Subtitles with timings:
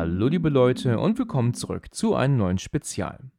[0.00, 3.30] Hallo liebe Leute und willkommen zurück zu einem neuen Spezial.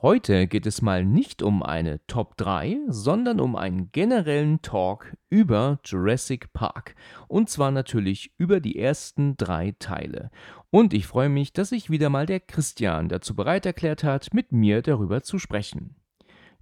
[0.00, 5.78] Heute geht es mal nicht um eine Top 3, sondern um einen generellen Talk über
[5.84, 6.94] Jurassic Park.
[7.28, 10.30] Und zwar natürlich über die ersten drei Teile.
[10.70, 14.52] Und ich freue mich, dass sich wieder mal der Christian dazu bereit erklärt hat, mit
[14.52, 16.01] mir darüber zu sprechen.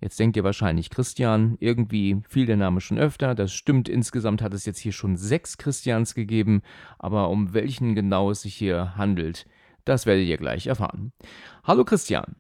[0.01, 3.35] Jetzt denkt ihr wahrscheinlich, Christian, irgendwie fiel der Name schon öfter.
[3.35, 6.63] Das stimmt, insgesamt hat es jetzt hier schon sechs Christians gegeben.
[6.99, 9.47] Aber um welchen genau es sich hier handelt,
[9.85, 11.13] das werdet ihr gleich erfahren.
[11.65, 12.37] Hallo Christian.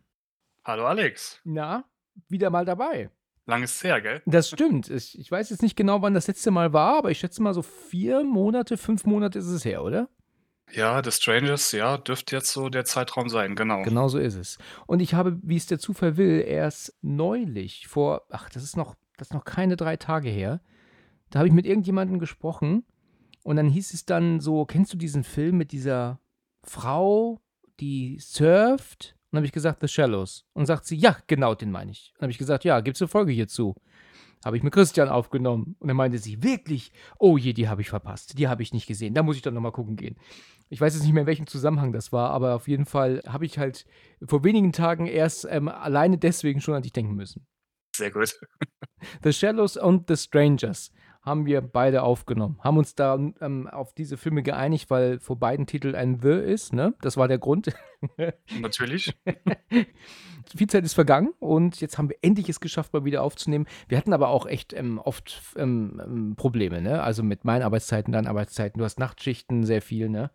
[0.64, 1.40] Hallo Alex.
[1.44, 1.84] Na,
[2.28, 3.10] wieder mal dabei.
[3.44, 4.22] Lang ist her, gell?
[4.24, 4.88] Das stimmt.
[4.88, 7.52] Ich, ich weiß jetzt nicht genau, wann das letzte Mal war, aber ich schätze mal
[7.52, 10.08] so vier Monate, fünf Monate ist es her, oder?
[10.72, 13.82] Ja, The Strangers, ja, dürfte jetzt so der Zeitraum sein, genau.
[13.82, 14.58] Genau so ist es.
[14.86, 18.94] Und ich habe, wie es der Zufall will, erst neulich, vor, ach, das ist noch,
[19.16, 20.60] das ist noch keine drei Tage her,
[21.30, 22.84] da habe ich mit irgendjemandem gesprochen
[23.42, 26.20] und dann hieß es dann so, kennst du diesen Film mit dieser
[26.62, 27.40] Frau,
[27.80, 29.16] die surft?
[29.16, 30.44] Und dann habe ich gesagt, The Shallows.
[30.52, 32.12] Und sagt sie, ja, genau, den meine ich.
[32.16, 33.76] Und habe ich gesagt, ja, gibt es eine Folge hierzu?
[34.44, 35.76] Habe ich mit Christian aufgenommen.
[35.78, 36.92] Und dann meinte sie, wirklich?
[37.18, 38.38] Oh je, die habe ich verpasst.
[38.38, 39.14] Die habe ich nicht gesehen.
[39.14, 40.16] Da muss ich dann nochmal gucken gehen.
[40.72, 43.44] Ich weiß jetzt nicht mehr, in welchem Zusammenhang das war, aber auf jeden Fall habe
[43.44, 43.86] ich halt
[44.24, 47.46] vor wenigen Tagen erst ähm, alleine deswegen schon an dich denken müssen.
[47.94, 48.40] Sehr gut.
[49.24, 52.58] The Shallows und The Strangers haben wir beide aufgenommen.
[52.60, 56.72] Haben uns da ähm, auf diese Filme geeinigt, weil vor beiden Titeln ein The ist,
[56.72, 56.94] ne?
[57.02, 57.74] Das war der Grund.
[58.60, 59.14] Natürlich.
[60.56, 63.66] Viel Zeit ist vergangen und jetzt haben wir endlich es geschafft, mal wieder aufzunehmen.
[63.88, 67.02] Wir hatten aber auch echt ähm, oft ähm, ähm Probleme, ne?
[67.02, 68.78] Also mit meinen Arbeitszeiten, deinen Arbeitszeiten.
[68.78, 70.30] Du hast Nachtschichten sehr viel, ne?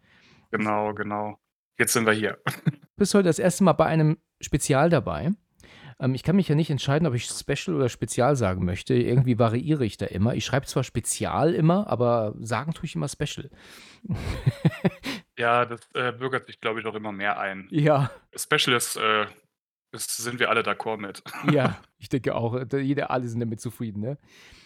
[0.52, 1.40] Genau, genau.
[1.78, 2.38] Jetzt sind wir hier.
[2.96, 5.32] Bist heute das erste Mal bei einem Spezial dabei.
[6.00, 8.94] Ähm, ich kann mich ja nicht entscheiden, ob ich Special oder Spezial sagen möchte.
[8.94, 10.36] Irgendwie variiere ich da immer.
[10.36, 13.50] Ich schreibe zwar Spezial immer, aber sagen tue ich immer Special.
[15.38, 17.68] ja, das äh, bürgert sich, glaube ich, auch immer mehr ein.
[17.72, 18.12] Ja.
[18.36, 19.26] Special ist, äh,
[19.92, 21.24] ist sind wir alle d'accord mit.
[21.52, 22.60] ja, ich denke auch.
[22.72, 24.18] Jeder, alle sind damit zufrieden, ne?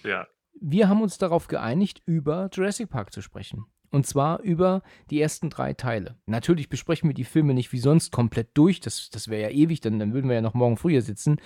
[0.03, 0.27] Ja.
[0.61, 3.65] Wir haben uns darauf geeinigt, über Jurassic Park zu sprechen.
[3.91, 6.15] Und zwar über die ersten drei Teile.
[6.25, 9.81] Natürlich besprechen wir die Filme nicht wie sonst komplett durch, das, das wäre ja ewig,
[9.81, 11.37] dann, dann würden wir ja noch morgen früher sitzen,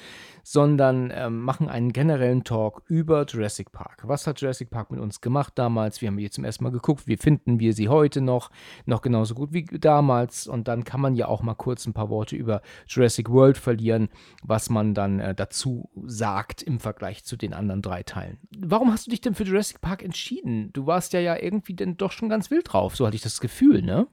[0.43, 4.03] sondern ähm, machen einen generellen Talk über Jurassic Park.
[4.05, 6.01] Was hat Jurassic Park mit uns gemacht damals?
[6.01, 7.07] Wie haben wir jetzt zum ersten Mal geguckt?
[7.07, 8.51] Wie finden wir sie heute noch?
[8.85, 10.47] Noch genauso gut wie damals.
[10.47, 14.09] Und dann kann man ja auch mal kurz ein paar Worte über Jurassic World verlieren,
[14.43, 18.37] was man dann äh, dazu sagt im Vergleich zu den anderen drei Teilen.
[18.57, 20.71] Warum hast du dich denn für Jurassic Park entschieden?
[20.73, 23.39] Du warst ja ja irgendwie denn doch schon ganz wild drauf, so hatte ich das
[23.39, 24.07] Gefühl, ne?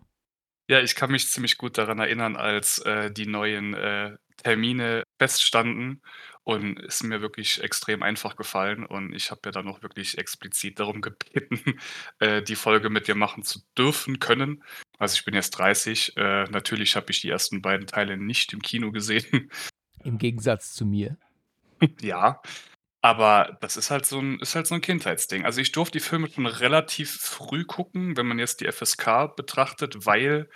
[0.68, 6.02] Ja, ich kann mich ziemlich gut daran erinnern, als äh, die neuen äh, Termine feststanden
[6.44, 10.78] und ist mir wirklich extrem einfach gefallen und ich habe ja dann auch wirklich explizit
[10.78, 11.78] darum gebeten,
[12.18, 14.62] äh, die Folge mit dir machen zu dürfen können.
[14.98, 18.60] Also ich bin jetzt 30, äh, natürlich habe ich die ersten beiden Teile nicht im
[18.60, 19.50] Kino gesehen.
[20.04, 21.16] Im Gegensatz zu mir.
[22.02, 22.42] Ja,
[23.02, 25.44] aber das ist halt so ein ist halt so 'n Kindheitsding.
[25.46, 30.06] Also, ich durfte die Filme schon relativ früh gucken, wenn man jetzt die FSK betrachtet,
[30.06, 30.48] weil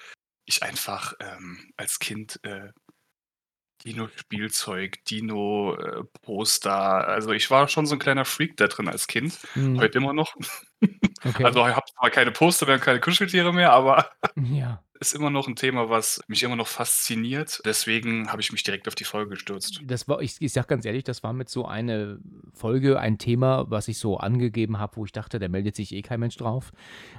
[0.46, 2.70] ich einfach, ähm, als Kind, äh,
[3.84, 9.06] Dino-Spielzeug, Dino, äh, Poster also, ich war schon so 'n kleiner Freak da drin als
[9.08, 9.80] Kind, Mhm.
[9.80, 10.34] heute immer noch.
[11.24, 11.54] Okay.
[11.54, 14.83] Also, ich habe zwar keine Poster mehr und keine Kuscheltiere mehr, aber Ja.
[15.08, 17.60] Ist immer noch 'n Thema, was mich immer noch fasziniert.
[17.64, 19.80] Deswegen habe ich mich direkt auf die Folge gestürzt.
[19.84, 22.18] Das war ich ich sage ganz ehrlich, das war mit so eine
[22.52, 26.02] Folge, ein Thema, was ich so angegeben habe, wo ich dachte, da meldet sich eh
[26.02, 26.72] kein Mensch drauf,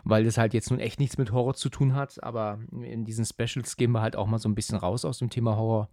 [0.04, 2.24] weil das halt jetzt nun echt nichts mit Horror zu tun hat.
[2.24, 5.30] Aber in diesen Specials gehen wir halt auch mal so ein bisschen raus aus dem
[5.30, 5.90] Thema Horror.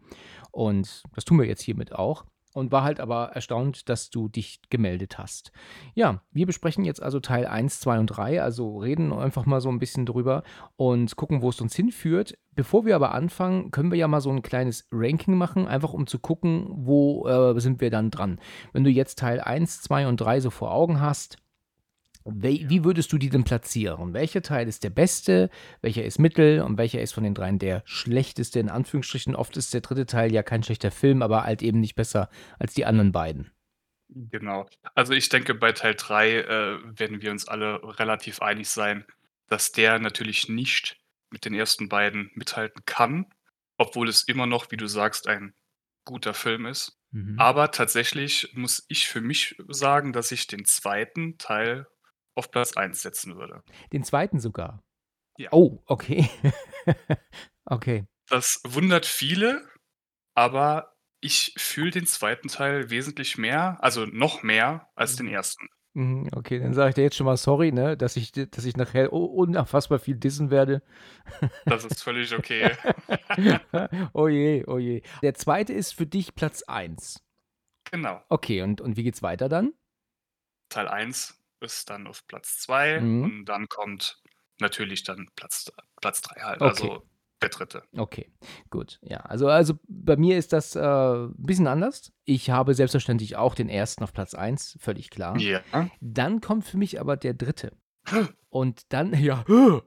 [0.51, 2.25] Und das tun wir jetzt hiermit auch.
[2.55, 5.53] Und war halt aber erstaunt, dass du dich gemeldet hast.
[5.95, 9.71] Ja, wir besprechen jetzt also Teil 1, 2 und 3, also reden einfach mal so
[9.71, 10.43] ein bisschen drüber
[10.77, 12.37] und gucken, wo es uns hinführt.
[12.55, 16.07] Bevor wir aber anfangen, können wir ja mal so ein kleines Ranking machen, einfach um
[16.07, 18.39] zu gucken, wo äh, sind wir dann dran.
[18.75, 21.39] Wenn du jetzt Teil 1, 2 und 3 so vor Augen hast,
[22.25, 24.15] Wie würdest du die denn platzieren?
[24.15, 27.83] Welcher Teil ist der beste, welcher ist mittel und welcher ist von den dreien der
[27.85, 28.61] schlechteste?
[28.61, 31.95] In Anführungsstrichen, oft ist der dritte Teil ja kein schlechter Film, aber halt eben nicht
[31.95, 32.29] besser
[32.59, 33.51] als die anderen beiden.
[34.09, 34.67] Genau.
[34.95, 39.05] Also, ich denke, bei Teil 3, äh, werden wir uns alle relativ einig sein.
[39.49, 40.99] dass der natürlich nicht
[41.29, 43.27] mit den ersten beiden mithalten kann,
[43.77, 45.53] obwohl es immer noch, wie du sagst, ein
[46.07, 46.99] guter Film ist.
[47.11, 47.39] Mhm.
[47.39, 51.87] Aber tatsächlich muss ich für mich sagen, dass ich den zweiten Teil
[52.35, 53.63] auf Platz 1 setzen würde.
[53.93, 54.83] Den zweiten sogar?
[55.39, 55.49] Ja.
[55.53, 56.29] Oh, okay.
[57.65, 58.07] Okay.
[58.29, 59.69] Das wundert viele,
[60.35, 65.69] aber ich fühle den zweiten Teil wesentlich mehr, also noch mehr als den ersten.
[65.95, 68.77] Mhm, okay, dann sage ich dir jetzt schon mal sorry, ne, dass ich dass ich
[68.77, 70.83] nachher unfassbar viel dissen werde.
[71.67, 72.73] Das ist völlig okay.
[74.13, 75.03] Oh je, oh je.
[75.23, 77.23] Der zweite ist für dich Platz 1?
[77.91, 78.23] Genau.
[78.29, 79.75] Okay, und und wie geht's weiter dann?
[80.71, 83.33] Teil 1 ist dann auf Platz 2 Mhm.
[83.33, 84.21] und dann kommt
[84.61, 85.71] natürlich dann Platz
[86.01, 86.63] Platz 3 halt, Okay.
[86.65, 87.07] also
[87.43, 87.83] der 3.
[87.97, 88.33] Okay,
[88.71, 88.99] gut.
[89.03, 92.13] Ja, also also bei mir ist das, äh, 'n bisschen anders.
[92.25, 95.49] Ich habe selbstverständlich auch den ersten auf Platz 1, völlig klar.
[95.73, 95.93] Ja.
[96.01, 97.73] Dann kommt für mich aber der 3.
[98.51, 99.45] Und dann ja.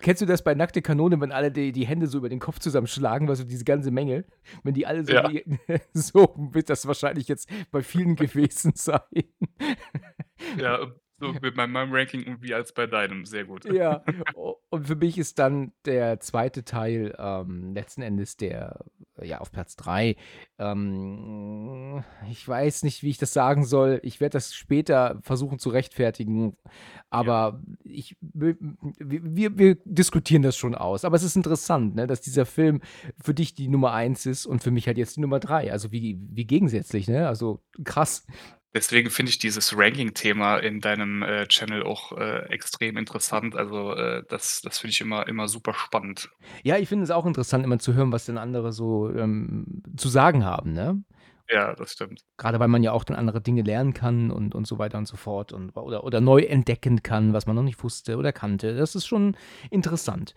[0.00, 2.58] Kennst du das bei Nackte Kanone, wenn alle die die Hände so über den Kopf
[2.60, 4.24] zusammenschlagen, du, diese ganze Menge?
[4.62, 5.28] Wenn die alle so Ja.
[5.28, 5.44] die
[5.92, 9.00] so wird das wahrscheinlich jetzt bei vielen gewesen sein.
[10.58, 13.64] Ja, so mit bei meinem Ranking irgendwie als bei deinem, sehr gut.
[13.72, 14.02] Ja,
[14.70, 18.84] und für mich ist dann der zweite Teil, ähm, letzten Endes der
[19.22, 20.16] ja, auf Platz 3.
[20.58, 24.00] Ähm, ich weiß nicht, wie ich das sagen soll.
[24.02, 26.70] Ich werde das später versuchen zu rechtfertigen, Ja.
[27.10, 31.04] aber ich w wir wir diskutieren das schon aus.
[31.04, 32.80] Aber es ist interessant, ne, dass dieser Film
[33.18, 35.72] für dich die Nummer 1 ist und für mich halt jetzt die Nummer 3.
[35.72, 37.26] Also, wie wie gegensätzlich, ne?
[37.28, 38.26] Also, krass.
[38.76, 43.56] Deswegen finde ich dieses Ranking-Thema in deinem, äh, Channel auch, äh, extrem interessant.
[43.56, 46.28] Also, äh, das das finde ich immer immer super spannend.
[46.62, 50.08] Ja, ich finde es auch interessant, immer zu hören, was denn andere so, ähm, zu
[50.10, 51.02] sagen haben, ne?
[51.48, 52.20] Ja, das stimmt.
[52.36, 55.06] Grade weil man ja auch dann andere Dinge lernen kann und und so weiter und
[55.08, 58.76] so fort und oder oder neu entdecken kann, was man noch nicht wusste oder kannte.
[58.76, 59.36] Das ist schon
[59.70, 60.34] interessant.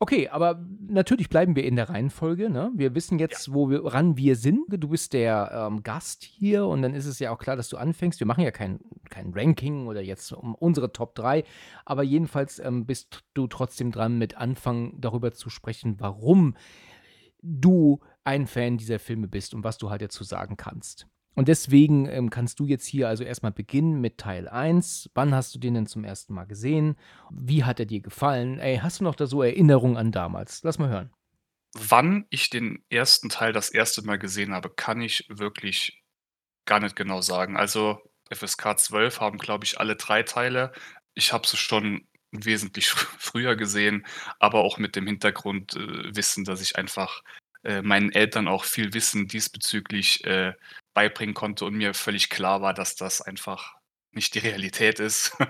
[0.00, 2.70] Okay, aber natürlich bleiben wir in der Reihenfolge, ne?
[2.74, 3.26] Wir wissen Ja.
[3.26, 4.64] jetzt, wo wir ran wir sind.
[4.68, 7.76] Du bist der, ähm, Gast hier und dann ist es ja auch klar, dass du
[7.76, 8.18] anfängst.
[8.20, 8.80] Wir machen ja kein
[9.10, 11.44] kein Ranking oder jetzt um unsere Top 3,
[11.84, 16.56] aber jedenfalls, ähm, bist du trotzdem dran, mit anfangen, darüber zu sprechen, warum
[17.42, 21.06] du ein Fan dieser Filme bist und was du halt dazu sagen kannst.
[21.34, 25.10] Und deswegen, ähm, kannst du jetzt hier also erst mal beginnen mit Teil 1.
[25.14, 26.96] Wann hast du den denn zum ersten Mal gesehen?
[27.30, 28.58] Wie hat er dir gefallen?
[28.60, 30.62] Ey, hast du noch da so Erinnerungen an damals?
[30.62, 31.12] Lass mal hören.
[31.74, 36.04] Wann ich den ersten Teil das erste Mal gesehen habe, kann ich wirklich
[36.66, 37.56] gar nicht genau sagen.
[37.56, 38.00] Also,
[38.32, 40.72] FSK 12 haben, glaube ich, alle 3 Teile.
[41.14, 44.06] Ich habe sie schon wesentlich fr früher gesehen,
[44.38, 47.22] aber auch mit dem Hintergrund, äh, dass ich einfach,
[47.64, 50.54] äh, meinen Eltern auch viel Wissen diesbezüglich, äh,
[50.94, 53.74] beibringen konnte und mir völlig klar war, dass das einfach
[54.12, 55.36] nicht die Realität ist.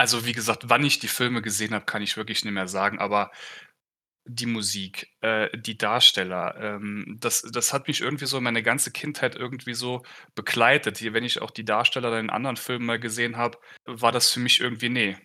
[0.00, 3.00] Also, wie gesagt, wann ich die Filme gesehen habe, kann ich wirklich nicht mehr sagen,
[3.00, 3.32] aber
[4.26, 9.34] die Musik, äh, die Darsteller, ähm, das das hat mich irgendwie so meine ganze Kindheit
[9.36, 10.02] irgendwie so
[10.34, 11.02] begleitet.
[11.14, 14.60] Wenn ich auch die Darsteller in anderen Filmen mal gesehen habe, war das für mich
[14.60, 15.18] irgendwie: „Ne,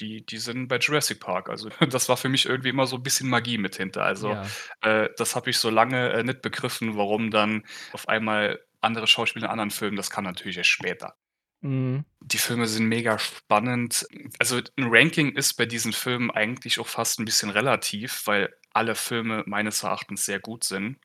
[0.00, 3.02] die die sind bei Jurassic Park.“ Also, das war für mich irgendwie immer so 'n
[3.02, 4.04] bisschen Magie mit hinter.
[4.04, 4.58] Also, Ja.
[4.82, 9.46] äh, das habe ich so lange, äh, nicht begriffen, warum dann auf einmal andere Schauspieler
[9.46, 11.14] in anderen Filmen das kam natürlich erst später.
[11.62, 12.04] Mhm.
[12.22, 14.06] Die Filme sind mega spannend.
[14.38, 18.94] Also, 'n Ranking ist bei diesen Filmen eigentlich auch fast 'n bisschen relativ, weil alle
[18.96, 20.98] Filme meines Erachtens sehr gut sind.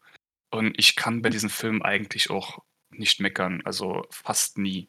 [0.51, 2.59] Und ich kann bei diesen Filmen eigentlich auch
[2.91, 4.87] nicht meckern, also fast nie.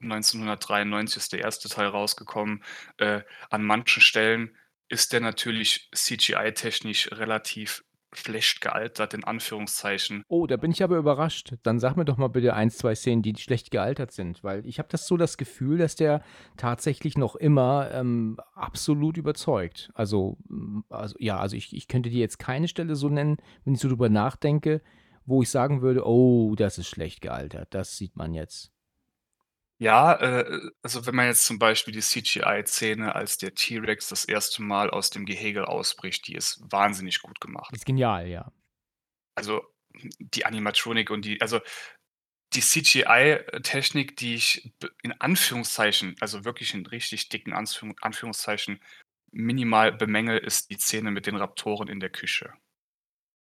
[0.00, 2.62] 1993 ist der erste Teil rausgekommen.
[2.98, 4.56] Äh, an manchen Stellen
[4.88, 10.24] ist der natürlich CGI-technisch relativ schlecht gealtert, in Anführungszeichen.
[10.28, 11.54] Oh, da bin ich aber überrascht.
[11.62, 14.78] Dann sag mir doch mal bitte 1, 2 Szenen, die schlecht gealtert sind, weil ich
[14.78, 16.22] habe das so das Gefühl, dass der
[16.56, 19.90] tatsächlich noch immer, ähm, absolut überzeugt.
[19.94, 23.74] Also, hm, also ja, also ich ich könnte dir jetzt keine Stelle so nennen, wenn
[23.74, 24.80] ich so drüber nachdenke,
[25.26, 27.74] wo ich sagen würde: „Oh, das ist schlecht gealtert.
[27.74, 28.73] Das sieht man jetzt.“
[29.78, 34.62] Ja, äh, also wenn man jetzt zum Beispiel die CGI-Szene, als der T-Rex das erste
[34.62, 37.74] Mal aus dem Gehege ausbricht, die ist wahnsinnig gut gemacht.
[37.74, 38.52] Ist genial, ja.
[39.34, 39.62] Also,
[40.18, 41.60] die Animatronik und die also,
[42.52, 48.80] die CGI-Technik, die ich b in Anführungszeichen, also wirklich in richtig dicken Anführung Anführungszeichen,
[49.32, 52.52] minimal bemängele, ist die Szene mit den Raptoren in der Küche.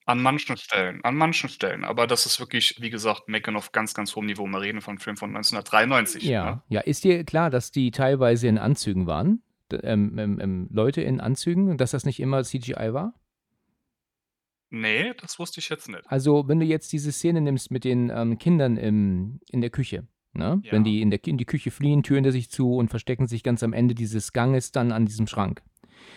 [0.07, 3.95] An manchen Stellen an manchen Stellen, aber das ist wirklich, wie gesagt, Meckern auf ganz,
[3.95, 4.47] ganz hohem Niveau.
[4.47, 6.31] Wir reden von 'nem Film von 1993, ne?
[6.31, 6.81] Ja, ja.
[6.83, 9.43] Ist dir klar, dass die teilweise in Anzügen waren?
[9.73, 13.15] Ähm, ähm, ähm, Leute in Anzügen und dass das nicht immer CGI war?
[14.71, 16.03] Ne, das wusste ich jetzt nicht.
[16.07, 20.07] Also, wenn du jetzt diese Szene nimmst mit den, ähm, Kindern im in der Küche,
[20.37, 20.61] Ne?
[20.69, 20.91] Wenn Ja.
[20.91, 23.63] die in, der, in die Küche fliehen, türen der sich zu und verstecken sich ganz
[23.63, 25.63] am Ende dieses Ganges dann an diesem Schrank.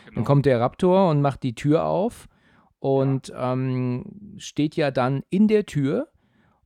[0.06, 0.26] Dann Genau.
[0.26, 2.28] kommt der Raptor und macht die Tür auf
[2.80, 6.10] und ähm, steht ja dann in der Tür.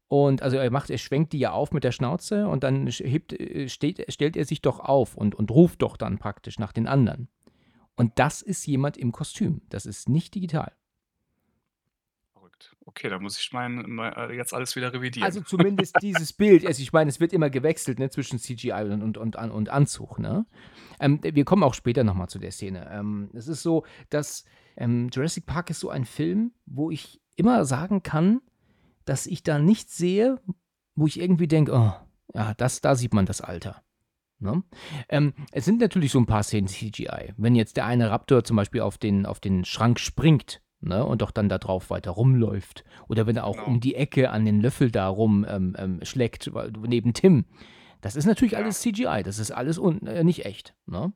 [0.07, 3.31] Und also er macht, er schwenkt die ja auf mit der Schnauze und dann hebt,
[3.31, 6.87] äh, steht, stellt er sich doch auf und, und ruft doch dann praktisch nach den
[6.87, 7.29] anderen.
[7.95, 9.61] Und das ist jemand im Kostüm.
[9.69, 10.73] Das ist nicht digital.
[12.33, 12.75] Verrückt.
[12.85, 15.25] Okay, da muss ich mein, mein, äh, jetzt alles wieder revidieren.
[15.25, 16.65] Also zumindest dieses Bild.
[16.65, 20.19] Also ich meine, es wird immer gewechselt ne, zwischen CGI und, und, und, und Anzug.
[20.19, 20.45] Ne?
[20.99, 22.89] Ähm, wir kommen auch später nochmal zu der Szene.
[22.91, 24.43] Ähm, es ist so, dass
[24.77, 28.41] ähm, Jurassic Park ist so ein Film, wo ich immer sagen kann,
[29.05, 30.39] dass ich da nichts sehe,
[30.95, 31.93] wo ich irgendwie denke, oh,
[32.33, 33.81] ja, das, da sieht man das Alter.
[34.39, 34.63] Ne?
[35.09, 37.33] Ähm, es sind natürlich so ein paar Szenen CGI.
[37.37, 41.21] Wenn jetzt der eine Raptor zum Beispiel auf den, auf den Schrank springt ne, und
[41.21, 42.83] doch dann da drauf weiter rumläuft.
[43.07, 43.67] Oder wenn er auch Genau.
[43.67, 46.51] um die Ecke an den Löffel da rum ähm, ähm, schlägt,
[46.87, 47.45] neben Tim.
[48.01, 48.59] Das ist natürlich Ja.
[48.59, 49.21] alles CGI.
[49.23, 50.73] Das ist alles un äh, nicht echt.
[50.87, 51.13] Ne?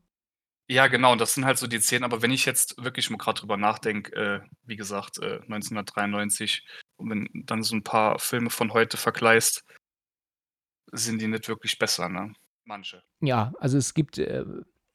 [0.67, 2.03] Ja, genau, und das sind halt so die Szenen.
[2.03, 6.65] Aber wenn ich jetzt wirklich mal gerade drüber nachdenke, äh, wie gesagt, äh, 1993,
[6.98, 9.63] und wenn dann so ein paar Filme von heute vergleichst,
[10.91, 12.34] sind die nicht wirklich besser, ne?
[12.63, 13.03] Manche.
[13.19, 14.43] Ja, also es gibt äh,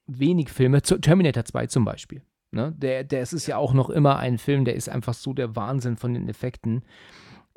[0.07, 2.23] wenig Filme, zu, Terminator 2 zum Beispiel.
[2.51, 2.75] Ne?
[2.77, 3.55] Der, der, ist ja.
[3.55, 3.57] Ja.
[3.59, 6.85] auch noch immer ein Film, der ist einfach so der Wahnsinn von den Effekten.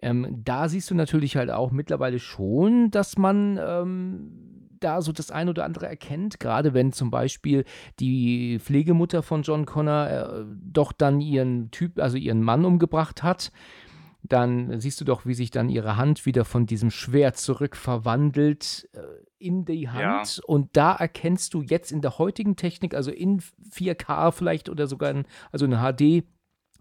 [0.01, 4.52] Ähm, da siehst du natürlich halt auch mittlerweile schon, dass man ähm,
[4.83, 7.65] da so das ein oder andere erkennt, gerade wenn zum Beispiel
[7.99, 13.51] die Pflegemutter von John Connor äh, doch dann ihren Typ, also ihren Mann umgebracht hat.
[14.25, 18.99] Dann siehst du doch, wie sich dann ihre Hand wieder von diesem Schwert zurückverwandelt äh,
[19.37, 19.93] in die Ja.
[19.93, 20.41] Hand.
[20.45, 25.11] Und da erkennst du jetzt in der heutigen Technik, also in 4K vielleicht oder sogar
[25.11, 26.23] in, also in HD,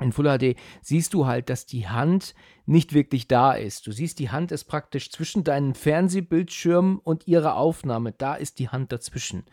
[0.02, 2.34] in Full HD, siehst du halt, dass die Hand
[2.66, 3.86] nicht wirklich da ist.
[3.86, 8.12] Du siehst, die Hand ist praktisch zwischen deinem Fernsehbildschirm und ihrer Aufnahme.
[8.12, 9.44] Da ist die Hand dazwischen.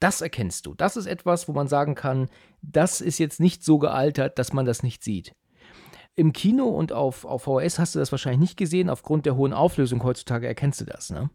[0.00, 0.74] Das erkennst du.
[0.74, 2.28] Das ist etwas, wo man sagen kann,
[2.62, 5.34] das ist jetzt nicht so gealtert, dass man das nicht sieht.
[6.16, 8.88] Im Kino und auf, auf VHS hast du das wahrscheinlich nicht gesehen.
[8.88, 11.30] Aufgrund der hohen Auflösung heutzutage erkennst du das, ne?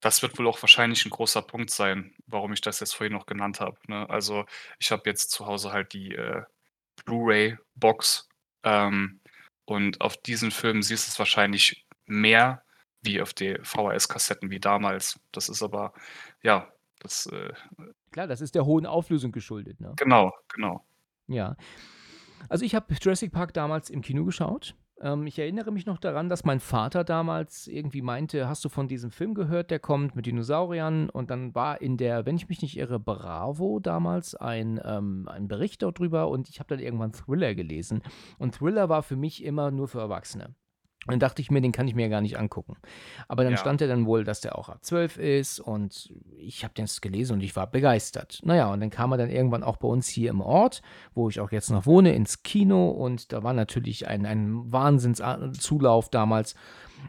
[0.00, 3.24] Das wird wohl auch wahrscheinlich ein großer Punkt sein, warum ich das jetzt vorhin noch
[3.24, 3.78] genannt habe.
[3.86, 4.08] Ne?
[4.10, 4.44] Also
[4.78, 6.42] ich habe jetzt zu Hause halt die äh,
[7.04, 8.28] Blu-ray-Box
[8.62, 9.20] ähm,
[9.64, 12.62] und auf diesen Filmen siehst du es wahrscheinlich mehr
[13.02, 15.20] wie auf die VHS-Kassetten wie damals.
[15.32, 15.92] Das ist aber,
[16.42, 17.52] ja, das, äh,
[18.10, 19.92] Klar, das ist der hohen Auflösung geschuldet, ne?
[19.96, 20.84] genau, genau.
[21.26, 21.56] Ja.
[22.48, 24.74] Also ich habe Jurassic Park damals im Kino geschaut.
[25.00, 28.88] Ähm, ich erinnere mich noch daran, dass mein Vater damals irgendwie meinte, hast du von
[28.88, 31.10] diesem Film gehört, der kommt mit Dinosauriern?
[31.10, 35.48] Und dann war in der, wenn ich mich nicht irre, Bravo damals ein, ähm, ein
[35.48, 38.02] Bericht darüber und ich habe dann irgendwann Thriller gelesen.
[38.38, 40.54] Und Thriller war für mich immer nur für Erwachsene.
[41.06, 42.76] Und dann dachte ich mir, den kann ich mir ja gar nicht angucken.
[43.28, 43.58] Aber dann Ja.
[43.58, 47.34] stand er dann wohl, dass der auch ab 12 ist und ich habe das gelesen
[47.34, 48.40] und ich war begeistert.
[48.44, 50.82] Naja, und dann kam er dann irgendwann auch bei uns hier im Ort,
[51.14, 56.08] wo ich auch jetzt noch wohne, ins Kino und da war natürlich ein, ein Wahnsinnszulauf
[56.08, 56.54] damals.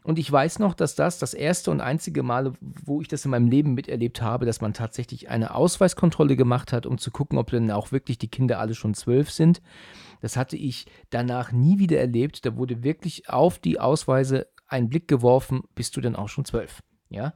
[0.03, 3.31] Und ich weiß noch, dass das das erste und einzige Mal, wo ich das in
[3.31, 7.49] meinem Leben miterlebt habe, dass man tatsächlich eine Ausweiskontrolle gemacht hat, um zu gucken, ob
[7.49, 9.61] denn auch wirklich die Kinder alle schon zwölf sind.
[10.21, 12.45] Das hatte ich danach nie wieder erlebt.
[12.45, 16.81] Da wurde wirklich auf die Ausweise ein Blick geworfen, bist du denn auch schon zwölf?
[17.09, 17.33] Ja.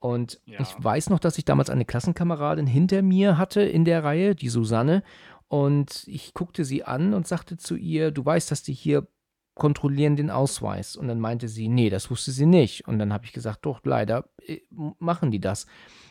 [0.00, 0.60] Und Ja.
[0.60, 4.48] ich weiß noch, dass ich damals eine Klassenkameradin hinter mir hatte in der Reihe, die
[4.48, 5.02] Susanne.
[5.46, 9.06] Und ich guckte sie an und sagte zu ihr, du weißt, dass die hier
[9.54, 10.96] kontrollieren den Ausweis.
[10.96, 12.88] Und dann meinte sie, nee, das wusste sie nicht.
[12.88, 14.60] Und dann habe ich gesagt, doch, leider äh,
[14.98, 15.66] machen die das.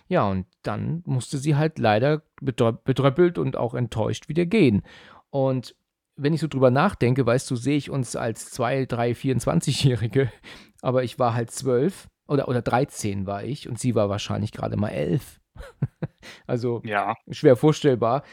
[0.08, 4.84] Ja, und dann musste sie halt leider bedröppelt und auch enttäuscht wieder gehen.
[5.32, 5.76] Und
[6.22, 10.32] wenn ich so drüber nachdenke, weißt du, sehe ich uns als zwei, drei, 24-Jährige,
[10.82, 14.78] aber ich war halt zwölf oder, oder 13 war ich und sie war wahrscheinlich gerade
[14.78, 15.42] mal elf.
[16.48, 18.24] also Ja, schwer vorstellbar.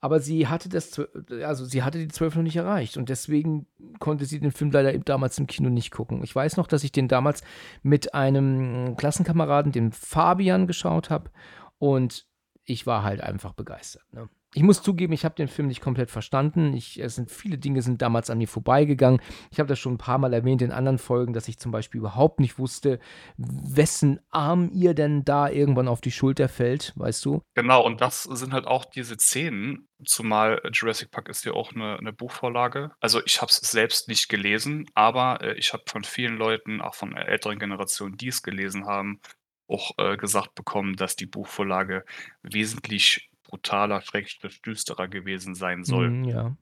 [0.00, 1.00] Aber sie hatte das,
[1.42, 3.66] also sie hatte die zwölf noch nicht erreicht und deswegen
[4.00, 6.22] konnte sie den Film leider eben damals im Kino nicht gucken.
[6.22, 7.42] Ich weiß noch, dass ich den damals
[7.82, 11.30] mit einem Klassenkameraden, dem Fabian, geschaut habe
[11.78, 12.26] und
[12.64, 14.04] ich war halt einfach begeistert.
[14.12, 14.28] Ne?
[14.54, 16.74] Ich muss zugeben, ich habe den Film nicht komplett verstanden.
[16.74, 19.20] Ich, es sind viele Dinge sind damals an mir vorbeigegangen.
[19.50, 21.98] Ich habe das schon ein paar Mal erwähnt in anderen Folgen, dass ich zum Beispiel
[21.98, 23.00] überhaupt nicht wusste,
[23.36, 27.42] wessen Arm ihr denn da irgendwann auf die Schulter fällt, weißt du?
[27.54, 27.84] genau.
[27.84, 32.12] Und das sind halt auch diese Szenen, zumal Jurassic Park ist ja auch eine, eine
[32.12, 32.92] Buchvorlage.
[33.00, 36.94] Also ich habe es selbst nicht gelesen, aber äh, ich habe von vielen Leuten, auch
[36.94, 39.20] von älteren Generation, die es gelesen haben,
[39.68, 42.04] auch äh, gesagt bekommen, dass die Buchvorlage
[42.42, 46.10] wesentlich brutaler, schrägstrich düsterer gewesen sein soll.
[46.10, 46.56] Mhm, ja.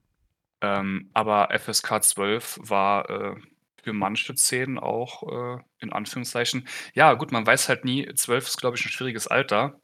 [0.63, 3.37] Ähm, aber FSK 12 war äh,
[3.83, 8.59] für manche Szenen auch, äh, in Anführungszeichen ja gut, man weiß halt nie, 12 ist,
[8.59, 9.81] glaube ich, 'n schwieriges Alter.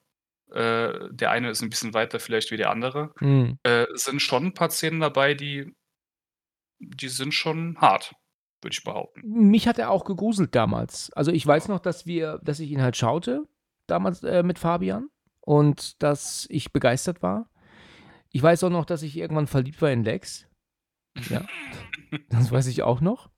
[0.52, 3.12] Äh, der eine ist 'n bisschen weiter vielleicht wie der andere.
[3.20, 3.58] Mhm.
[3.64, 5.74] Äh, es sind schon 'n paar Szenen dabei, die
[6.80, 8.14] die sind schon hart,
[8.62, 9.22] würde ich behaupten.
[9.22, 11.12] Mich hat er auch gegruselt damals.
[11.12, 13.44] Also, ich weiß noch, dass wir dass ich ihn halt schaute
[13.86, 15.08] damals, äh, mit Fabian
[15.48, 17.48] und dass ich begeistert war.
[18.28, 20.46] Ich weiß auch noch, dass ich irgendwann verliebt war in Lex.
[21.30, 21.44] Ja,
[22.28, 23.30] das weiß ich auch noch.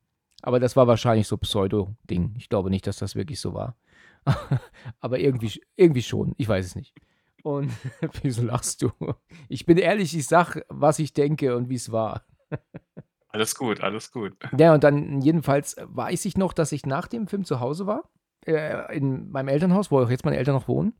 [0.42, 2.34] Aber das war wahrscheinlich so Pseudo-Ding.
[2.36, 3.76] Ich glaube nicht, dass das wirklich so war.
[5.00, 6.94] Aber irgendwie irgendwie schon, ich weiß es nicht.
[7.44, 7.70] Und
[8.22, 8.90] wieso lachst du?
[9.48, 12.26] Ich bin ehrlich, ich sage, was ich denke und wie's war.
[13.28, 14.36] Alles gut, alles gut.
[14.58, 18.10] Ja, und dann jedenfalls weiß ich noch, dass ich nach dem Film zu Hause war,
[18.46, 20.94] äh, in meinem Elternhaus, wo auch jetzt meine Eltern noch wohnen,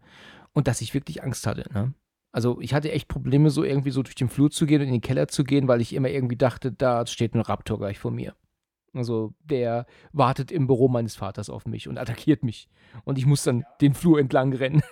[0.53, 1.95] und dass ich wirklich Angst hatte, ne?
[2.33, 4.93] Also, ich hatte echt Probleme, so irgendwie so durch den Flur zu gehen und in
[4.95, 8.13] den Keller zu gehen, weil ich immer irgendwie dachte, da steht 'n Raptor gleich vor
[8.13, 8.37] mir.
[8.95, 12.69] Also, der wartet im Büro meines Vaters auf mich und attackiert mich.
[13.05, 14.83] Und ich muss dann den Flur entlang rennen.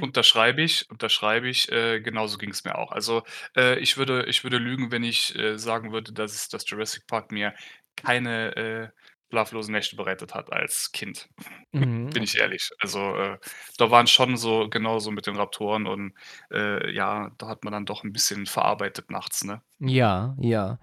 [0.00, 1.70] Unterschreibe ich, unterschreibe ich.
[1.70, 2.92] Äh, genauso ging's mir auch.
[2.92, 3.22] Also,
[3.56, 7.06] äh, ich würde ich würde lügen, wenn ich, äh, sagen würde, dass es dass Jurassic
[7.06, 7.54] Park mir
[7.96, 8.92] keine,
[9.30, 11.28] schlaflosen Nächte bereitet hat als Kind.
[11.72, 12.70] Mhm, Bin ich ehrlich.
[12.80, 13.38] Also, äh,
[13.78, 16.14] da waren schon so genauso mit den Raptoren und,
[16.52, 19.62] äh, ja, da hat man dann doch 'n bisschen verarbeitet nachts, ne?
[19.80, 20.78] Ja, ja.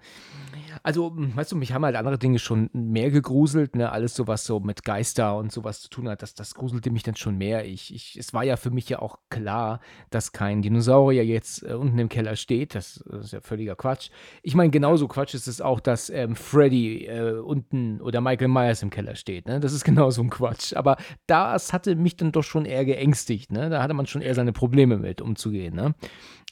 [0.82, 3.92] Also, hm, weißt du, mich haben halt andere Dinge schon mehr gegruselt, ne?
[3.92, 6.90] Alles so, was so mit Geister und so was zu tun hat, das das gruselte
[6.90, 7.66] mich dann schon mehr.
[7.66, 9.80] Ich ich es war ja für mich ja auch klar,
[10.10, 12.74] dass kein Dinosaurier jetzt, äh, unten im Keller steht.
[12.74, 14.10] Das ist ja völliger Quatsch.
[14.42, 14.72] Ich meine, Ja.
[14.72, 19.16] genauso Quatsch ist es auch, dass, ähm, Freddy, äh, unten oder Michael Myers im Keller
[19.16, 19.60] steht, ne?
[19.60, 20.74] Das ist genauso 'n Quatsch.
[20.74, 20.96] Aber
[21.26, 23.70] das hatte mich dann doch schon eher geängstigt, ne?
[23.70, 25.94] Da hatte man schon eher seine Probleme mit umzugehen, ne,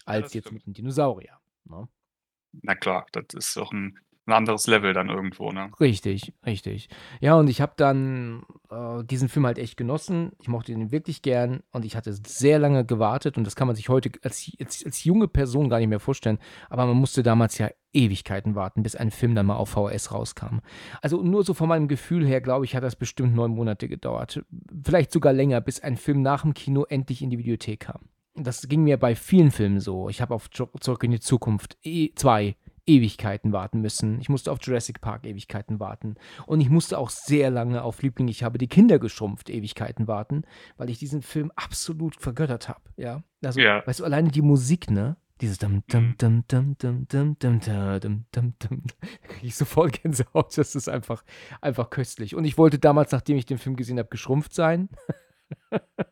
[0.09, 0.53] Ja, als das jetzt stimmt.
[0.53, 1.89] mit 'nem Dinosaurier, ne?
[2.55, 5.71] Na klar, das ist doch 'n 'n anderes Level dann irgendwo, ne?
[5.81, 6.89] Richtig, richtig.
[7.21, 10.33] Ja, und ich habe dann, äh, diesen Film halt echt genossen.
[10.39, 13.77] Ich mochte den wirklich gern und ich hatte sehr lange gewartet und das kann man
[13.77, 17.57] sich heute als als als junge Person gar nicht mehr vorstellen, aber man musste damals
[17.59, 20.59] ja Ewigkeiten warten, bis ein Film dann mal auf VHS rauskam.
[21.03, 24.45] Also, nur so von meinem Gefühl her, glaube ich, hat das bestimmt 9 Monate gedauert.
[24.85, 28.10] Vielleicht sogar länger, bis ein Film nach'm Kino endlich in die Videothek kam.
[28.37, 30.09] Das ging mir bei vielen Filmen so.
[30.09, 34.21] Ich habe auf Zu Zurück in die Zukunft e 2 Ewigkeiten warten müssen.
[34.21, 36.15] Ich musste auf Jurassic Park Ewigkeiten warten.
[36.47, 40.43] Und ich musste auch sehr lange auf Liebling, ich habe die Kinder geschrumpft Ewigkeiten warten,
[40.77, 43.23] weil ich diesen Film absolut vergöttert habe, ja?
[43.45, 43.87] Also, Ja.
[43.87, 45.17] weißt du, alleine die Musik, ne?
[45.41, 46.15] Dieses dum dum Mhm.
[46.19, 48.83] dum dum dum dum dum dum dum dum.
[48.87, 48.95] Da
[49.29, 50.57] kriege ich sofort Gänsehaut.
[50.59, 51.25] Das ist einfach
[51.61, 52.35] einfach köstlich.
[52.35, 54.89] Und ich wollte damals, nachdem ich den Film gesehen habe, geschrumpft sein.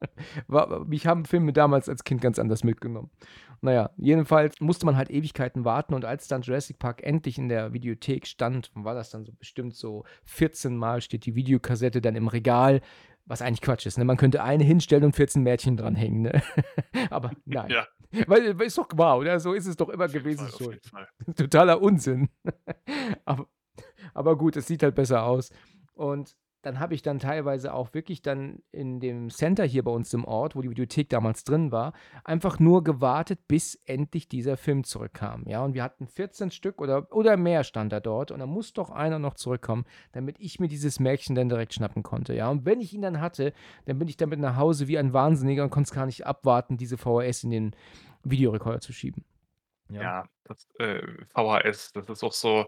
[0.86, 3.10] Mich haben Filme damals als Kind ganz anders mitgenommen.
[3.60, 7.48] Na ja, jedenfalls musste man halt Ewigkeiten warten und als dann Jurassic Park endlich in
[7.48, 12.14] der Videothek stand, war das dann so bestimmt so 14 Mal steht die Videokassette dann
[12.14, 12.80] im Regal,
[13.26, 14.04] was eigentlich Quatsch ist, ne?
[14.04, 16.42] Man könnte eine hinstellen und 14 Mädchen dranhängen, ne?
[17.10, 17.70] Aber nein.
[17.70, 17.86] Ja.
[18.26, 19.38] Weil ist doch wahr, oder?
[19.38, 20.78] So ist es doch immer Auf gewesen Fall,
[21.26, 21.34] schon.
[21.34, 22.30] Totaler Unsinn.
[23.26, 23.48] Aber
[24.14, 25.50] aber gut, es sieht halt besser aus.
[25.94, 26.36] Und
[26.68, 30.26] dann habe ich dann teilweise auch wirklich dann in dem Center hier bei uns im
[30.26, 35.44] Ort, wo die Videothek damals drin war, einfach nur gewartet, bis endlich dieser Film zurückkam,
[35.46, 35.64] ja?
[35.64, 38.90] Und wir hatten 14 Stück oder oder mehr stand da dort und da muss doch
[38.90, 42.50] einer noch zurückkommen, damit ich mir dieses Märchen dann direkt schnappen konnte, ja?
[42.50, 43.54] Und wenn ich ihn dann hatte,
[43.86, 46.76] dann bin ich damit nach Hause wie ein Wahnsinniger und konnte es gar nicht abwarten,
[46.76, 47.76] diese VHS in den
[48.24, 49.24] Videorekorder zu schieben.
[49.90, 50.02] Ja.
[50.02, 51.00] Ja, das, äh,
[51.34, 52.66] VHS, das ist auch so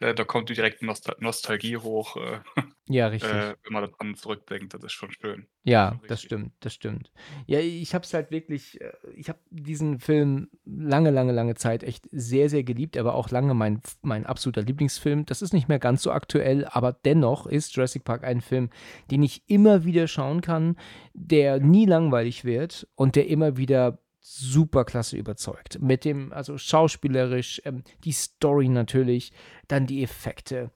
[0.00, 2.40] äh, da kommt direkt Nostal Nostalgie hoch, äh,
[2.88, 3.30] Ja, äh, richtig.
[3.30, 4.72] wenn man da dran zurückdenkt.
[4.74, 5.46] Das ist schon schön.
[5.62, 6.26] Ja, Schon das richtig.
[6.26, 7.12] stimmt, das stimmt.
[7.46, 11.82] Ja, ich habe es halt wirklich äh, ich habe diesen Film lange, lange, lange Zeit
[11.82, 12.96] echt sehr, sehr geliebt.
[12.96, 15.26] Er war auch lange mein mein absoluter Lieblingsfilm.
[15.26, 18.70] Das ist nicht mehr ganz so aktuell, aber dennoch ist Jurassic Park ein Film,
[19.10, 20.76] den ich immer wieder schauen kann,
[21.14, 21.58] der Ja.
[21.58, 25.80] nie langweilig wird und der immer wieder superklasse überzeugt.
[25.80, 29.32] Mit dem also schauspielerisch, ähm, die Story natürlich,
[29.68, 30.70] dann die Effekte.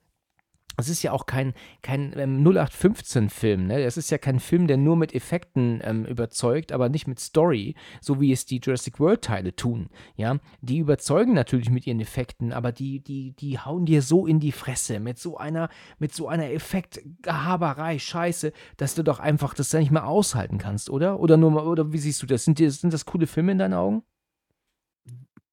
[0.76, 3.82] Es ist ja auch kein kein, ähm, 0815-Film, ne?
[3.82, 7.74] Es ist ja kein Film, der nur mit Effekten, ähm, überzeugt, aber nicht mit Story,
[8.00, 10.38] so wie es die Jurassic-World-Teile tun, ja?
[10.60, 14.52] Die überzeugen natürlich mit ihren Effekten, aber die die die hauen dir so in die
[14.52, 19.80] Fresse mit so einer mit so einer Effektgehaberei, Scheiße, dass du doch einfach das dann
[19.80, 21.20] nicht mehr aushalten kannst, oder?
[21.20, 22.44] Oder nur mal oder wie siehst du das?
[22.44, 24.02] Sind dir sind das coole Filme in deinen Augen?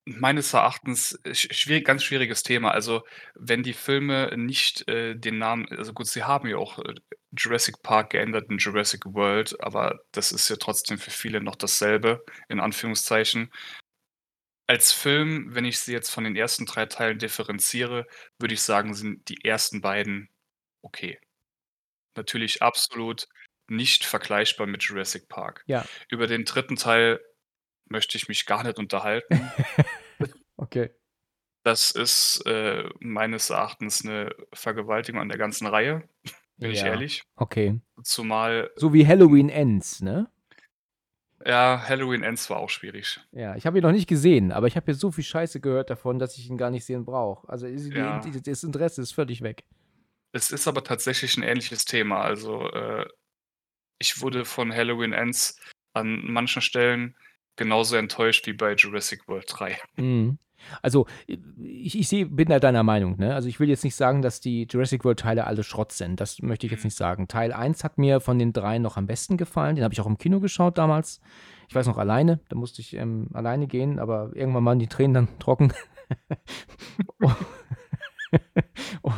[0.07, 2.71] Meines Erachtens, äh, sch schwierig ganz schwieriges Thema.
[2.71, 3.03] Also,
[3.35, 6.95] wenn die Filme nicht, äh, den Namen also gut, sie haben ja auch, äh,
[7.37, 12.25] Jurassic Park geändert in Jurassic World, aber das ist ja trotzdem für viele noch dasselbe,
[12.49, 13.51] in Anführungszeichen.
[14.67, 18.07] als Film, wenn ich sie jetzt von den ersten 3 Teilen differenziere,
[18.39, 20.29] würde ich sagen, sind die ersten beiden
[20.81, 21.19] okay.
[22.15, 23.27] Natürlich absolut
[23.67, 25.63] nicht vergleichbar mit Jurassic Park.
[25.67, 25.85] Ja.
[26.09, 26.75] Über den 3.
[26.77, 27.21] Teil
[27.91, 29.53] möchte ich mich gar nicht unterhalten.
[30.57, 30.91] Okay.
[31.65, 36.09] Das ist, äh, meines Erachtens 'ne Vergewaltigung an der ganzen Reihe,
[36.59, 37.23] bin ich Ja, ehrlich.
[37.35, 37.79] okay.
[38.03, 40.31] Zumal So wie Halloween Ends, ne?
[41.45, 43.19] Ja, Halloween Ends war auch schwierig.
[43.33, 45.89] Ja, ich habe ihn noch nicht gesehen, aber ich habe jetzt so viel Scheiße gehört
[45.89, 47.47] davon, dass ich ihn gar nicht sehen brauche.
[47.47, 48.21] Also, Ja.
[48.45, 49.63] das Interesse ist völlig weg.
[50.33, 52.21] Es ist aber tatsächlich 'n ähnliches Thema.
[52.21, 53.05] Also, äh,
[53.99, 55.59] ich wurde von Halloween Ends
[55.93, 57.15] an manchen Stellen
[57.55, 59.77] genauso enttäuscht wie bei Jurassic World 3.
[59.97, 60.37] Mhm.
[60.83, 63.33] Also, ich ich sehe bin da deiner Meinung, ne?
[63.33, 66.19] Also, ich will jetzt nicht sagen, dass die Jurassic World Teile alle Schrott sind.
[66.19, 66.87] Das möchte ich jetzt Mhm.
[66.87, 67.27] nicht sagen.
[67.27, 69.75] Teil 1 hat mir von den 3 noch am besten gefallen.
[69.75, 71.19] Den habe ich auch im Kino geschaut damals.
[71.67, 75.13] Ich weiß noch alleine, da musste ich, ähm, alleine gehen, aber irgendwann waren die Tränen
[75.15, 75.73] dann trocken.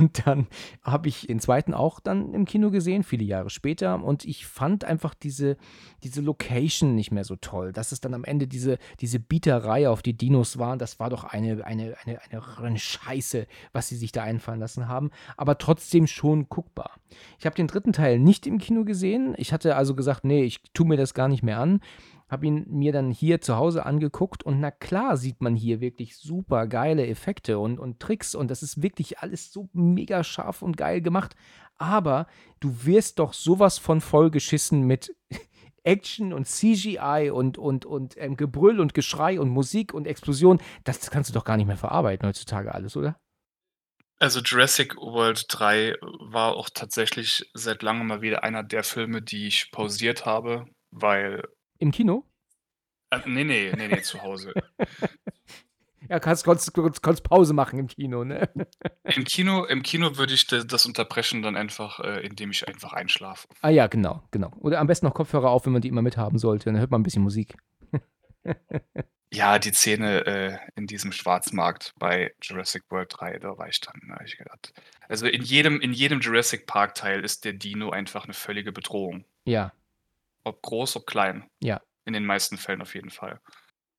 [0.03, 0.47] Und dann
[0.83, 1.73] habe ich den 2.
[1.73, 4.03] auch dann im Kino gesehen, viele Jahre später.
[4.03, 5.55] Und ich fand einfach diese
[6.03, 7.71] diese Location nicht mehr so toll.
[7.71, 11.23] Dass es dann am Ende diese diese Bieterei auf die Dinos waren, das war doch
[11.23, 12.19] eine eine eine
[12.57, 16.91] eine Scheiße, was sie sich da einfallen lassen haben, aber trotzdem schon guckbar.
[17.39, 17.91] Ich habe den 3.
[17.91, 19.35] Teil nicht im Kino gesehen.
[19.37, 21.79] Ich hatte also gesagt: „Ne, ich tue mir das gar nicht mehr an.“
[22.29, 26.17] Habe ihn mir dann hier zu Hause angeguckt und na klar sieht man hier wirklich
[26.17, 30.77] super geile Effekte und und Tricks und das ist wirklich alles so mega scharf und
[30.77, 31.36] geil gemacht.
[31.77, 32.27] Aber
[32.59, 35.15] du wirst doch so was von vollgeschissen mit
[35.83, 40.62] Action und CGI und und und, ähm, Gebrüll und Geschrei und Musik und Explosion.
[40.83, 43.17] Das kannst du doch gar nicht mehr verarbeiten heutzutage alles, oder?
[44.19, 49.47] Also, Jurassic World 3 war auch tatsächlich seit langem mal wieder einer der Filme, die
[49.47, 51.43] ich pausiert habe, weil
[51.79, 52.23] Im Kino?
[53.12, 54.53] Äh, ne, ne, ne, ne, zu Hause.
[56.09, 58.49] Ja, kannst konntest konntest Pause machen im Kino, ne?
[59.15, 63.47] Im Kino im Kino würde ich das unterbrechen dann einfach, äh, indem ich einfach einschlafe.
[63.62, 64.51] Ah ja, genau, genau.
[64.59, 67.01] Oder am besten noch Kopfhörer auf, wenn man die immer mithaben sollte, dann hört man
[67.01, 67.55] 'n bisschen Musik.
[69.33, 73.99] Ja, die Szene, äh, in diesem Schwarzmarkt bei Jurassic World 3, da war ich dann
[74.07, 74.73] da habe ich gedacht
[75.09, 79.25] also, in jedem in jedem Jurassic Park Teil ist der Dino einfach 'ne völlige Bedrohung.
[79.45, 79.71] Ja.
[80.43, 81.47] Ob groß, ob klein.
[81.62, 81.82] Ja.
[82.06, 83.39] In den meisten Fällen auf jeden Fall.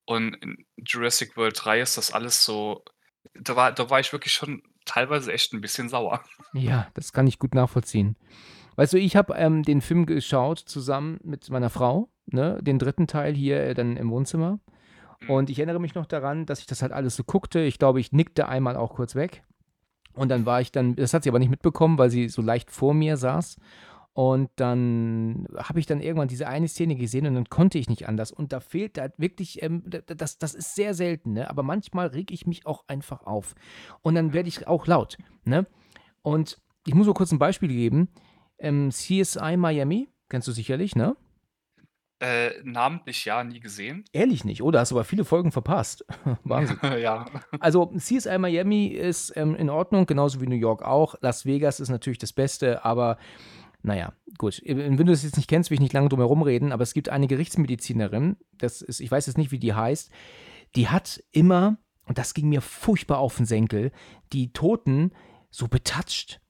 [0.06, 2.84] Und in Jurassic World 3 ist das alles so
[3.34, 6.22] da war da war ich wirklich schon teilweise echt 'n bisschen sauer.
[6.52, 8.16] Ja, das kann ich gut nachvollziehen.
[8.76, 13.06] Weißt du, ich habe, ähm, den Film geschaut zusammen mit meiner Frau, ne, den 3.
[13.06, 14.58] Teil hier, äh, dann im Wohnzimmer.
[15.20, 15.30] Mhm.
[15.30, 17.60] Und ich erinnere mich noch daran, dass ich das halt alles so guckte.
[17.60, 19.42] Ich glaube, ich nickte einmal auch kurz weg.
[20.12, 22.70] Und dann war ich dann das hat sie aber nicht mitbekommen, weil sie so leicht
[22.70, 23.56] vor mir saß.
[24.14, 28.08] Und dann habe ich dann irgendwann diese eine Szene gesehen und dann konnte ich nicht
[28.08, 28.30] anders.
[28.30, 31.50] Und da fehlt halt wirklich, ähm, das das ist sehr selten, ne?
[31.50, 33.56] Aber manchmal rege ich mich auch einfach auf.
[34.02, 35.66] Und dann werde ich auch laut, ne?
[36.22, 38.08] Und ich muss nur kurz 'n Beispiel geben.
[38.58, 41.16] Ähm, CSI Miami, kennst du sicherlich, ne?
[42.20, 44.04] Äh, namentlich ja, nie gesehen.
[44.12, 44.78] Ehrlich nicht, oder?
[44.78, 46.06] Hast aber viele Folgen verpasst.
[46.44, 46.78] Wahnsinn.
[47.00, 47.26] Ja.
[47.58, 51.16] Also, CSI Miami ist, ähm, in Ordnung, genauso wie New York auch.
[51.20, 53.18] Las Vegas ist natürlich das Beste, aber
[53.84, 54.60] na ja, gut.
[54.64, 56.82] Äh, wenn du das jetzt nicht kennst, will ich nicht lange drum herum reden, aber
[56.82, 60.10] es gibt eine Gerichtsmedizinerin, das ist ich weiß jetzt nicht, wie die heißt,
[60.74, 63.92] die hat immer und das ging mir furchtbar auf 'n Senkel,
[64.32, 65.12] die Toten
[65.50, 66.40] so betatscht.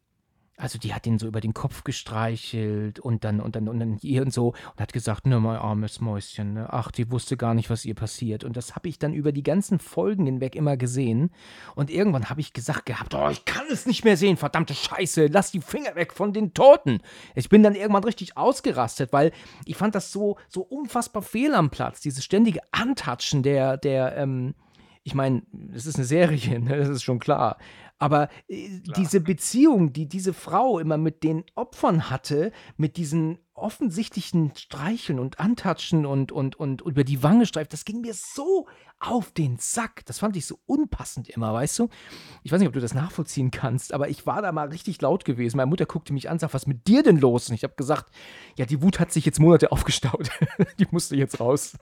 [0.56, 3.96] Also, die hat denen so über den Kopf gestreichelt und dann und dann und dann
[3.96, 6.68] hier und so und hat gesagt: „Ne, mein armes Mäuschen, ne?
[6.72, 9.42] Ach, die wusste gar nicht, was ihr passiert.“ Und das habe ich dann über die
[9.42, 11.30] ganzen Folgen hinweg immer gesehen.
[11.74, 15.26] Und irgendwann habe ich gesagt gehabt: „Oh, ich kann es nicht mehr sehen, verdammte Scheiße,
[15.26, 17.00] lass die Finger weg von den Toten.“
[17.34, 19.32] Ich bin dann irgendwann richtig ausgerastet, weil
[19.64, 24.54] ich fand das so so unfassbar fehl am Platz, dieses ständige Antatschen der der, ähm
[25.04, 25.42] ich meine,
[25.74, 27.58] es ist 'ne Serie, ne, das ist schon klar.
[27.98, 28.96] Aber, äh, Klar.
[28.98, 35.38] diese Beziehung, die diese Frau immer mit den Opfern hatte, mit diesen offensichtlichen Streicheln und
[35.38, 38.66] Antatschen und und und über die Wange streifen, das ging mir so
[38.98, 40.04] auf den Sack.
[40.06, 41.88] Das fand ich so unpassend immer, weißt du?
[42.42, 45.24] Ich weiß nicht, ob du das nachvollziehen kannst, aber ich war da mal richtig laut
[45.24, 45.56] gewesen.
[45.58, 47.74] Meine Mutter guckte mich an, sagt: „Was ist mit dir denn los?“ Und ich habe
[47.76, 48.10] gesagt:
[48.58, 50.30] „Ja, die Wut hat sich jetzt Monate aufgestaut.
[50.80, 51.76] Die musste jetzt raus.“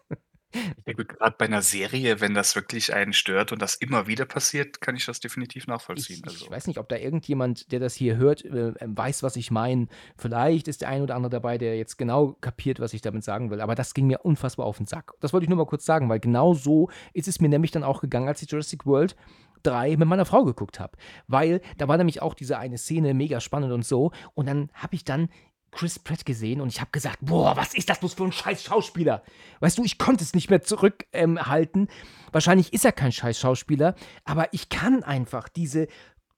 [0.87, 4.25] Ja gut, grad bei 'ner Serie, wenn das wirklich einen stört und das immer wieder
[4.25, 7.79] passiert, kann ich das definitiv nachvollziehen, Ich ich also weiß nicht, ob da irgendjemand, der
[7.79, 9.88] das hier hört, äh, ähm, weiß, was ich meine.
[10.17, 13.51] Vielleicht ist der ein oder andere dabei, der jetzt genau kapiert, was ich damit sagen
[13.51, 15.12] will, aber das ging mir unfassbar auf 'n Sack.
[15.21, 17.85] Das wollte ich nur mal kurz sagen, weil genau so ist es mir nämlich dann
[17.85, 19.17] auch gegangen, als ich Jurassic World
[19.62, 20.97] 3 mit meiner Frau geguckt habe.
[21.29, 24.95] Weil da war nämlich auch diese eine Szene mega spannend und so und dann habe
[24.95, 25.29] ich dann
[25.72, 28.62] Chris Pratt gesehen und ich habe gesagt, boah, was ist das bloß für ein scheiß
[28.62, 29.22] Schauspieler?
[29.61, 31.82] Weißt du, ich konnte es nicht mehr zurückhalten.
[31.82, 31.88] Ähm,
[32.30, 35.88] Wahrscheinlich ist er kein scheiß Schauspieler, aber ich kann einfach diese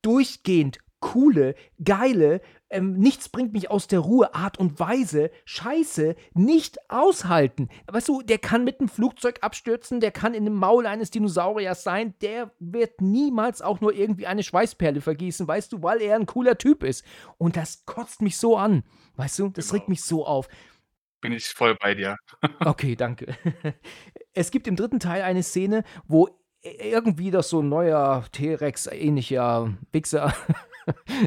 [0.02, 2.40] durchgehend coole, geile,
[2.70, 7.68] ähm, nichts bringt mich aus der Ruhe, Art und Weise, Scheiße, nicht aushalten.
[7.86, 11.82] Weißt du, der kann mit einem Flugzeug abstürzen, der kann in dem Maul eines Dinosauriers
[11.82, 16.24] sein, der wird niemals auch nur irgendwie eine Schweißperle vergießen, weißt du, weil er ein
[16.24, 17.04] cooler Typ ist.
[17.36, 18.82] Und das kotzt mich so an,
[19.16, 19.74] weißt du, das genau.
[19.80, 20.48] regt mich so auf.
[21.20, 22.16] Bin ich voll bei dir.
[22.60, 23.36] okay, danke.
[24.36, 26.28] Es gibt im dritten Teil eine Szene, wo
[26.62, 30.34] irgendwie doch so ein neuer T-Rex-ähnlicher Wichser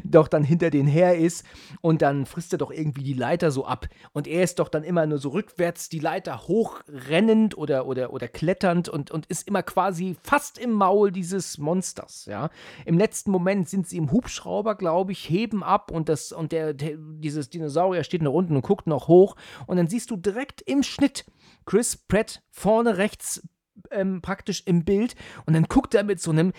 [0.04, 1.46] doch dann hinter den her ist
[1.82, 3.88] und dann frisst er doch irgendwie die Leiter so ab.
[4.14, 8.28] Und er ist doch dann immer nur so rückwärts die Leiter hochrennend oder, oder, oder
[8.28, 12.50] kletternd und, und ist immer quasi fast im Maul dieses Monsters, ja.
[12.86, 16.74] Im letzten Moment sind sie im Hubschrauber, glaube ich, heben ab und, das, und der,
[16.74, 20.62] der, dieses Dinosaurier steht noch unten und guckt noch hoch und dann siehst du direkt
[20.62, 21.26] im Schnitt
[21.66, 23.48] Chris Pratt vorne rechts
[23.92, 25.16] ähm, praktisch im Bild
[25.46, 26.54] und dann guckt er mit so einem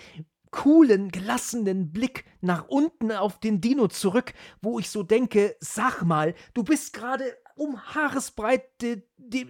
[0.51, 6.33] coolen, gelassenen Blick nach unten auf den Dino zurück, wo ich so denke, sag mal,
[6.53, 7.23] du bist gerade
[7.55, 9.03] um Haaresbreite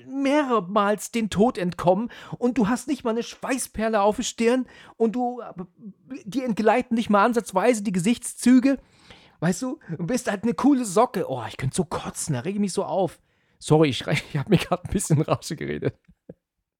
[0.07, 4.65] mehrmals den Tod entkommen und du hast nicht mal eine Schweißperle auf der Stirn
[4.97, 5.41] und du,
[6.25, 8.79] dir entgleiten nicht mal ansatzweise die Gesichtszüge.
[9.39, 11.29] Weißt du, du bist halt eine coole Socke.
[11.29, 13.19] Oh, ich könnte so kotzen, da rege mich so auf.
[13.59, 15.95] Sorry, ich, ich habe mir gerade ein bisschen Rausche geredet.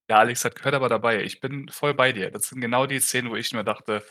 [0.10, 1.24] Ja, Alex hat gehört aber dabei.
[1.24, 2.32] Ich bin voll bei dir.
[2.32, 4.04] Das sind genau die Szenen, wo ich mir dachte: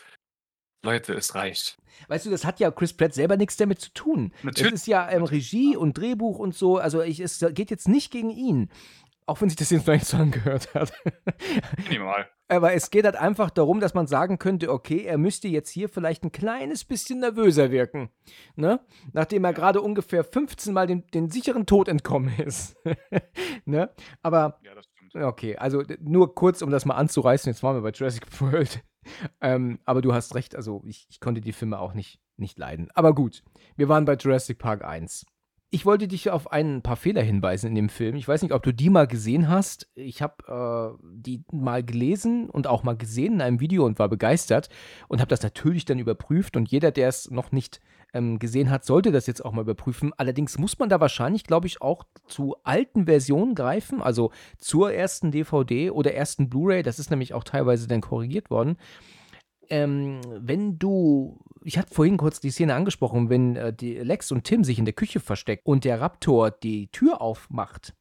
[0.85, 4.33] „Leute, es reicht.“ Weißt du, das hat ja Chris Pratt selber nichts damit zu tun.
[4.43, 4.73] Natürlich.
[4.73, 6.79] Das ist ja, ähm, Regie und Drehbuch und so.
[6.79, 8.71] Also, ich es geht jetzt nicht gegen ihn.
[9.27, 10.93] Auch wenn sich das jetzt noch nicht so angehört hat.
[11.85, 12.31] Minimal.
[12.51, 15.91] Aber es geht halt einfach darum, dass man sagen könnte, okay, er müsste jetzt hier
[15.91, 18.09] vielleicht ein kleines bisschen nervöser wirken.
[18.57, 18.81] Ne?
[19.13, 22.75] Nachdem er gerade ungefähr 15 Mal den, den sicheren Tod entkommen ist.
[23.67, 23.91] ne?
[24.23, 25.25] Aber Ja, das stimmt.
[25.25, 28.83] Okay, also nur kurz, um das mal anzureißen, jetzt waren wir bei Jurassic World.
[29.41, 32.89] ähm, aber du hast recht, also ich, ich, konnte die Filme auch nicht, nicht leiden.
[32.95, 33.43] Aber gut,
[33.77, 35.27] wir waren bei Jurassic Park 1.
[35.71, 38.17] Ich wollte dich auf ein paar Fehler hinweisen in dem Film.
[38.17, 39.91] Ich weiß nicht, ob du die mal gesehen hast.
[39.95, 44.09] Ich habe äh, die mal gelesen und auch mal gesehen in einem Video und war
[44.09, 44.71] begeistert
[45.09, 46.57] und habe das natürlich dann überprüft.
[46.57, 47.83] Und jeder, der es noch nicht
[48.15, 50.13] ähm, gesehen hat, sollte das jetzt auch mal überprüfen.
[50.17, 55.31] Allerdings muss man da wahrscheinlich, glaube ich, auch zu alten Versionen greifen, also zur ersten
[55.31, 56.83] DVD oder ersten Blu-ray.
[56.83, 58.77] Das ist nämlich auch teilweise dann korrigiert worden.
[59.71, 64.65] Ähm, wenn du ich hatte vorhin kurz die Szene angesprochen, wenn äh, Lex und Tim
[64.65, 67.95] sich in der Küche verstecken und der Raptor die Tür aufmacht,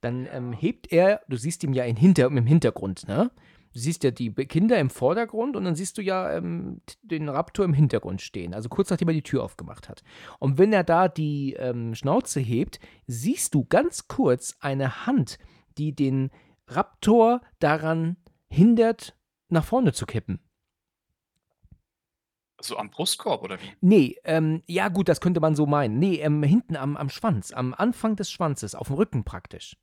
[0.00, 3.30] dann ähm, hebt er, du siehst ihn ja in hinter, im Hintergrund, ne?
[3.72, 7.64] Du siehst ja die Kinder im Vordergrund und dann siehst du ja ähm, den Raptor
[7.64, 10.02] im Hintergrund stehen, also kurz nachdem er die Tür aufgemacht hat.
[10.38, 15.38] Und wenn er da die ähm, Schnauze hebt, siehst du ganz kurz eine Hand,
[15.78, 16.30] die den
[16.66, 18.16] Raptor daran
[18.48, 19.16] hindert,
[19.48, 20.40] nach vorne zu kippen.
[22.60, 23.72] So am Brustkorb oder wie?
[23.80, 25.98] Nee, ähm, ja gut, das könnte man so meinen.
[25.98, 29.76] Nee, ähm, hinten am, am Schwanz, am Anfang des Schwanzes, auf dem Rücken praktisch.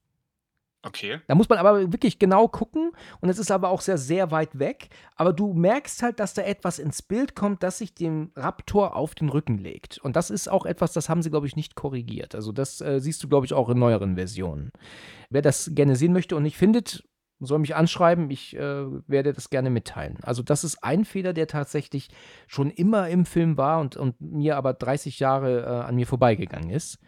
[0.82, 1.20] Okay.
[1.28, 4.60] Da muss man aber wirklich genau gucken und es ist aber auch sehr, sehr weit
[4.60, 4.90] weg.
[5.18, 9.14] Aber du merkst halt, dass da etwas ins Bild kommt, das sich dem Raptor auf
[9.14, 9.98] den Rücken legt.
[9.98, 12.34] Und das ist auch etwas, das haben sie, glaube ich, nicht korrigiert.
[12.34, 14.72] Also das äh, siehst du, glaube ich, auch in neueren Versionen.
[15.30, 17.04] Wer das gerne sehen möchte und nicht findet,
[17.42, 20.18] soll mich anschreiben, ich äh, werde das gerne mitteilen.
[20.24, 22.10] Also das ist ein Fehler, der tatsächlich
[22.48, 26.70] schon immer im Film war und, und mir aber 30 Jahre äh, an mir vorbeigegangen
[26.70, 27.00] ist.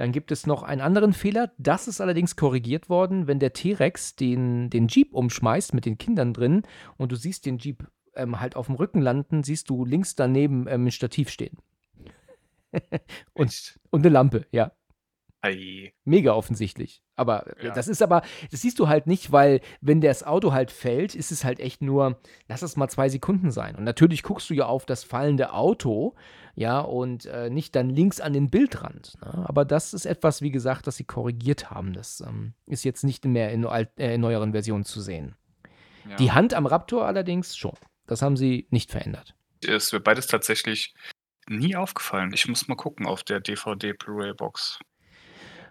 [0.00, 4.16] Dann gibt es noch einen anderen Fehler, das ist allerdings korrigiert worden, wenn der T-Rex
[4.16, 6.62] den, den Jeep umschmeißt mit den Kindern drin
[6.96, 10.66] und du siehst den Jeep ähm, halt auf dem Rücken landen, siehst du links daneben
[10.68, 11.58] ähm, ein Stativ stehen.
[13.34, 14.72] und, und eine Lampe, ja.
[15.42, 15.92] Ei.
[16.04, 17.02] Mega offensichtlich.
[17.20, 17.74] Aber äh, ja.
[17.74, 21.30] das ist aber, das siehst du halt nicht, weil wenn das Auto halt fällt, ist
[21.30, 23.76] es halt echt nur, lass es mal zwei Sekunden sein.
[23.76, 26.14] Und natürlich guckst du ja auf das fallende Auto,
[26.54, 29.18] ja, und äh, nicht dann links an den Bildrand.
[29.20, 29.44] Ne?
[29.46, 31.92] Aber das ist etwas, wie gesagt, das sie korrigiert haben.
[31.92, 35.36] Das ähm, ist jetzt nicht mehr in, äh, in neueren Versionen zu sehen.
[36.08, 36.16] Ja.
[36.16, 37.74] Die Hand am Raptor allerdings schon.
[38.06, 39.34] Das haben sie nicht verändert.
[39.62, 40.94] Es wird beides tatsächlich
[41.48, 42.32] nie aufgefallen.
[42.32, 44.78] Ich muss mal gucken auf der DVD-Blu-ray-Box.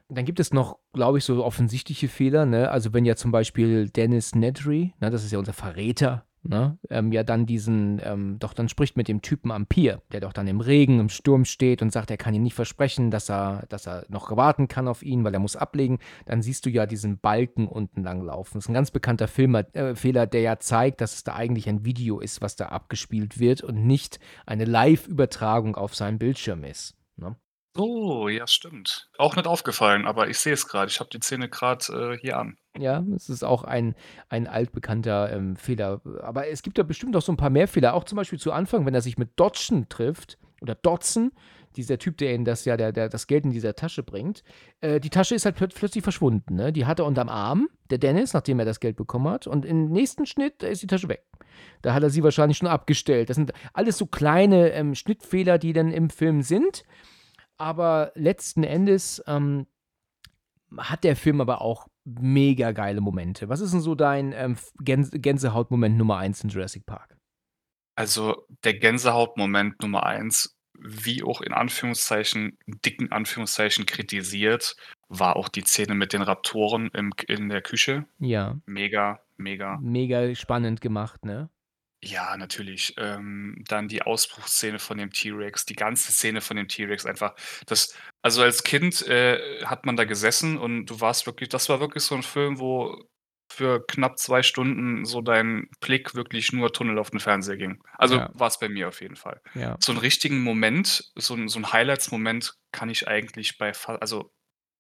[0.10, 2.46] Dann gibt es noch, glaube ich, so offensichtliche Fehler.
[2.46, 2.70] Ne?
[2.72, 7.12] Also wenn ja zum Beispiel Dennis Nedry, ne, das ist ja unser Verräter, ne, ähm,
[7.12, 10.48] ja dann diesen, ähm, doch dann spricht mit dem Typen am Pier, der doch dann
[10.48, 13.88] im Regen, im Sturm steht und sagt, er kann ihm nicht versprechen, dass er, dass
[13.88, 16.00] er noch warten kann auf ihn, weil er muss ablegen.
[16.26, 18.56] Dann siehst du ja diesen Balken unten lang laufen.
[18.56, 21.70] Das ist ein ganz bekannter Film, äh, Fehler, der ja zeigt, dass es da eigentlich
[21.70, 26.99] ein Video ist, was da abgespielt wird und nicht eine Live-Übertragung auf seinem Bildschirm ist.
[27.80, 29.10] So, ja, stimmt.
[29.18, 30.92] Auch nicht aufgefallen, aber ich sehe es gerade.
[30.92, 32.58] Ich habe die Szene gerade äh, hier an.
[32.78, 33.96] Ja, es ist auch ein,
[34.28, 36.02] ein altbekannter ähm, Fehler.
[36.22, 37.94] Aber es gibt da bestimmt auch so ein paar mehr Fehler.
[37.94, 41.32] Auch zum Beispiel zu Anfang, wenn er sich mit Dodgen trifft oder Dodson,
[41.78, 44.44] dieser Typ, der ihn das ja, der, der das Geld in dieser Tasche bringt.
[44.82, 46.56] Äh, die Tasche ist halt plöt plötzlich verschwunden.
[46.56, 46.74] Ne?
[46.74, 49.48] Die hat er unterm Arm, der Dennis, nachdem er das Geld bekommen hat.
[49.48, 51.24] Und im nächsten Schnitt ist die Tasche weg.
[51.82, 53.30] Da hat er sie wahrscheinlich schon abgestellt.
[53.30, 56.84] Das sind alles so kleine ähm, Schnittfehler, die dann im Film sind.
[57.60, 59.68] Aber letzten Endes ähm,
[60.78, 63.50] hat der Film aber auch mega geile Momente.
[63.50, 67.18] Was ist denn so dein ähm, Gänse Gänsehautmoment Nummer 1 in Jurassic Park?
[67.96, 74.78] Also der Gänsehautmoment Nummer 1, wie auch in Anführungszeichen, dicken Anführungszeichen kritisiert,
[75.10, 78.06] war auch die Szene mit den Raptoren im, in der Küche.
[78.20, 78.58] Ja.
[78.66, 79.78] Mega, mega.
[79.82, 81.50] Mega spannend gemacht, ne?
[82.02, 82.94] Ja, natürlich.
[82.98, 87.36] Ähm, dann die Ausbruchsszene von dem T-Rex, die ganze Szene von dem T-Rex einfach.
[87.66, 91.80] Das, also als Kind äh, hat man da gesessen und du warst wirklich, das war
[91.82, 93.06] wirklich so ein Film, wo
[93.52, 97.82] für knapp zwei Stunden so dein Blick wirklich nur Tunnel auf den Fernseher ging.
[97.98, 98.30] Also Ja.
[98.34, 99.42] war es bei mir auf jeden Fall.
[99.56, 99.76] Ja.
[99.82, 104.32] So einen richtigen Moment, so ein, so ein Highlights-Moment kann ich eigentlich bei, also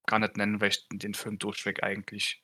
[0.06, 2.42] gar nicht nennen, weil ich den Film durchweg eigentlich,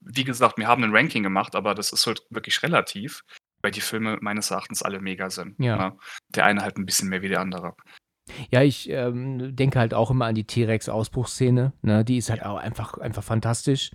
[0.00, 3.22] wie gesagt, wir haben ein Ranking gemacht, aber das ist halt wirklich relativ,
[3.62, 5.58] weil die Filme meines Erachtens alle mega sind.
[5.58, 5.76] Ja.
[5.76, 5.96] Ne?
[6.30, 7.74] Der eine halt ein bisschen mehr wie der andere.
[8.50, 11.72] Ja, ich ähm, denke halt auch immer an die T-Rex-Ausbruchsszene.
[11.82, 12.04] Ne?
[12.04, 13.90] Die ist halt auch einfach, einfach fantastisch.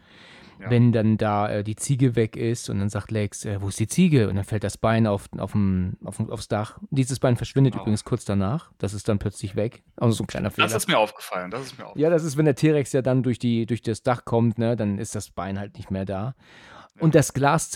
[0.59, 0.69] Ja.
[0.69, 3.79] Wenn dann da äh, die Ziege weg ist und dann sagt Lex, äh, wo ist
[3.79, 4.29] die Ziege?
[4.29, 6.79] Und dann fällt das Bein auf, auf dem, auf, aufs Dach.
[6.91, 7.83] Dieses Bein verschwindet Genau.
[7.83, 8.71] übrigens kurz danach.
[8.77, 9.83] Das ist dann plötzlich weg.
[9.97, 10.67] Also so ein kleiner Fehler.
[10.67, 11.51] Das ist mir aufgefallen.
[11.51, 12.01] Das ist mir aufgefallen.
[12.01, 14.77] Ja, das ist, wenn der T-Rex ja dann durch, die, durch das Dach kommt, ne,
[14.77, 16.35] dann ist das Bein halt nicht mehr da.
[16.99, 17.69] Und das Glas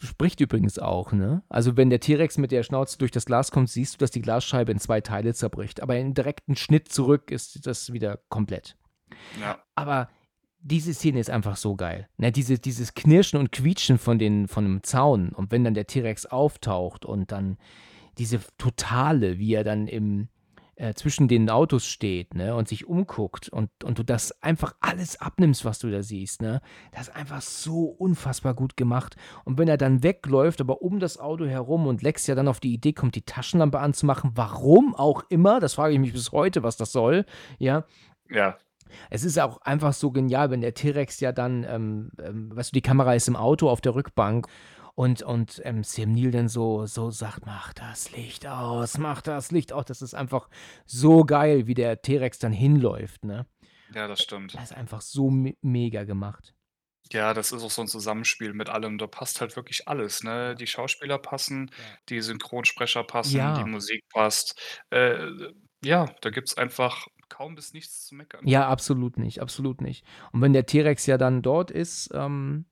[0.00, 1.42] zerspricht übrigens auch, ne?
[1.48, 4.22] Also wenn der T-Rex mit der Schnauze durch das Glas kommt, siehst du, dass die
[4.22, 5.82] Glasscheibe in zwei Teile zerbricht.
[5.82, 8.76] Aber im direkten Schnitt zurück ist das wieder komplett.
[9.40, 9.58] Ja.
[9.74, 10.08] Aber
[10.60, 12.08] diese Szene ist einfach so geil.
[12.16, 15.86] Ne, diese, dieses Knirschen und Quietschen von, den, von dem Zaun und wenn dann der
[15.86, 17.58] T-Rex auftaucht und dann
[18.16, 20.28] diese totale, wie er dann im,
[20.76, 25.20] äh, zwischen den Autos steht ne, und sich umguckt und, und du das einfach alles
[25.20, 26.42] abnimmst, was du da siehst.
[26.42, 26.60] Ne,
[26.92, 29.16] das ist einfach so unfassbar gut gemacht.
[29.44, 32.60] Und wenn er dann wegläuft, aber um das Auto herum und Lex ja dann auf
[32.60, 36.62] die Idee kommt, die Taschenlampe anzumachen, warum auch immer, das frage ich mich bis heute,
[36.62, 37.24] was das soll,
[37.58, 37.84] ja,
[38.30, 38.56] Ja.
[39.10, 42.74] es ist auch einfach so genial, wenn der T-Rex ja dann, ähm, ähm, weißt du,
[42.74, 44.46] die Kamera ist im Auto auf der Rückbank
[44.94, 49.50] und, und ähm, Sam Neill dann so, so sagt, mach das Licht aus, mach das
[49.50, 49.84] Licht aus.
[49.86, 50.48] Das ist einfach
[50.86, 53.46] so geil, wie der T-Rex dann hinläuft, ne?
[53.92, 54.54] Ja, das stimmt.
[54.54, 56.54] Das ist einfach so me mega gemacht.
[57.12, 58.96] Ja, das ist auch so ein Zusammenspiel mit allem.
[58.98, 60.54] Da passt halt wirklich alles, ne?
[60.54, 61.70] Die Schauspieler passen,
[62.08, 63.54] die Synchronsprecher passen, Ja.
[63.62, 64.58] die Musik passt.
[64.90, 65.28] Äh,
[65.84, 68.46] ja, da gibt's einfach kaum bis nichts zu meckern.
[68.46, 70.04] Ja, absolut nicht, absolut nicht.
[70.32, 72.64] Und wenn der T-Rex ja dann dort ist, ähm,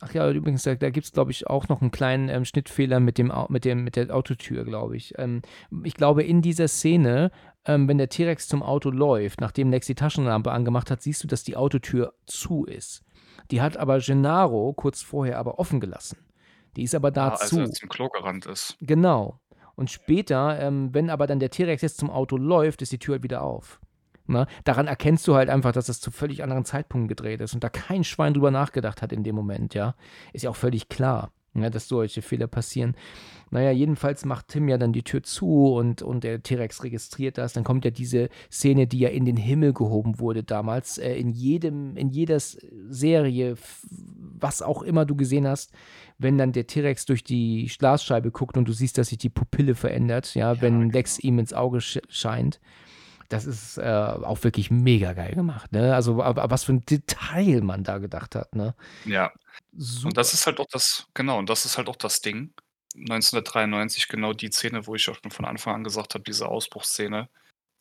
[0.00, 3.00] ach ja, übrigens, da, da gibt es, glaube ich, auch noch einen kleinen ähm, Schnittfehler
[3.00, 5.14] mit, dem, mit, dem, mit der Autotür, glaube ich.
[5.18, 5.42] Ähm,
[5.84, 7.30] ich glaube, in dieser Szene,
[7.64, 11.28] ähm, wenn der T-Rex zum Auto läuft, nachdem Lex die Taschenlampe angemacht hat, siehst du,
[11.28, 13.04] dass die Autotür zu ist.
[13.50, 16.18] Die hat aber Gennaro kurz vorher aber offen gelassen.
[16.76, 17.60] Die ist aber dazu.
[17.60, 18.76] als er zum Klo gerannt ist.
[18.80, 19.40] Genau.
[19.74, 23.14] Und später, ähm, wenn aber dann der T-Rex jetzt zum Auto läuft, ist die Tür
[23.14, 23.80] halt wieder auf.
[24.30, 27.64] Na, daran erkennst du halt einfach, dass das zu völlig anderen Zeitpunkten gedreht ist und
[27.64, 29.96] da kein Schwein drüber nachgedacht hat in dem Moment, ja.
[30.32, 32.94] Ist ja auch völlig klar, ja, dass solche Fehler passieren.
[33.50, 37.54] Naja, jedenfalls macht Tim ja dann die Tür zu und, und der T-Rex registriert das.
[37.54, 40.98] Dann kommt ja diese Szene, die ja in den Himmel gehoben wurde damals.
[40.98, 43.56] Äh, in jedem, in jeder Serie,
[43.90, 45.72] was auch immer du gesehen hast,
[46.18, 49.74] wenn dann der T-Rex durch die Glasscheibe guckt und du siehst, dass sich die Pupille
[49.74, 50.92] verändert, ja, Ja, wenn genau.
[50.92, 52.60] Lex ihm ins Auge sch scheint.
[53.30, 55.94] Das ist äh, auch wirklich mega geil gemacht, ne?
[55.94, 58.74] Also, aber, was für ein Detail man da gedacht hat, ne?
[59.04, 59.32] Ja.
[59.72, 60.08] Super.
[60.08, 62.52] Und das ist halt auch das, genau, und das ist halt auch das Ding.
[62.96, 67.28] 1993 genau die Szene, wo ich auch schon von Anfang an gesagt habe, diese Ausbruchsszene,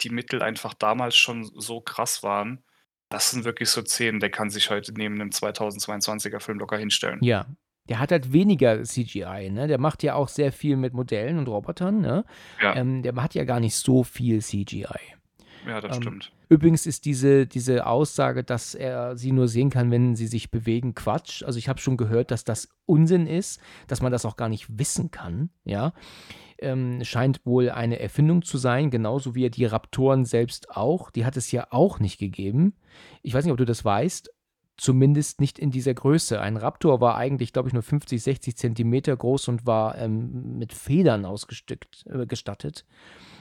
[0.01, 2.63] die Mittel einfach damals schon so krass waren.
[3.09, 7.19] Das sind wirklich so Szenen, der kann sich heute neben einem 2022er Film locker hinstellen.
[7.23, 7.47] Ja.
[7.85, 9.67] Der hat halt weniger CGI, ne?
[9.67, 12.23] Der macht ja auch sehr viel mit Modellen und Robotern, ne?
[12.61, 15.15] Ja, Ähm, der hat ja gar nicht so viel CGI.
[15.67, 16.31] Ja, das ähm, stimmt.
[16.49, 20.95] Übrigens ist diese, diese Aussage, dass er sie nur sehen kann, wenn sie sich bewegen,
[20.95, 21.43] Quatsch.
[21.43, 24.79] Also ich habe schon gehört, dass das Unsinn ist, dass man das auch gar nicht
[24.79, 25.93] wissen kann, ja.
[26.61, 31.09] Ähm, scheint wohl eine Erfindung zu sein, genauso wie die Raptoren selbst auch.
[31.09, 32.73] Die hat es ja auch nicht gegeben.
[33.21, 34.29] Ich weiß nicht, ob du das weißt.
[34.75, 36.39] zumindest nicht in dieser Größe.
[36.41, 40.73] Ein Raptor war eigentlich, glaube ich, nur 50, 60 Zentimeter groß und war ähm, mit
[40.73, 42.85] Federn ausgestattet.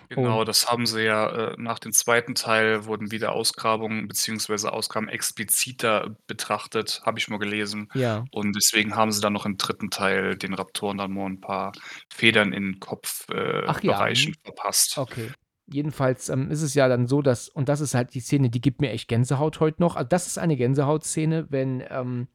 [0.08, 5.08] Genau, das haben sie ja, äh, nach dem zweiten Teil wurden wieder Ausgrabungen beziehungsweise Ausgaben
[5.08, 7.88] expliziter betrachtet, habe ich mal gelesen.
[7.94, 8.24] Ja.
[8.30, 11.72] Und deswegen haben sie dann noch im dritten Teil den Raptoren dann mal ein paar
[12.10, 14.34] Federn in Kopf äh, Ach ja, hm.
[14.44, 14.96] verpasst.
[14.96, 15.30] Okay.
[15.70, 18.62] Jedenfalls ähm, ist es ja dann so, dass, und das ist halt die Szene, die
[18.62, 19.96] gibt mir echt Gänsehaut heute noch.
[19.96, 22.28] Also, das ist eine Gänsehautszene, wenn ähm,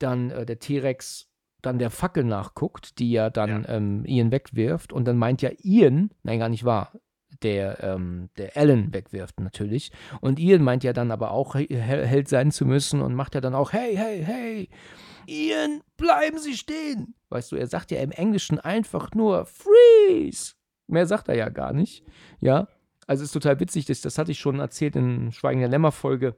[0.00, 1.28] dann äh, der T-Rex
[1.62, 3.68] dann der Fackel nachguckt, die ja dann Ja.
[3.68, 4.92] ähm, Ian wegwirft.
[4.92, 6.92] Und dann meint ja Ian, nein, gar nicht wahr,
[7.44, 9.90] der, ähm, der Alan wegwirft natürlich.
[10.20, 11.76] Und Ian meint ja dann aber auch, he- he-
[12.06, 14.68] Held sein zu müssen und macht ja dann auch, hey, hey, hey,
[15.26, 17.14] Ian, bleiben Sie stehen.
[17.28, 20.54] Weißt du, er sagt ja im Englischen einfach nur Freeze.
[20.88, 22.04] Mehr sagt er ja gar nicht.
[22.40, 22.68] Ja,
[23.06, 26.36] also ist total witzig, das, das hatte ich schon erzählt in Schweigen der Lämmer-Folge,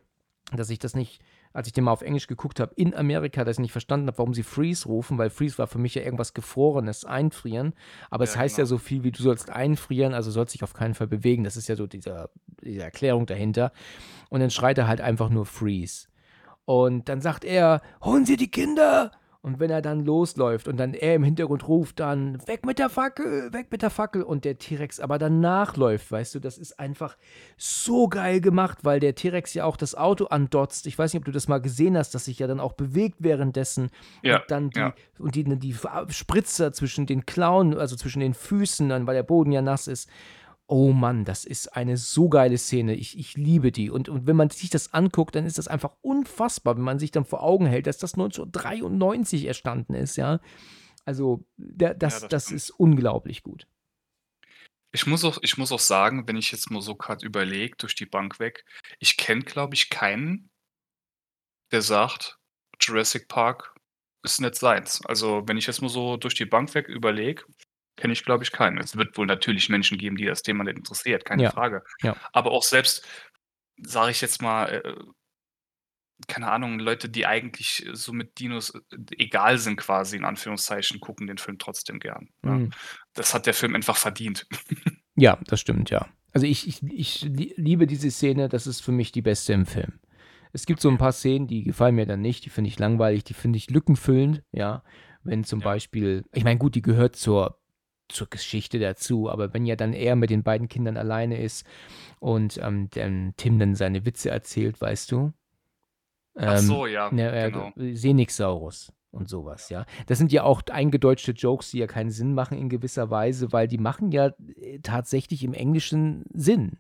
[0.55, 1.23] dass ich das nicht,
[1.55, 4.19] als ich den mal auf Englisch geguckt habe, in Amerika, dass ich nicht verstanden habe,
[4.19, 7.75] warum sie Freeze rufen, weil Freeze war für mich ja irgendwas Gefrorenes, einfrieren.
[8.11, 8.71] Aber es Ja, heißt ja genau.
[8.71, 11.45] so viel wie du sollst einfrieren, also sollst dich auf keinen Fall bewegen.
[11.45, 12.29] Das ist ja so dieser,
[12.63, 13.73] diese Erklärung dahinter.
[14.31, 16.09] Und dann schreit er halt einfach nur Freeze.
[16.65, 19.13] Und dann sagt er, holen Sie die Kinder!
[19.45, 22.89] Und wenn er dann losläuft und dann er im Hintergrund ruft dann, weg mit der
[22.89, 26.81] Fackel, weg mit der Fackel und der T-Rex aber dann nachläuft, weißt du, das ist
[26.81, 27.19] einfach
[27.59, 30.87] so geil gemacht, weil der T-Rex ja auch das Auto andotzt.
[30.87, 33.17] Ich weiß nicht, ob du das mal gesehen hast, dass sich ja dann auch bewegt
[33.19, 33.91] währenddessen
[34.23, 34.95] Ja, und dann die, ja.
[35.19, 35.77] und die, die
[36.09, 40.09] Spritzer zwischen den Klauen, also zwischen den Füßen, dann, weil der Boden ja nass ist.
[40.67, 42.95] Oh Mann, das ist eine so geile Szene.
[42.95, 43.91] Ich, ich liebe die.
[43.91, 47.11] Und, und wenn man sich das anguckt, dann ist das einfach unfassbar, wenn man sich
[47.11, 50.41] dann vor Augen hält, dass das 1993 erstanden ist, ja.
[51.05, 52.57] Also, der, das, das das stimmt.
[52.57, 53.67] ist unglaublich gut.
[54.93, 57.95] Ich muss auch ich muss auch sagen, wenn ich jetzt mal so grad überlege, durch
[57.95, 58.65] die Bank weg,
[59.01, 60.51] ich kenne, glaube ich, keinen,
[61.73, 62.39] der sagt,
[62.81, 63.75] Jurassic Park
[64.23, 65.05] ist nicht seins.
[65.05, 67.45] Also, wenn ich jetzt mal so durch die Bank weg überlege,
[67.97, 68.79] kenne ich, glaube ich, keinen.
[68.79, 71.83] Es wird wohl natürlich Menschen geben, die das Thema nicht interessiert, keine Ja, Frage.
[72.03, 72.17] ja.
[72.33, 73.07] Aber auch selbst,
[73.83, 74.95] sage ich jetzt mal, äh,
[76.29, 78.81] keine Ahnung, Leute, die eigentlich so mit Dinos äh,
[79.19, 82.29] egal sind quasi in Anführungszeichen, gucken den Film trotzdem gern?
[82.43, 82.71] Mhm.
[83.15, 84.47] Das hat der Film einfach verdient.
[85.17, 86.09] Ja, das stimmt, ja.
[86.33, 89.65] Also ich, ich, ich lie- liebe diese Szene, das ist für mich die beste im
[89.65, 90.01] Film.
[90.53, 93.23] Es gibt so ein paar Szenen, die gefallen mir dann nicht, die finde ich langweilig,
[93.23, 94.83] die finde ich lückenfüllend, ja.
[95.23, 95.67] Wenn zum Ja.
[95.67, 97.61] Beispiel, ich meine, gut, die gehört zur,
[98.09, 101.67] zur Geschichte dazu, aber wenn ja dann er mit den beiden Kindern alleine ist
[102.21, 105.33] und ähm, dann Tim dann seine Witze erzählt, weißt du?
[106.37, 107.73] Ach Ähm, so, ja, ne, äh, genau.
[107.77, 109.87] Senixsaurus und sowas, ja.
[110.07, 113.69] Das sind ja auch eingedeutschte Jokes, die ja keinen Sinn machen in gewisser Weise, weil
[113.69, 116.79] die machen ja äh, tatsächlich im Englischen Sinn.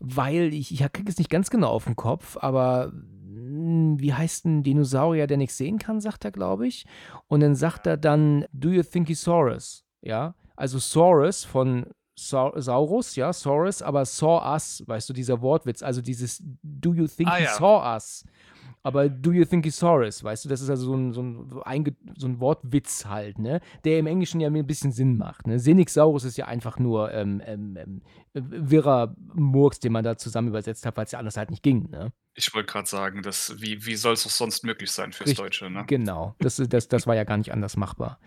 [0.00, 4.46] Weil ich, ich kriege es nicht ganz genau auf den Kopf, aber mh, wie heißt
[4.46, 6.86] ein Dinosaurier, der nichts sehen kann, sagt er, glaube ich.
[7.26, 9.84] Und dann sagt er dann, do you think he's Saurus?
[10.08, 11.86] Ja, also Saurus von
[12.18, 17.06] Sau Saurus, ja, Saurus, aber saw us, weißt du, dieser Wortwitz, also dieses do you
[17.06, 17.52] think Ah, he ja.
[17.52, 18.24] saw us?
[18.82, 20.24] Aber do you think he saw us?
[20.24, 23.60] Weißt du, das ist also so ein, so ein, so ein Wortwitz halt, ne?
[23.84, 25.46] Der im Englischen ja mir ein bisschen Sinn macht.
[25.46, 25.58] Ne?
[25.58, 28.02] Senixaurus ist ja einfach nur ähm, ähm, ähm,
[28.32, 31.90] wirrer Murks, den man da zusammen übersetzt hat, weil es ja anders halt nicht ging,
[31.90, 32.12] ne?
[32.34, 35.44] Ich wollte gerade sagen, das wie wie soll es auch sonst möglich sein fürs Richtig,
[35.44, 35.84] Deutsche, ne?
[35.86, 38.18] Genau, das, das, das war ja gar nicht anders machbar.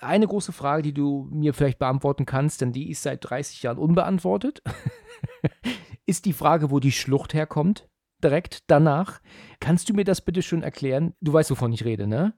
[0.00, 3.78] Eine große Frage, die du mir vielleicht beantworten kannst, denn die ist seit 30 Jahren
[3.78, 4.62] unbeantwortet,
[6.06, 7.88] ist die Frage, wo die Schlucht herkommt,
[8.22, 9.20] direkt danach.
[9.60, 11.14] Kannst du mir das bitte schon erklären?
[11.20, 12.34] Du weißt, wovon ich rede, ne?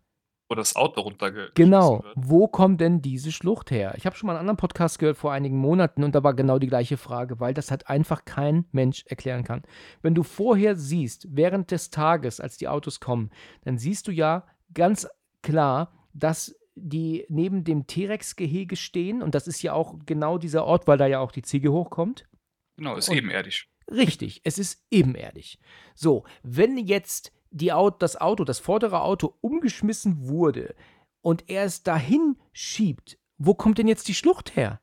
[0.49, 2.03] Wo das Auto runterge Genau.
[2.03, 2.15] wird.
[2.17, 3.95] Wo kommt denn diese Schlucht her?
[3.97, 6.59] Ich habe schon mal einen anderen Podcast gehört vor einigen Monaten und da war genau
[6.59, 9.63] die gleiche Frage, weil das halt einfach kein Mensch erklären kann.
[10.03, 13.31] Wenn du vorher siehst, während des Tages, als die Autos kommen,
[13.63, 14.45] dann siehst du ja
[14.75, 15.07] ganz
[15.43, 20.87] klar, dass die neben dem T-Rex-Gehege stehen und das ist ja auch genau dieser Ort,
[20.87, 22.29] weil da ja auch die Ziege hochkommt.
[22.77, 23.67] Genau, ist Und- ebenerdig.
[23.91, 25.59] Richtig, es ist ebenerdig.
[25.97, 30.77] So, wenn jetzt die Auto, das Auto, das vordere Auto umgeschmissen wurde
[31.23, 34.81] und er es dahin schiebt, wo kommt denn jetzt die Schlucht her?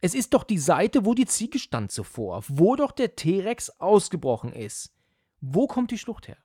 [0.00, 4.52] Es ist doch die Seite, wo die Ziege stand zuvor, wo doch der T-Rex ausgebrochen
[4.52, 4.92] ist.
[5.40, 6.38] Wo kommt die Schlucht her?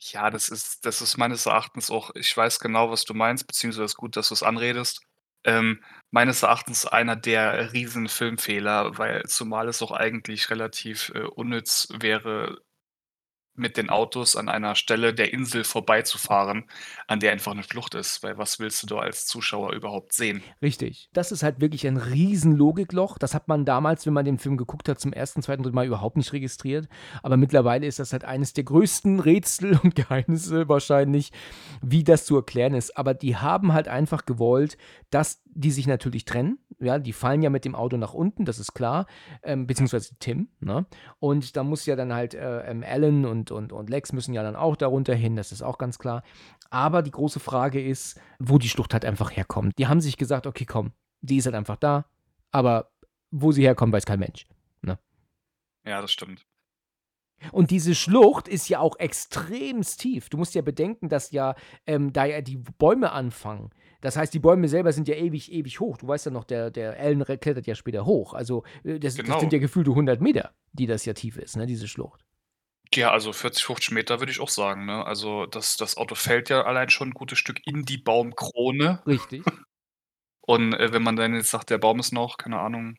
[0.00, 3.94] Ja, das ist das ist meines Erachtens auch ich weiß genau, was du meinst, beziehungsweise
[3.96, 5.00] gut, dass du's anredest.
[5.44, 11.88] Ähm, meines Erachtens einer der riesen Filmfehler, weil zumal es auch eigentlich relativ, äh, unnütz
[11.98, 12.58] wäre,
[13.58, 16.64] mit den Autos an einer Stelle der Insel vorbeizufahren,
[17.06, 20.42] an der einfach 'ne Schlucht ist, weil was willst du da als Zuschauer überhaupt sehen?
[20.62, 21.08] Richtig.
[21.12, 23.18] Das ist halt wirklich ein riesen Logikloch.
[23.18, 25.70] Das hat man damals, wenn man den Film geguckt hat, zum 1., 2., 3.
[25.70, 26.88] Mal überhaupt nicht registriert.
[27.22, 31.32] Aber mittlerweile ist das halt eines der größten Rätsel und Geheimnisse wahrscheinlich,
[31.82, 32.96] wie das zu erklären ist.
[32.96, 34.76] Aber die haben halt einfach gewollt,
[35.10, 36.58] dass die sich natürlich trennen.
[36.78, 39.06] Ja, die fallen ja mit dem Auto nach unten, das ist klar,
[39.42, 40.86] ähm, beziehungsweise Tim, ne?
[41.18, 44.44] Und da muss ja dann halt, äh, ähm, Alan und und und Lex müssen ja
[44.44, 46.22] dann auch darunter hin, das ist auch ganz klar.
[46.70, 49.76] Aber die große Frage ist, wo die Schlucht halt einfach herkommt.
[49.78, 50.92] Die haben sich gesagt: „Okay, komm,
[51.22, 52.04] die ist halt einfach da“,
[52.52, 52.92] aber
[53.32, 54.46] wo sie herkommt, weiß kein Mensch,
[54.82, 54.96] ne?
[55.84, 56.46] Ja, das stimmt.
[57.52, 60.28] Und diese Schlucht ist ja auch extremst tief.
[60.28, 61.54] Du musst ja bedenken, dass ja,
[61.86, 63.70] ähm, da ja die Bäume anfangen.
[64.00, 65.96] Das heißt, die Bäume selber sind ja ewig, ewig hoch.
[65.98, 66.96] Du weißt ja noch, der der
[67.28, 68.34] re klettert ja später hoch.
[68.34, 69.38] Also, äh, das das Genau.
[69.38, 72.24] sind ja gefühlte 100 Meter, die das ja tief ist, ne, diese Schlucht.
[72.94, 75.04] Ja, also 40, 50 Meter würde ich auch sagen, ne?
[75.04, 79.02] Also, das das Auto fällt ja allein schon 'n gutes Stück in die Baumkrone.
[79.06, 79.44] Richtig.
[80.42, 82.96] Und, äh, wenn man dann jetzt sagt, der Baum ist noch, keine Ahnung,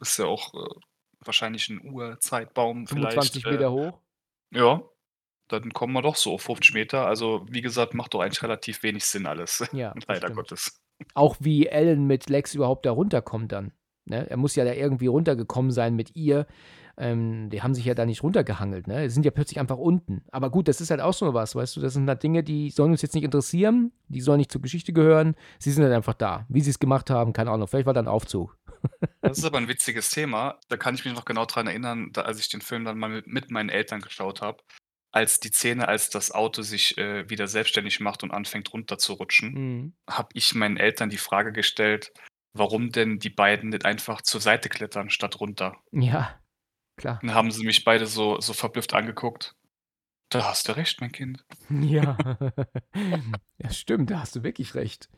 [0.00, 0.80] ist ja auch, äh,
[1.24, 4.00] wahrscheinlich 'n Urzeitbaum vielleicht, 25 äh Meter hoch.
[4.52, 4.82] ja,
[5.48, 7.06] dann kommen wir doch so auf 50 Meter.
[7.06, 10.36] Also, wie gesagt, macht doch eigentlich relativ wenig Sinn alles, Ja, leider stimmt.
[10.36, 10.80] Gottes.
[11.14, 13.72] Auch wie Alan mit Lex überhaupt da runterkommt dann,
[14.06, 14.28] ne?
[14.30, 16.46] Er muss ja da irgendwie runtergekommen sein mit ihr.
[16.98, 19.02] Ähm, die haben sich ja da nicht runtergehangelt, ne?
[19.04, 20.24] Die sind ja plötzlich einfach unten.
[20.32, 21.80] Aber gut, das ist halt auch so was, weißt du?
[21.80, 24.92] Das sind halt Dinge, die sollen uns jetzt nicht interessieren, die sollen nicht zur Geschichte
[24.92, 25.34] gehören.
[25.58, 26.46] Sie sind halt einfach da.
[26.50, 27.68] Wie sie's gemacht haben, keine Ahnung.
[27.68, 28.58] Vielleicht war da 'n Aufzug.
[29.22, 30.58] Das ist aber 'n witziges Thema.
[30.68, 33.08] Da kann ich mich noch genau dran erinnern, da als ich den Film dann mal
[33.10, 34.62] mit mit meinen Eltern geschaut habe,
[35.12, 39.92] als die Szene, als das Auto sich, äh, wieder selbstständig macht und anfängt runterzurutschen, Mhm.
[40.08, 42.12] habe ich meinen Eltern die Frage gestellt,
[42.54, 45.82] warum denn die beiden nicht einfach zur Seite klettern statt runter.
[45.92, 46.40] Ja,
[46.96, 47.22] klar.
[47.22, 49.54] Dann haben sie mich beide so so verblüfft angeguckt.
[50.30, 52.18] „Da hast du recht, mein Kind.“ Ja.
[53.58, 55.10] Ja, stimmt, da hast du wirklich recht.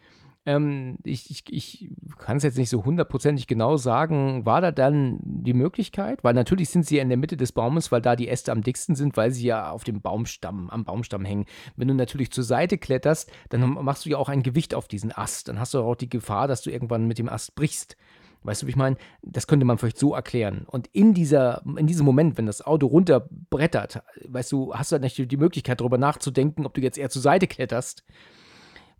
[0.44, 5.54] Ähm, ich ich ich kann's jetzt nicht so hundertprozentig genau sagen, war da dann die
[5.54, 6.24] Möglichkeit?
[6.24, 8.62] Weil natürlich sind sie ja in der Mitte des Baumes, weil da die Äste am
[8.62, 11.46] dicksten sind, weil sie ja auf dem Baumstamm am Baumstamm hängen.
[11.76, 15.12] Wenn du natürlich zur Seite kletterst, dann machst du ja auch ein Gewicht auf diesen
[15.12, 15.46] Ast.
[15.46, 17.96] Dann hast du auch die Gefahr, dass du irgendwann mit dem Ast brichst.
[18.42, 18.96] Weißt du, wie ich meine?
[19.22, 20.64] Das könnte man vielleicht so erklären.
[20.66, 25.30] Und in dieser in diesem Moment, wenn das Auto runterbrettert, weißt du, hast du halt
[25.30, 28.02] die Möglichkeit, darüber nachzudenken, ob du jetzt eher zur Seite kletterst.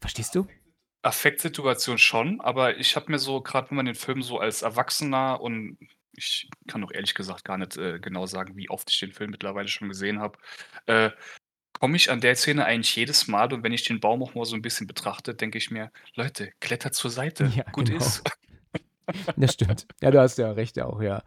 [0.00, 0.46] Verstehst du?
[1.04, 5.40] Affektsituation schon, aber ich habe mir so grad wenn man den Film so als Erwachsener
[5.40, 5.78] und
[6.16, 9.30] ich kann auch ehrlich gesagt gar nicht, äh, genau sagen, wie oft ich den Film
[9.32, 10.38] mittlerweile schon gesehen habe,
[10.86, 11.10] äh,
[11.80, 14.44] komme ich an der Szene eigentlich jedes Mal und wenn ich den Baum auch mal
[14.46, 17.90] so 'n bisschen betrachte, denke ich mir: „Leute, klettert zur Seite, Ja, gut genau.
[17.90, 18.22] ist.“
[19.36, 19.86] Das stimmt.
[20.02, 21.22] Ja, du hast ja recht auch, ja.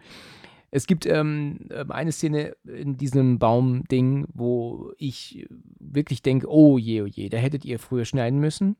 [0.75, 5.47] Es gibt, ähm, ähm, eine Szene in diesem Baumding, wo ich
[5.79, 8.75] wirklich denke: „Oh je, oh je, da hättet ihr früher schneiden müssen.“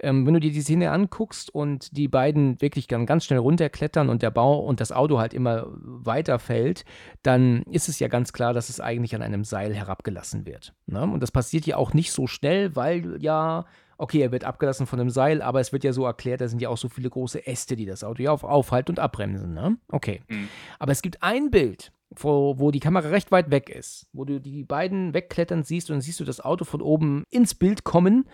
[0.00, 4.10] Ähm, wenn du dir die Szene anguckst und die beiden wirklich dann ganz schnell runterklettern
[4.10, 6.84] und der Bau und das Auto halt immer weiter fällt,
[7.22, 11.04] dann ist es ja ganz klar, dass es eigentlich an einem Seil herabgelassen wird, ne?
[11.04, 13.64] Und das passiert ja auch nicht so schnell, weil ja
[14.00, 16.62] okay, er wird abgelassen von 'nem Seil, aber es wird ja so erklärt, da sind
[16.62, 19.76] ja auch so viele große Äste, die das Auto ja auf aufhalten und abbremsen, ne?
[19.88, 20.22] Okay.
[20.28, 20.48] Mhm.
[20.78, 24.40] Aber es gibt ein Bild, wo wo die Kamera recht weit weg ist, wo du
[24.40, 28.28] die beiden wegklettern siehst und dann siehst du das Auto von oben ins Bild kommen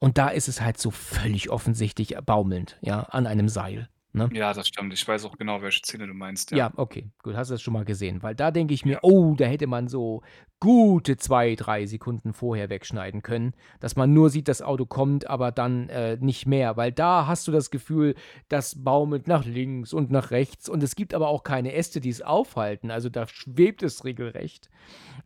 [0.00, 4.30] und da ist es halt so völlig offensichtlich baumelnd, ja, an einem Seil, ne?
[4.30, 4.92] Ja, das stimmt.
[4.94, 6.58] Ich weiß auch genau, welche Szene du meinst, ja.
[6.58, 9.34] Ja, okay, gut, hast du das schon mal gesehen, weil da denke ich mir: „Oh,
[9.34, 10.20] da hätte man so
[10.60, 15.50] gute 2, 3 Sekunden vorher wegschneiden können, dass man nur sieht, das Auto kommt, aber
[15.50, 18.14] dann, äh, nicht mehr.“ Weil da hast du das Gefühl,
[18.50, 22.10] das baumelt nach links und nach rechts und es gibt aber auch keine Äste, die
[22.10, 24.68] es aufhalten, also da schwebt es regelrecht.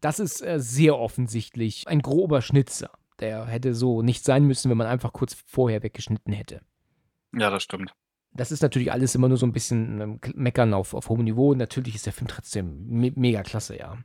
[0.01, 2.91] Das ist, äh, sehr offensichtlich ein grober Schnitzer.
[3.21, 6.63] Der hätte so nicht sein müssen, wenn man einfach kurz vorher weggeschnitten hätte.
[7.33, 7.93] Ja, das stimmt.
[8.37, 11.55] Das ist natürlich alles immer nur so 'n bisschen, ähm, Meckern auf auf hohem Niveau.
[11.55, 13.99] Natürlich ist der Film trotzdem me mega klasse, ja.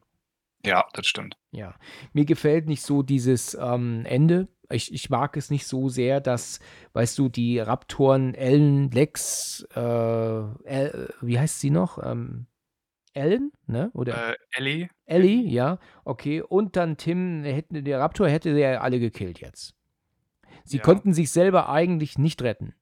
[0.65, 1.37] Ja, das stimmt.
[1.51, 1.75] Ja.
[2.13, 4.47] Mir gefällt nicht so dieses, ähm, Ende.
[4.69, 6.59] Ich ich mag es nicht so sehr, dass,
[6.93, 11.97] weißt du, die Raptoren Alan, Lex, äh, Al wie heißt sie noch?
[12.03, 12.45] Ähm,
[13.15, 13.91] Alan, ne?
[13.93, 14.89] Oder Äh, Ellie?
[15.05, 16.41] Ellie, ja, okay.
[16.41, 19.75] Und dann Tim hätten der Raptor hätte der alle gekillt jetzt.
[20.65, 20.83] Sie Ja.
[20.83, 22.73] konnten sich selber eigentlich nicht retten.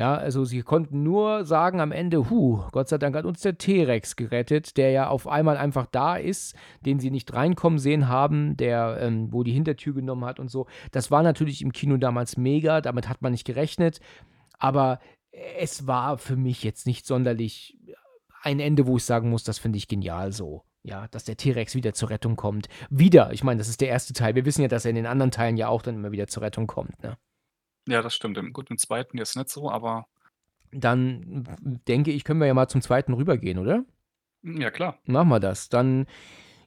[0.00, 3.58] Ja, also sie konnten nur sagen am Ende: „Hu, Gott sei Dank hat uns der
[3.58, 8.56] T-Rex gerettet“, der ja auf einmal einfach da ist, den sie nicht reinkommen sehen haben,
[8.56, 10.66] der, ähm wo die Hintertür genommen hat und so.
[10.90, 14.00] Das war natürlich im Kino damals mega, damit hat man nicht gerechnet,
[14.58, 15.00] aber
[15.58, 17.76] es war für mich jetzt nicht sonderlich
[18.40, 20.64] ein Ende, wo ich sagen muss, das finde ich genial so.
[20.82, 22.68] Ja, dass der T-Rex wieder zur Rettung kommt.
[22.88, 24.34] Wieder, ich meine, das ist der erste Teil.
[24.34, 26.42] Wir wissen ja, dass er in den anderen Teilen ja auch dann immer wieder zur
[26.42, 27.18] Rettung kommt, ne?
[27.90, 28.38] Ja, das stimmt.
[28.38, 29.06] Im gut, im 2.
[29.14, 30.06] jetzt nicht so, aber
[30.70, 31.44] Dann
[31.88, 33.04] denke ich, können wir ja mal zum 2.
[33.08, 33.84] rübergehen, oder?
[34.42, 34.98] Hm, ja klar.
[35.04, 35.68] Machen wir das.
[35.68, 36.06] Dann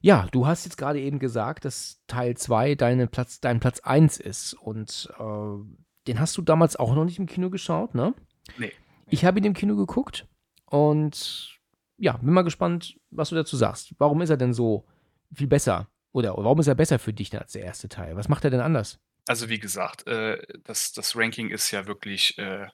[0.05, 4.17] ja, du hast jetzt grade eben gesagt, dass Teil 2 deine Platz dein Platz 1
[4.17, 8.13] ist und, äh, den hast du damals auch noch nicht im Kino geschaut, ne?
[8.57, 8.71] Ne, ne.
[9.09, 10.27] Ich habe ihn im Kino geguckt
[10.65, 11.57] und
[11.95, 13.95] ja, bin mal gespannt, was du dazu sagst.
[13.97, 14.85] Warum ist er denn so
[15.33, 15.87] viel besser?
[16.11, 18.17] Oder warum ist er besser für dich denn als der erste Teil?
[18.17, 18.99] Was macht er denn anders?
[19.27, 22.67] Also, wie gesagt, äh, das das Ranking ist ja wirklich, äh,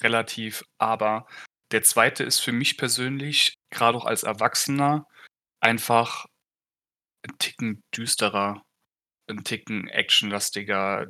[0.00, 1.26] relativ, aber
[1.72, 2.22] der 2.
[2.22, 5.06] ist für mich persönlich, grade auch als Erwachsener,
[5.60, 6.26] einfach
[7.28, 8.62] 'n Ticken düsterer,
[9.28, 11.06] 'n Ticken actionlastiger.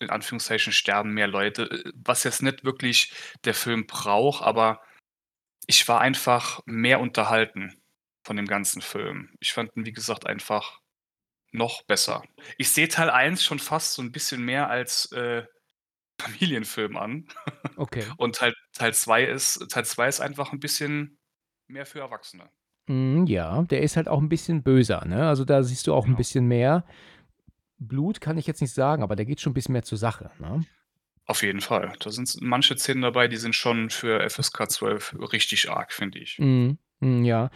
[0.00, 3.12] In Anführungszeichen sterben mehr Leute, äh, was jetzt nicht wirklich
[3.44, 4.82] der Film braucht, aber
[5.66, 7.80] ich war einfach mehr unterhalten
[8.24, 9.30] von dem ganzen Film.
[9.40, 10.80] Ich fand ihn, wie gesagt, einfach
[11.52, 12.24] noch besser.
[12.58, 15.44] Ich sehe Teil 1 schon fast so 'n bisschen mehr als, äh,
[16.22, 17.28] Familienfilm an.
[17.78, 18.14] Okay.
[18.18, 21.18] Und Teil Teil 2 ist Teil 2 ist einfach 'n bisschen
[21.68, 22.50] mehr für Erwachsene.
[22.88, 25.28] Mhm, ja, der ist halt auch 'n bisschen böser, ne?
[25.28, 26.16] Also, da siehst du auch Genau.
[26.16, 26.84] bisschen mehr.
[27.78, 30.32] Blut kann ich jetzt nicht sagen, aber der geht schon 'n bisschen mehr zur Sache,
[30.38, 30.66] ne?
[31.26, 31.94] Auf jeden Fall.
[32.00, 36.38] Da sind manche Szenen dabei, die sind schon für FSK 12 richtig arg, finde ich.
[36.38, 37.50] Mhm, mhm, ja.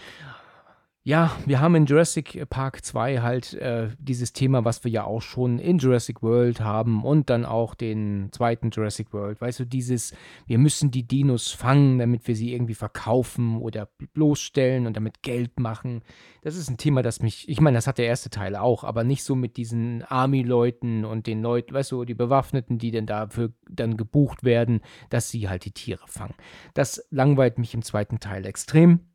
[1.07, 5.21] Ja, wir haben in Jurassic Park 2 halt, äh, dieses Thema, was wir ja auch
[5.21, 8.71] schon in Jurassic World haben und dann auch den 2.
[8.71, 9.41] Jurassic World.
[9.41, 10.15] Weißt du, dieses:
[10.47, 15.59] „Wir müssen die Dinos fangen, damit wir sie irgendwie verkaufen oder bloßstellen und damit Geld
[15.59, 16.03] machen.“
[16.43, 19.03] Das ist 'n Thema, das mich ich meine, das hat der erste Teil auch, aber
[19.03, 23.53] nicht so mit diesen Army-Leuten und den Leuten weißt du, die Bewaffneten, die denn dafür
[23.69, 24.81] dann gebucht werden,
[25.11, 26.35] dass sie halt die Tiere fangen.
[26.75, 28.21] Das langweilt mich im 2.
[28.21, 29.12] Teil extrem.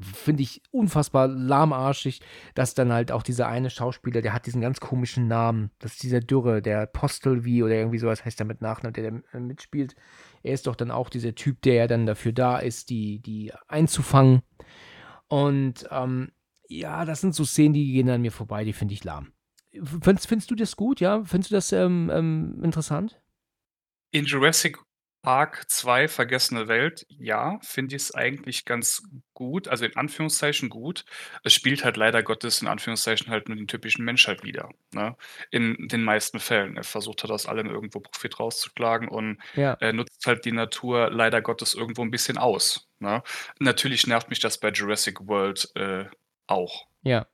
[0.00, 2.20] Finde ich unfassbar lahmarschig,
[2.54, 5.72] dass dann halt auch dieser eine Schauspieler, der hat diesen ganz komischen Namen.
[5.80, 9.10] Das ist dieser Dürre, der Postlevy oder irgendwie so was heißt der mit Nachnamen, der
[9.10, 9.96] da äh, mitspielt.
[10.42, 13.52] Er ist doch dann auch dieser Typ, der ja dann dafür da ist, die die
[13.66, 14.42] einzufangen.
[15.26, 16.30] Und, ähm,
[16.68, 19.32] ja, das sind so Szenen, die gehen an mir vorbei, die finde ich lahm.
[20.02, 21.24] Findest findest du das gut, ja?
[21.24, 23.20] Findest du das, ähm, ähm, interessant?
[24.12, 24.78] In Jurassic
[25.24, 29.02] Park 2: Vergessene Welt, ja, finde ich's eigentlich ganz
[29.34, 31.04] gut, also in Anführungszeichen gut.
[31.44, 35.16] Es spielt halt leider Gottes in Anführungszeichen halt nur den typischen Mensch halt wider, ne?
[35.50, 36.76] In den meisten Fällen.
[36.78, 39.80] Er versucht halt aus allem irgendwo Profit rauszuschlagen und, Ja.
[39.80, 43.22] äh, nutzt halt die Natur leider Gottes irgendwo 'n bisschen aus, ne?
[43.58, 46.06] Natürlich nervt mich das bei Jurassic World, äh,
[46.46, 46.86] auch.
[47.04, 47.26] Ja.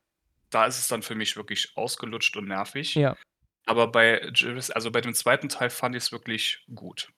[0.53, 2.95] Da ist es dann für mich wirklich ausgelutscht und nervig.
[2.95, 3.17] Ja.
[3.67, 4.21] Aber bei
[4.75, 5.49] also bei dem 2.
[5.49, 7.11] Teil fand ich's wirklich gut.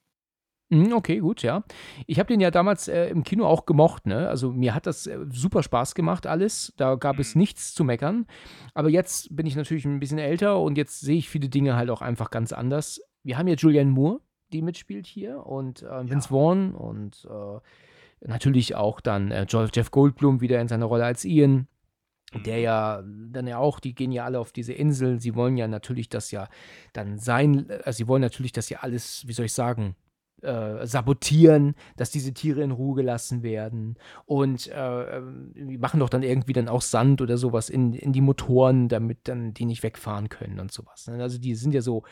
[0.70, 1.64] Mhm, okay, gut, ja.
[2.06, 4.28] Ich habe den ja damals, äh, im Kino auch gemocht, ne?
[4.28, 6.74] Also, mir hat das, äh, super Spaß gemacht alles.
[6.76, 7.40] Da gab es Mhm.
[7.40, 8.26] nichts zu meckern.
[8.74, 11.88] Aber jetzt bin ich natürlich 'n bisschen älter und jetzt sehe ich viele Dinge halt
[11.88, 13.00] auch einfach ganz anders.
[13.22, 14.20] Wir haben ja Julianne Moore,
[14.52, 16.36] die mitspielt hier und, äh, Vince Ja.
[16.36, 21.66] Vaughn und, äh, natürlich auch dann, äh, Jeff Goldblum wieder in seiner Rolle als Ian,
[22.34, 22.62] der Mhm.
[22.64, 23.02] ja
[23.32, 25.20] dann ja auch die gehen ja alle auf diese Insel.
[25.20, 26.48] Sie wollen ja natürlich das ja
[26.92, 29.96] dann sein äh, sie wollen natürlich das ja alles, wie soll ich sagen,
[30.42, 33.96] äh, sabotieren, dass diese Tiere in Ruhe gelassen werden.
[34.26, 38.12] Und, äh, ähm, machen doch dann irgendwie dann auch Sand oder so was in in
[38.12, 41.22] die Motoren, damit dann die nicht wegfahren können und so was, ne?
[41.22, 42.02] Also, die sind ja so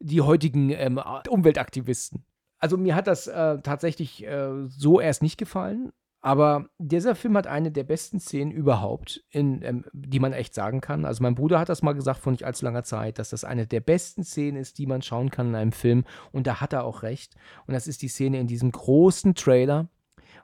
[0.00, 2.24] die heutigen, ähm, Umweltaktivisten.
[2.58, 5.92] Also, mir hat das, äh, tatsächlich, äh, so erst nicht gefallen,
[6.26, 10.80] aber dieser Film hat eine der besten Szenen überhaupt in ähm, die man echt sagen
[10.80, 11.04] kann.
[11.04, 13.68] Also, mein Bruder hat das mal gesagt vor nicht allzu langer Zeit, dass das eine
[13.68, 16.02] der besten Szenen ist, die man schauen kann in einem Film
[16.32, 17.36] und da hat er auch recht.
[17.68, 19.88] Und das ist die Szene in diesem großen Trailer,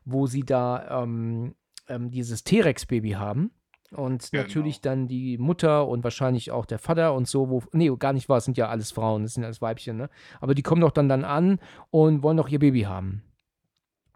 [0.04, 1.56] wo sie da, ähm,
[1.88, 3.50] ähm, dieses T-Rex-Baby haben
[3.90, 4.94] und natürlich Genau.
[4.94, 8.38] dann die Mutter und wahrscheinlich auch der Vater und so, wo ne, gar nicht wahr,
[8.38, 10.10] es sind ja alles Frauen, das sind alles Weibchen, ne?
[10.40, 11.58] Aber die kommen doch dann dann an
[11.90, 13.24] und wollen doch ihr Baby haben.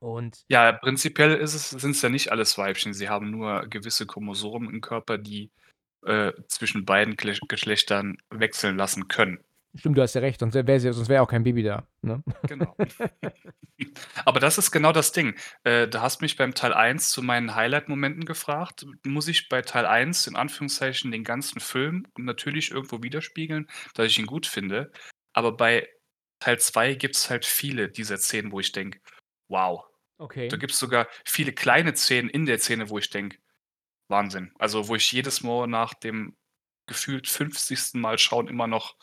[0.01, 2.93] Und Ja, prinzipiell ist es sind's ja nicht alles Weibchen.
[2.93, 5.51] Sie haben nur gewisse Chromosomen im Körper, die,
[6.05, 9.39] äh, zwischen beiden Glech Geschlechtern wechseln lassen können.
[9.79, 11.87] Stimmt, du hast ja recht, sonst wär ja sonst wäre ja auch kein Baby da,
[12.03, 12.23] ne?
[12.49, 12.75] Genau.
[14.25, 15.35] Aber das ist genau das Ding.
[15.65, 18.87] Äh, du hast mich beim Teil 1 zu meinen Highlight-Momenten gefragt.
[19.05, 24.19] Muss ich bei Teil 1 in Anführungszeichen den ganzen Film natürlich irgendwo widerspiegeln, dass ich
[24.19, 24.93] ihn gut finde.
[25.35, 25.89] Aber bei
[26.41, 29.01] Teil 2 gibt's halt viele dieser Szenen, wo ich denke:
[29.49, 29.85] „Wow.“
[30.19, 30.49] Okay.
[30.49, 33.39] Da gibt's sogar viele kleine Szenen in der Szene, wo ich denke:
[34.09, 36.37] „Wahnsinn.“ Also, wo ich jedes Mal nach dem
[36.87, 38.01] gefühlt 50.
[38.01, 38.97] Mal schauen immer noch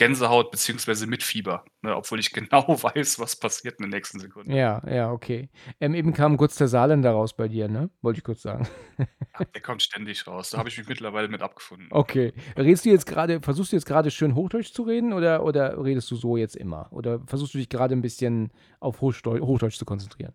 [0.00, 4.50] Gänsehaut beziehungsweise mit Fieber, ne, obwohl ich genau weiß, was passiert in den nächsten Sekunden.
[4.50, 5.50] Ja, ja, okay.
[5.78, 7.90] Ähm, eben kam kurz der Saarländer raus bei dir, ne?
[8.00, 8.66] Wollte ich kurz sagen.
[9.34, 10.50] Ach, der kommt ständig raus.
[10.50, 11.88] Da habe ich mich mittlerweile mit abgefunden.
[11.90, 12.32] Okay.
[12.56, 16.10] Redest du jetzt gerade, versuchst du jetzt gerade schön Hochdeutsch zu reden oder, oder redest
[16.10, 16.90] du so jetzt immer?
[16.92, 20.32] Oder versuchst du dich gerade ein bisschen auf Hochdeu Hochdeutsch zu konzentrieren?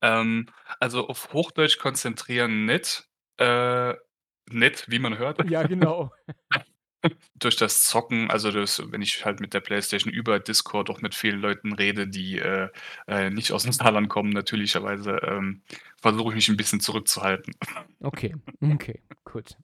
[0.00, 0.46] Ähm,
[0.80, 3.06] also auf Hochdeutsch konzentrieren nicht,
[3.36, 3.92] äh,
[4.50, 5.48] nicht, wie man hört.
[5.50, 6.12] Ja, genau.
[7.34, 11.14] Durch das Zocken, also das wenn ich halt mit der Playstation über Discord auch mit
[11.14, 12.68] vielen Leuten rede, die, äh,
[13.08, 15.62] äh, nicht aus'm Saarland kommen natürlicherweise, ähm,
[16.00, 17.54] versuche ich mich 'n bisschen zurückzuhalten.
[18.04, 18.94] Okay, okay,
[19.24, 19.56] gut.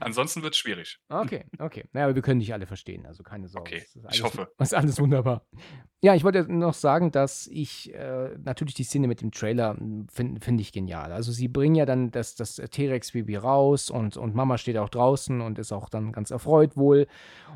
[0.00, 0.98] Ansonsten wird's schwierig.
[1.08, 1.84] Okay, okay.
[1.92, 3.68] Na ja, aber wir können dich alle verstehen, also keine Sorge.
[3.70, 4.52] Okay, Es ist ich alles hoffe.
[4.58, 5.46] ist alles wunderbar.
[6.02, 10.08] Ja, ich wollte noch sagen, dass ich, äh natürlich die Szene mit dem Trailer, hm,
[10.08, 11.12] fin finde ich genial.
[11.12, 15.40] Also, sie bringen ja dann das das T-Rex-Baby raus und und Mama steht auch draußen
[15.42, 17.06] und ist auch dann ganz erfreut wohl.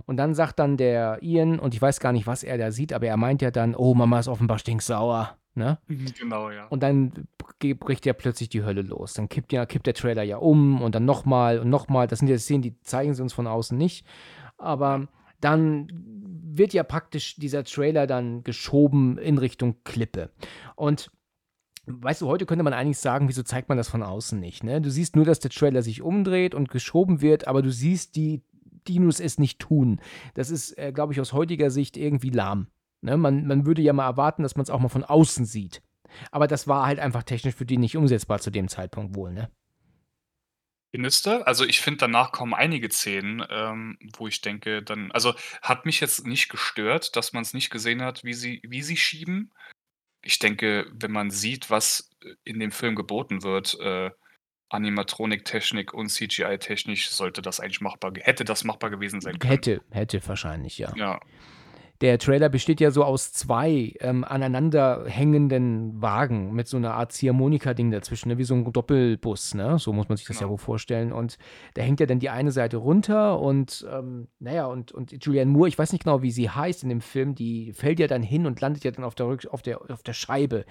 [0.06, 2.92] Und dann sagt dann der Ian und ich weiß gar nicht, was er da sieht,
[2.92, 5.78] aber er meint ja dann: „Oh, Mama ist offenbar stinksauer“, ne?
[5.86, 6.66] Mhm, genau, ja.
[6.66, 7.28] Und dann
[7.58, 9.14] bricht ja plötzlich die Hölle los.
[9.14, 12.06] Dann kippt ja kippt der Trailer ja um und dann noch mal und noch mal.
[12.06, 14.06] Das sind ja Szenen, die zeigen sie uns von außen nicht.
[14.56, 15.08] Aber
[15.40, 15.88] dann
[16.56, 20.30] wird ja praktisch dieser Trailer dann geschoben in Richtung Klippe.
[20.76, 21.10] Und
[21.86, 24.80] weißt du, heute könnte man eigentlich sagen, wieso zeigt man das von außen nicht, ne?
[24.80, 28.42] Du siehst nur, dass der Trailer sich umdreht und geschoben wird, aber du siehst die
[28.88, 30.00] Dinos es nicht tun.
[30.34, 32.68] Das ist, äh, glaube ich, aus heutiger Sicht irgendwie lahm,
[33.04, 33.16] ne?
[33.16, 35.82] Man man würde ja mal erwarten, dass man's auch mal von außen sieht.
[36.30, 39.50] Aber das war halt einfach technisch für die nicht umsetzbar zu dem Zeitpunkt wohl, ne?
[40.94, 41.44] Findest du?
[41.44, 45.98] Also, ich finde, danach kommen einige Szenen, ähm, wo ich denke dann also, hat mich
[45.98, 49.52] jetzt nicht gestört, dass man's nicht gesehen hat, wie sie wie sie schieben.
[50.22, 54.12] Ich denke, wenn man sieht, was, äh, in dem Film geboten wird, äh,
[54.68, 59.50] Animatroniktechnik und CGI-technisch, sollte das eigentlich machbar hätte das machbar gewesen sein können.
[59.50, 60.92] Hätte hätte wahrscheinlich, ja.
[60.96, 61.20] Ja.
[62.04, 67.12] Der Trailer besteht ja so aus 2, ähm, aneinander hängenden Wagen mit so 'ner Art
[67.12, 69.78] Ziehharmonika-Ding dazwischen, ne, wie so 'n Doppelbus, ne?
[69.78, 70.50] So muss man sich das ja Genau.
[70.52, 71.14] wohl vorstellen.
[71.14, 71.38] Und
[71.72, 75.50] da hängt ja dann die eine Seite runter und, ähm, na ja, und und Julianne
[75.50, 78.22] Moore, ich weiß nicht genau, wie sie heißt in dem Film, die fällt ja dann
[78.22, 80.66] hin und landet ja dann auf der Rück auf der auf der Scheibe.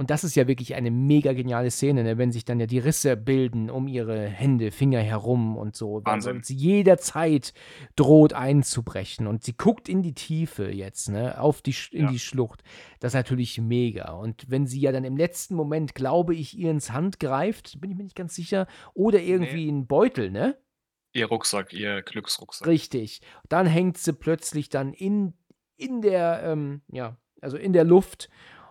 [0.00, 2.78] Und das ist ja wirklich eine mega geniale Szene, ne, wenn sich dann ja die
[2.78, 6.36] Risse bilden um ihre Hände, Finger herum und so, Wahnsinn.
[6.36, 7.52] weil sie jederzeit
[7.96, 9.26] droht einzubrechen.
[9.26, 12.10] Und sie guckt in die Tiefe jetzt, ne, auf die in Ja.
[12.12, 12.62] die Schlucht.
[13.00, 14.12] Das ist natürlich mega.
[14.12, 17.90] Und wenn sie ja dann im letzten Moment, glaube ich, ihr ins Hand greift, bin
[17.90, 20.56] ich mir nicht ganz sicher, oder irgendwie 'n Beutel, ne?
[21.12, 22.66] Ihr Rucksack, ihr Glücksrucksack.
[22.66, 23.20] Richtig.
[23.50, 25.34] Dann hängt sie plötzlich dann in
[25.76, 28.30] in der, ähm ja, also in der Luft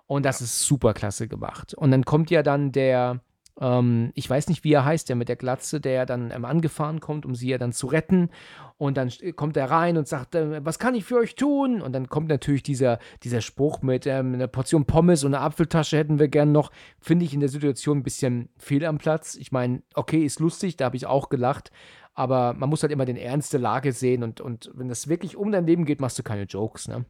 [0.10, 0.46] und das Ja.
[0.46, 1.76] ist super klasse gemacht.
[1.76, 3.22] Und dann kommt ja dann der,
[3.62, 7.00] ähm ich weiß nicht, wie er heißt, der mit der Glatze, der dann, ähm, angefahren
[7.02, 8.32] kommt, um sie ja dann zu retten.
[8.78, 11.94] Und dann kommt er rein und sagt, äh: „Was kann ich für euch tun?“ Und
[11.94, 16.20] dann kommt natürlich dieser dieser Spruch mit, ähm: „'Ne Portion Pommes und 'ne Apfeltasche hätten
[16.20, 19.36] wir gern noch.“ Finde ich in der Situation 'n bisschen fehl am Platz.
[19.36, 21.72] Ich meine, okay, ist lustig, da habe ich auch gelacht,
[22.16, 25.38] aber man muss halt immer den Ernst der Lage sehen und und wenn es wirklich
[25.38, 27.06] um dein Leben geht, machst du keine Jokes, ne?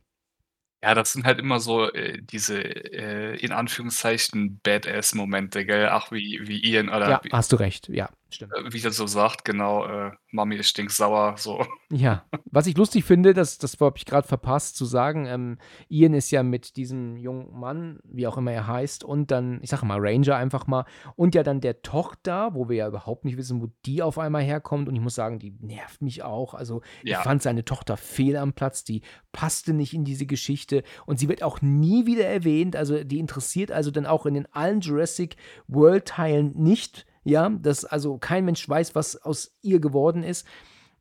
[0.81, 5.89] Ja, das sind halt immer so, äh, diese, äh, in Anführungszeichen Badass-Momente, gell?
[5.89, 7.89] Ach, wie wie Ian oder Ja, wie hast du recht.
[7.89, 8.53] Ja, stimmt.
[8.55, 11.65] äh, wie er so sagt, genau, äh: „Mami ist stinksauer“, so.
[11.91, 12.25] Ja.
[12.45, 15.57] Was ich lustig finde, das das habe ich grad verpasst zu sagen, ähm,
[15.89, 19.71] Ian ist ja mit diesem jungen Mann, wie auch immer er heißt, und dann, ich
[19.71, 23.37] sage mal Ranger einfach mal, und ja dann der Tochter, wo wir ja überhaupt nicht
[23.37, 24.87] wissen, wo die auf einmal herkommt.
[24.87, 26.53] Und ich muss sagen, die nervt mich auch.
[26.53, 27.21] Also, ich Ja.
[27.23, 29.01] fand seine Tochter fehl am Platz, die
[29.31, 32.75] passte nicht in diese Geschichte und sie wird auch nie wieder erwähnt.
[32.75, 38.17] Also, die interessiert also dann auch in den allen Jurassic World-Teilen nicht, ja, dass also
[38.17, 40.45] kein Mensch weiß, was aus ihr geworden ist.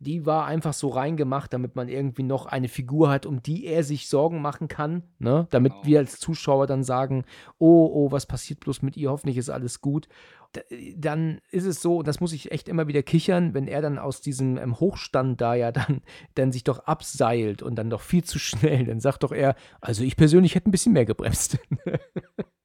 [0.01, 3.83] Die war einfach so reingemacht, damit man irgendwie noch eine Figur hat, um die er
[3.83, 5.49] sich Sorgen machen kann, ne?
[5.51, 5.87] Damit Genau.
[5.89, 7.25] wir als Zuschauer dann sagen:
[7.59, 9.11] „Oh, oh, was passiert bloß mit ihr?
[9.11, 10.07] Hoffentlich ist alles gut.“
[10.55, 13.99] D dann ist es so, das muss ich echt immer wieder kichern, wenn er dann
[13.99, 16.01] aus diesem, ähm, Hochstand da ja dann
[16.37, 20.05] dann sich doch abseilt und dann doch viel zu schnell, dann sagt doch er: „Also,
[20.05, 21.59] ich persönlich hätte 'n bisschen mehr gebremst.“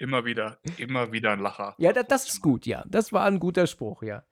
[0.00, 1.74] Immer wieder immer wieder 'n Lacher.
[1.78, 2.84] Ja, da das ist gut, ja.
[2.88, 4.22] Das war 'n guter Spruch, ja.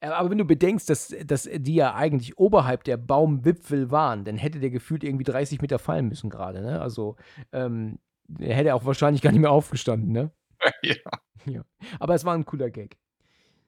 [0.00, 4.36] Äh, aber wenn du bedenkst, dass dass die ja eigentlich oberhalb der Baumwipfel waren, dann
[4.38, 6.80] hätte der gefühlt irgendwie 30 Meter fallen müssen grade, ne?
[6.82, 7.16] Also,
[7.52, 7.98] ähm,
[8.40, 10.32] er hätte auch wahrscheinlich gar nicht mehr aufgestanden, ne?
[10.84, 10.94] Ja.
[11.46, 11.62] Ja.
[12.00, 12.98] Aber es war 'n cooler Gag.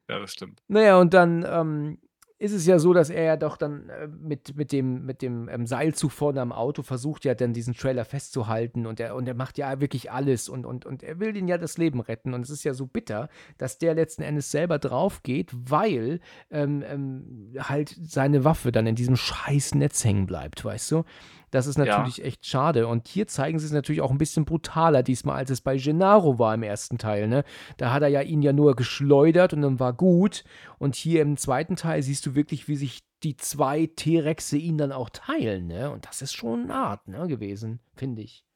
[0.08, 0.62] Ja, das stimmt.
[0.70, 1.98] Na ja, und dann, ähm,
[2.42, 5.48] ist es ja so, dass er ja doch dann äh, mit, mit dem, mit dem
[5.48, 9.34] ähm, Seilzug vorne am Auto versucht ja dann diesen Trailer festzuhalten und er, und er
[9.34, 12.40] macht ja wirklich alles und, und, und er will den ja das Leben retten und
[12.40, 13.28] es ist ja so bitter,
[13.58, 16.18] dass der letzten Endes selber drauf geht, weil
[16.50, 21.04] ähm, ähm, halt seine Waffe dann in diesem scheiß Netz hängen bleibt, weißt du?
[21.52, 22.24] Das ist natürlich ja.
[22.24, 22.86] echt schade.
[22.86, 26.38] Und hier zeigen sie es natürlich auch ein bisschen brutaler diesmal, als es bei Gennaro
[26.38, 27.28] war im ersten Teil.
[27.28, 27.44] Ne?
[27.76, 30.44] Da hat er ja ihn ja nur geschleudert und dann war gut.
[30.78, 34.92] Und hier im zweiten Teil siehst du wirklich, wie sich die zwei T-Rexe ihn dann
[34.92, 35.66] auch teilen.
[35.66, 35.90] Ne?
[35.90, 38.46] Und das ist schon eine Art ne, gewesen, finde ich.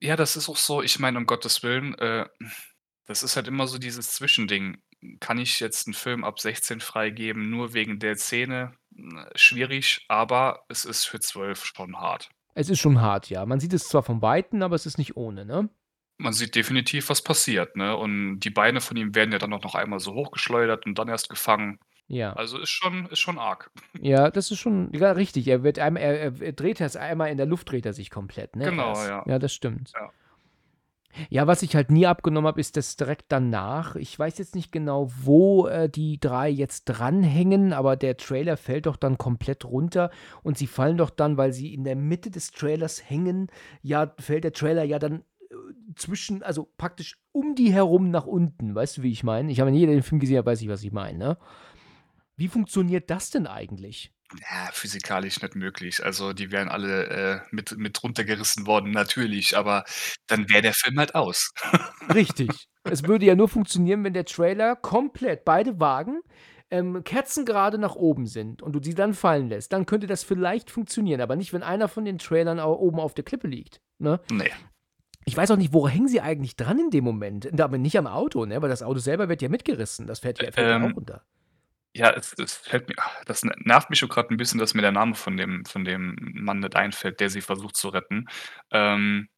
[0.00, 0.82] Ja, das ist auch so.
[0.82, 2.26] Ich meine, um Gottes Willen, äh,
[3.06, 4.82] das ist halt immer so dieses Zwischending.
[5.20, 8.74] Kann ich jetzt einen Film ab 16 freigeben, nur wegen der Szene?
[9.34, 12.28] Schwierig, aber es ist für 12 schon hart.
[12.54, 13.46] Es ist schon hart, ja.
[13.46, 15.68] Man sieht es zwar von Weitem, aber es ist nicht ohne, ne?
[16.18, 17.96] Man sieht definitiv, was passiert, ne?
[17.96, 21.08] Und die Beine von ihm werden ja dann auch noch einmal so hochgeschleudert und dann
[21.08, 21.78] erst gefangen.
[22.08, 22.34] Ja.
[22.34, 23.70] Also ist schon, ist schon arg.
[24.00, 25.48] Ja, das ist schon ja, richtig.
[25.48, 28.56] Er wird einmal, er, er dreht es einmal in der Luft dreht er sich komplett,
[28.56, 28.66] ne?
[28.66, 29.08] Genau, erst.
[29.08, 29.24] ja.
[29.26, 29.92] Ja, das stimmt.
[29.94, 30.10] Ja.
[31.28, 33.96] Ja, was ich halt nie abgenommen habe, ist das direkt danach.
[33.96, 38.86] Ich weiß jetzt nicht genau, wo äh, die drei jetzt dranhängen, aber der Trailer fällt
[38.86, 40.10] doch dann komplett runter
[40.42, 43.48] und sie fallen doch dann, weil sie in der Mitte des Trailers hängen,
[43.82, 45.54] ja, fällt der Trailer ja dann äh,
[45.96, 48.74] zwischen, also praktisch um die herum nach unten.
[48.74, 49.52] Weißt du, wie ich meine?
[49.52, 51.38] Ich habe nie den Film gesehen, aber weiß ich, was ich meine, ne?
[52.36, 54.12] Wie funktioniert das denn eigentlich?
[54.40, 56.04] Ja, physikalisch nicht möglich.
[56.04, 59.84] Also, die wären alle, äh, mit mit runtergerissen worden, natürlich, aber
[60.26, 61.52] dann wäre der Film halt aus.
[62.14, 62.68] Richtig.
[62.84, 66.20] Es würde ja nur funktionieren, wenn der Trailer komplett beide Wagen,
[66.70, 69.72] ähm, kerzengerade nach oben sind und du sie dann fallen lässt.
[69.72, 73.14] Dann könnte das vielleicht funktionieren, aber nicht, wenn einer von den Trailern au oben auf
[73.14, 74.20] der Klippe liegt, ne?
[74.30, 74.46] Ne.
[75.24, 77.60] Ich weiß auch nicht, wo hängen sie eigentlich dran in dem Moment?
[77.60, 80.06] aber nicht am Auto, ne, weil das Auto selber wird ja mitgerissen.
[80.06, 81.22] Das fährt ja fällt ja auch Ähm runter.
[81.96, 82.94] Ja, es es fällt mir
[83.26, 86.16] das nervt mich schon gerade ein bisschen, dass mir der Name von dem von dem
[86.20, 88.26] Mann nicht einfällt, der sie versucht zu retten.
[88.70, 89.28] Ähm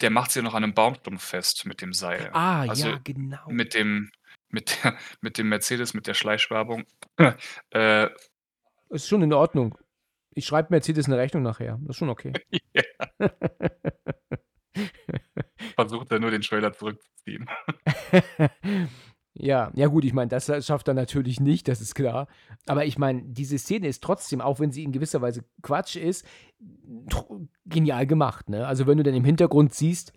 [0.00, 2.30] der macht sie noch an 'nem Baumstumpf fest mit dem Seil.
[2.32, 3.38] Ah, Also, ja, genau.
[3.48, 4.10] mit dem
[4.48, 6.84] mit der mit dem Mercedes, mit der Schleichwerbung.
[7.70, 8.08] Äh
[8.90, 9.78] Ist schon in Ordnung.
[10.34, 11.78] Ich schreibe Mercedes 'ne Rechnung nachher.
[11.82, 12.32] Das ist schon okay.
[12.74, 12.82] Ja.
[15.76, 17.48] Versucht er nur den Trailer zurückzuziehen.
[19.34, 22.26] Ja, ja gut, ich meine, das schafft er natürlich nicht, das ist klar.
[22.66, 26.26] Aber ich meine, diese Szene ist trotzdem, auch wenn sie in gewisser Weise Quatsch ist,
[27.66, 28.66] genial gemacht, ne?
[28.66, 30.12] Also, wenn du dann im Hintergrund siehst,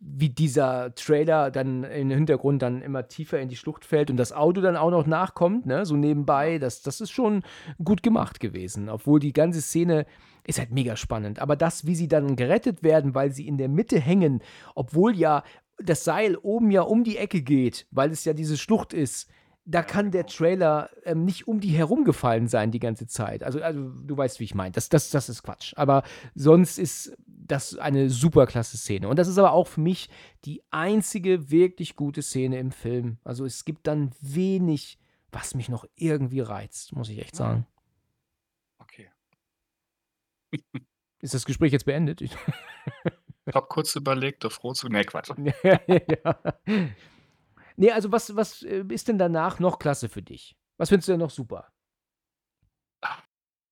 [0.00, 4.32] wie dieser Trailer dann im Hintergrund dann immer tiefer in die Schlucht fällt und das
[4.32, 7.42] Auto dann auch noch nachkommt, ne, so nebenbei, das das ist schon
[7.82, 10.06] gut gemacht gewesen, obwohl die ganze Szene
[10.44, 11.40] ist halt mega spannend.
[11.40, 14.40] Aber das, wie sie dann gerettet werden, weil sie in der Mitte hängen,
[14.76, 15.42] obwohl ja
[15.82, 19.30] das Seil oben ja um die Ecke geht, weil es ja diese Schlucht ist,
[19.64, 23.44] da kann der Trailer ähm, nicht um die herumgefallen sein die ganze Zeit.
[23.44, 24.72] Also, also du weißt, wie ich meine.
[24.72, 25.74] Das, das, das ist Quatsch.
[25.76, 26.04] Aber
[26.34, 29.08] sonst ist das eine super klasse Szene.
[29.08, 30.08] Und das ist aber auch für mich
[30.46, 33.18] die einzige wirklich gute Szene im Film.
[33.24, 34.98] Also es gibt dann wenig,
[35.32, 37.66] was mich noch irgendwie reizt, muss ich echt sagen.
[38.78, 39.10] Okay.
[41.20, 42.22] Ist das Gespräch jetzt beendet?
[43.48, 45.30] Ich habe kurz überlegt, auf rot zu ne, Quatsch.
[45.38, 46.38] Ja.
[47.76, 50.56] Ne, also was was, äh, ist denn danach noch klasse für dich?
[50.78, 51.72] Was findest du denn noch super?
[53.00, 53.22] Ah,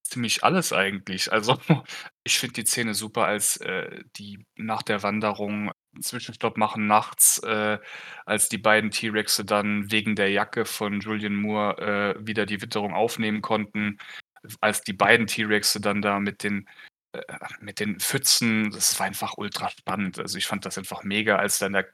[0.02, 1.32] ziemlich alles eigentlich.
[1.32, 1.58] Also,
[2.24, 7.78] ich finde die Szene super, als, äh, die nach der Wanderung Zwischenstopp machen nachts, äh,
[8.26, 12.94] als die beiden T-Rexe dann wegen der Jacke von Julianne Moore, äh, wieder die Witterung
[12.94, 13.98] aufnehmen konnten.
[14.60, 16.68] Als die beiden T-Rexe dann da mit den
[17.60, 20.18] mit den Pfützen, das war einfach ultra spannend.
[20.18, 21.86] Also, ich fand das einfach mega, als dann der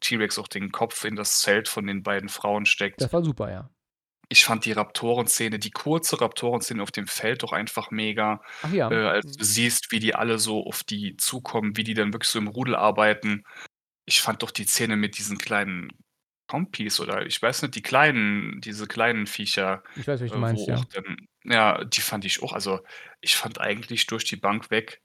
[0.00, 3.00] T-Rex auch den Kopf in das Zelt von den beiden Frauen steckt.
[3.00, 3.70] Das war super, ja.
[4.32, 8.40] Ich fand die Raptoren-Szene, die kurze Raptoren-Szene auf dem Feld doch einfach mega.
[8.62, 8.88] Ach ja.
[8.90, 9.36] Äh, als Mhm.
[9.38, 12.46] du siehst, wie die alle so auf die zukommen, wie die dann wirklich so im
[12.46, 13.42] Rudel arbeiten.
[14.06, 15.90] Ich fand doch die Szene mit diesen kleinen
[16.50, 20.68] Compies oder ich weiß nicht, die kleinen diese kleinen Viecher, Ich weiß, äh, du meinst,
[20.68, 20.90] wo ja.
[20.94, 22.80] dann ja, die fand ich auch also,
[23.22, 25.02] ich fand eigentlich durch die Bank weg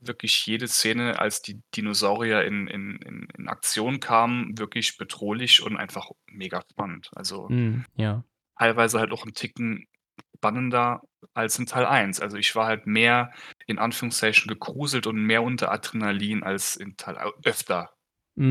[0.00, 5.76] wirklich jede Szene, als die Dinosaurier in in in in Aktion kamen, wirklich bedrohlich und
[5.78, 7.10] einfach mega spannend.
[7.16, 8.24] Also Mhm, ja.
[8.58, 9.86] teilweise halt auch 'n Ticken
[10.36, 11.02] spannender
[11.34, 12.20] als in Teil 1.
[12.20, 13.32] Also, ich war halt mehr
[13.66, 17.92] in Anführungszeichen gegruselt und mehr unter Adrenalin als in Teil öfter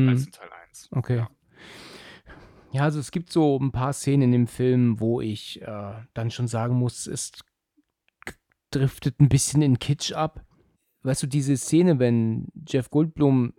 [0.04, 0.26] als Mhm.
[0.26, 1.16] in Teil 1, Okay.
[1.16, 1.30] ja.
[2.72, 6.30] Ja, also es gibt so 'n paar Szenen in dem Film, wo ich, äh, dann
[6.30, 7.30] schon sagen muss, es
[8.72, 10.44] driftet 'n bisschen in Kitsch ab.
[11.02, 13.54] Weißt du, diese Szene, wenn Jeff Goldblum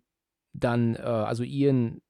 [0.53, 2.01] dann, äh also Ian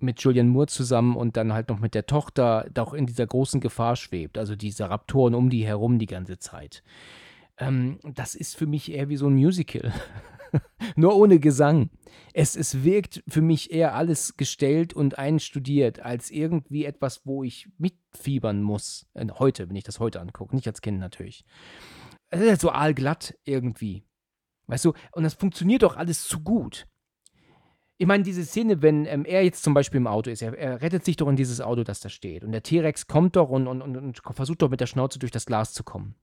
[0.00, 3.26] mit Julianne Moore zusammen und dann halt noch mit der Tochter da auch in dieser
[3.26, 4.38] großen Gefahr schwebt.
[4.38, 6.82] Also diese Raptoren um die herum die ganze Zeit.
[7.58, 9.92] Ähm, das ist für mich eher wie so ein Musical.
[10.96, 11.90] Nur ohne Gesang.
[12.32, 17.68] Es, es wirkt für mich eher alles gestellt und einstudiert, als irgendwie etwas, wo ich
[17.78, 19.06] mitfiebern muss.
[19.14, 21.44] Äh, heute, wenn ich das heute angucke, nicht als Kind natürlich.
[22.28, 24.04] Es ist halt so aalglatt irgendwie.
[24.66, 26.86] Weißt du, und das funktioniert doch alles zu gut.
[27.98, 30.82] Ich meine, diese Szene, wenn ähm, er jetzt zum Beispiel im Auto ist, er, er,
[30.82, 32.44] rettet sich doch in dieses Auto, das da steht.
[32.44, 35.32] Und der T-Rex kommt doch und, und, und, und, versucht doch mit der Schnauze durch
[35.32, 36.14] das Glas zu kommen.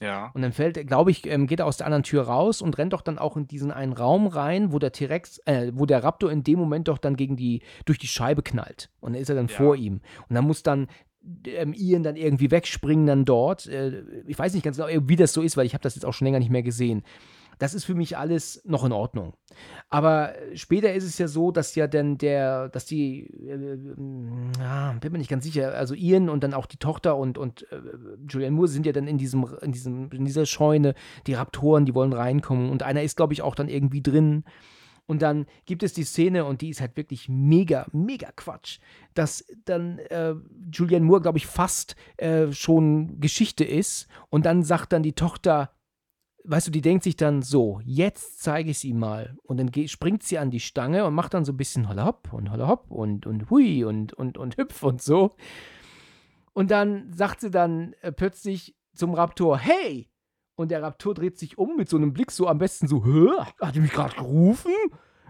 [0.00, 0.30] Ja.
[0.32, 2.94] Und dann fällt, glaube ich, ähm, geht er aus der anderen Tür raus und rennt
[2.94, 6.32] doch dann auch in diesen einen Raum rein, wo der T-Rex, äh, wo der Raptor
[6.32, 8.88] in dem Moment doch dann gegen die, durch die Scheibe knallt.
[9.00, 9.56] Und dann ist er dann ja.
[9.56, 10.00] vor ihm.
[10.28, 10.88] Und dann muss dann
[11.46, 13.66] ähm, Ian dann irgendwie wegspringen dann dort.
[13.66, 16.04] Äh, ich weiß nicht ganz genau, wie das so ist, weil ich habe das jetzt
[16.04, 17.02] auch schon länger nicht mehr gesehen.
[17.60, 19.34] Das ist für mich alles noch in Ordnung.
[19.90, 25.12] Aber später ist es ja so, dass ja dann der, dass die, äh, äh, bin
[25.12, 27.76] mir nicht ganz sicher, also Ian und dann auch die Tochter und, und äh,
[28.26, 30.94] Julianne Moore sind ja dann in diesem, in diesem, in dieser Scheune,
[31.26, 34.44] die Raptoren, die wollen reinkommen und einer ist, glaube ich, auch dann irgendwie drin.
[35.04, 38.78] Und dann gibt es die Szene, und die ist halt wirklich mega, mega Quatsch,
[39.12, 40.34] dass dann äh,
[40.72, 44.08] Julianne Moore, glaube ich, fast äh, schon Geschichte ist.
[44.30, 45.72] Und dann sagt dann die Tochter,
[46.44, 49.36] weißt du, die denkt sich dann so, jetzt zeige ich es ihm mal.
[49.42, 52.32] Und dann springt sie an die Stange und macht dann so ein bisschen holla hopp
[52.32, 55.30] und holla hopp und, und hui und, und, und hüpf und so.
[56.52, 60.08] Und dann sagt sie dann äh, plötzlich zum Raptor, hey!
[60.56, 63.28] Und der Raptor dreht sich um mit so einem Blick so am besten so, hä?
[63.60, 64.72] Hat er mich gerade gerufen?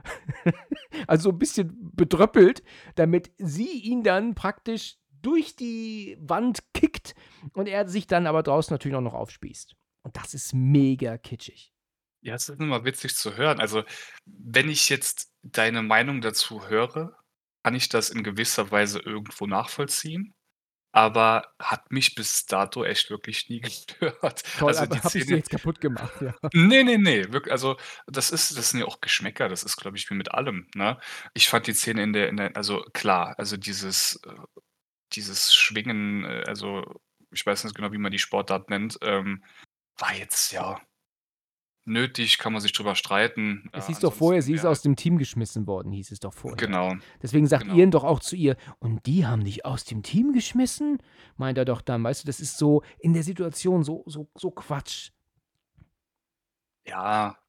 [1.07, 2.63] also so ein bisschen bedröppelt,
[2.95, 7.15] damit sie ihn dann praktisch durch die Wand kickt
[7.53, 9.77] und er sich dann aber draußen natürlich auch noch aufspießt.
[10.03, 11.73] Und das ist mega kitschig.
[12.23, 13.61] Ja, es ist immer witzig zu hören.
[13.61, 13.85] Also,
[14.27, 17.17] wenn ich jetzt deine Meinung dazu höre,
[17.65, 20.35] kann ich das in gewisser Weise irgendwo nachvollziehen,
[20.93, 24.43] aber hat mich bis dato echt wirklich nie gestört.
[24.59, 26.35] Toll, Also, aber die habe ich dir jetzt kaputt gemacht, ja.
[26.53, 27.77] Ne, ne, ne, wirk also,
[28.07, 30.99] das ist das sind ja auch Geschmäcker, das ist, glaube ich, wie mit allem, ne?
[31.35, 34.35] Ich fand die Szene in der in der also klar, also dieses äh,
[35.15, 36.85] dieses Schwingen, äh, also,
[37.33, 39.43] ich weiß nicht genau, wie man die Sportart nennt, ähm
[40.01, 40.81] war jetzt, ja
[41.85, 43.69] nötig, kann man sich drüber streiten.
[43.73, 46.11] Es Ja, hieß doch vorher, sie ansonsten ist ja aus dem Team geschmissen worden, hieß
[46.13, 46.71] es doch vorher.
[46.71, 47.73] Genau, Deswegen sagt genau.
[47.73, 50.99] Ian doch auch zu ihr: „Und die haben dich aus dem Team geschmissen?“
[51.37, 52.05] Meint er doch dann.
[52.05, 55.11] Weißt du, das ist so in der Situation so so so Quatsch.
[56.85, 57.39] Ja.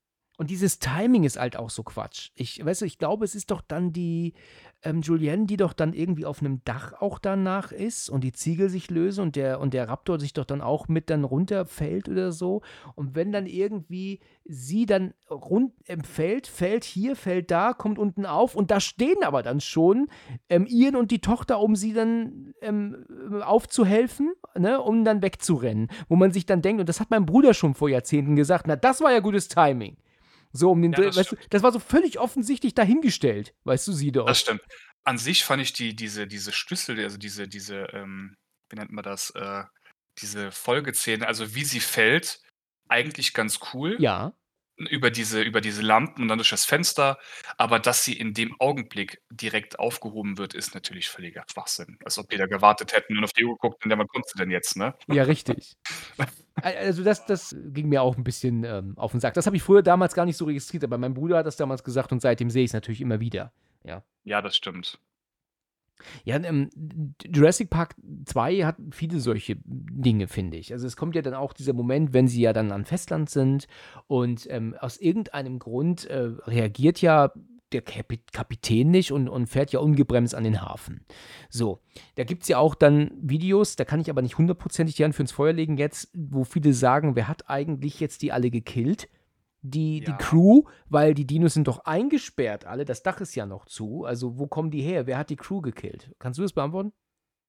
[0.42, 2.32] Und dieses Timing ist halt auch so Quatsch.
[2.34, 4.34] Ich weißt du, ich glaube, es ist doch dann die,
[4.82, 8.68] ähm, Julianne, die doch dann irgendwie auf 'nem Dach auch danach ist und die Ziegel
[8.68, 12.32] sich lösen und der und der Raptor sich doch dann auch mit dann runterfällt oder
[12.32, 12.64] so.
[12.96, 18.26] Und wenn dann irgendwie sie dann run ähm, fällt, fällt hier, fällt da, kommt unten
[18.26, 20.08] auf und da stehen aber dann schon,
[20.50, 23.06] ähm, Ian und die Tochter, um sie dann, ähm,
[23.44, 25.90] aufzuhelfen, ne, um dann wegzurennen.
[26.10, 28.76] Wo man sich dann denkt und das hat mein Bruder schon vor Jahrzehnten gesagt: „Na,
[28.76, 29.98] das war ja gutes Timing.“
[30.54, 33.88] So um den Ja, Dreh das weißt du, das war so völlig offensichtlich dahingestellt, weißt
[33.88, 34.38] du, sie Das dort.
[34.38, 34.62] stimmt.
[35.04, 38.36] An sich fand ich die diese diese Schlüssel, also diese diese, ähm,
[38.70, 39.64] wie nennt man das, äh,
[40.20, 42.42] diese Folgeszene, also wie sie fällt,
[42.90, 43.96] eigentlich ganz cool.
[44.00, 44.34] Ja.
[44.90, 47.18] Über diese über diese Lampen und dann durch das Fenster.
[47.58, 51.98] Aber dass sie in dem Augenblick direkt aufgehoben wird, ist natürlich völliger Schwachsinn.
[52.06, 54.34] Als ob die da gewartet hätten und auf die Uhr geguckt und: „Ja, wann kommst
[54.34, 54.96] du denn jetzt“, ne?
[55.08, 55.78] Ja, richtig.
[56.62, 59.34] Al also, das das ging mir auch 'n bisschen, ähm, auf 'n Sack.
[59.36, 61.84] Das habe ich früher damals gar nicht so registriert, aber mein Bruder hat das damals
[61.84, 63.54] gesagt und seitdem sehe ich's natürlich immer wieder,
[63.84, 64.04] ja.
[64.26, 65.00] Ja, das stimmt.
[66.24, 66.70] Ja, ähm,
[67.26, 67.96] Jurassic Park
[68.26, 70.74] 2 hat viele solche Dinge, finde ich.
[70.74, 73.68] Also, es kommt ja dann auch dieser Moment, wenn sie ja dann am Festland sind
[74.08, 77.32] und, ähm, aus irgendeinem Grund, äh, reagiert ja
[77.72, 81.06] der Kapi Kapitän nicht und und fährt ja ungebremst an den Hafen.
[81.50, 81.80] So,
[82.16, 85.24] da gibt's ja auch dann Videos, da kann ich aber nicht hundertprozentig die Hand für
[85.24, 89.08] ins Feuer legen jetzt, wo viele sagen: „Wer hat eigentlich jetzt die alle gekillt?“
[89.64, 90.18] Die die Ja.
[90.18, 94.06] Crew, weil die Dinos sind doch eingesperrt alle, das Dach ist ja noch zu.
[94.06, 95.06] Also, wo kommen die her?
[95.08, 96.12] Wer hat die Crew gekillt?
[96.20, 96.94] Kannst du das beantworten?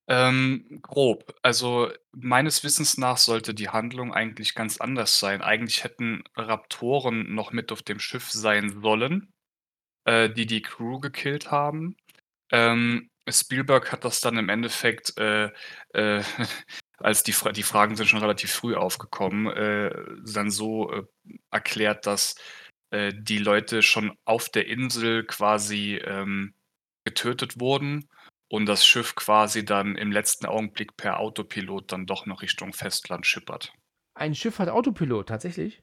[0.09, 1.35] Ähm, grob.
[1.43, 5.43] Also, meines Wissens nach sollte die Handlung eigentlich ganz anders sein.
[5.43, 9.33] Eigentlich hätten Raptoren noch mit auf dem Schiff sein sollen,
[10.07, 11.97] äh, die die Crew gekillt haben.
[12.53, 15.51] Ähm, Spielberg hat das dann im Endeffekt, äh,
[15.95, 16.23] äh,
[17.03, 19.91] als die die Fragen sind schon relativ früh aufgekommen, äh,
[20.25, 21.03] dann so, äh,
[21.51, 22.37] erklärt, dass,
[22.91, 26.55] äh, die Leute schon auf der Insel quasi, ähm,
[27.05, 28.09] getötet wurden
[28.49, 33.27] und das Schiff quasi dann im letzten Augenblick per Autopilot dann doch noch Richtung Festland
[33.27, 33.73] schippert.
[34.15, 35.83] Ein Schiff hat Autopilot, tatsächlich?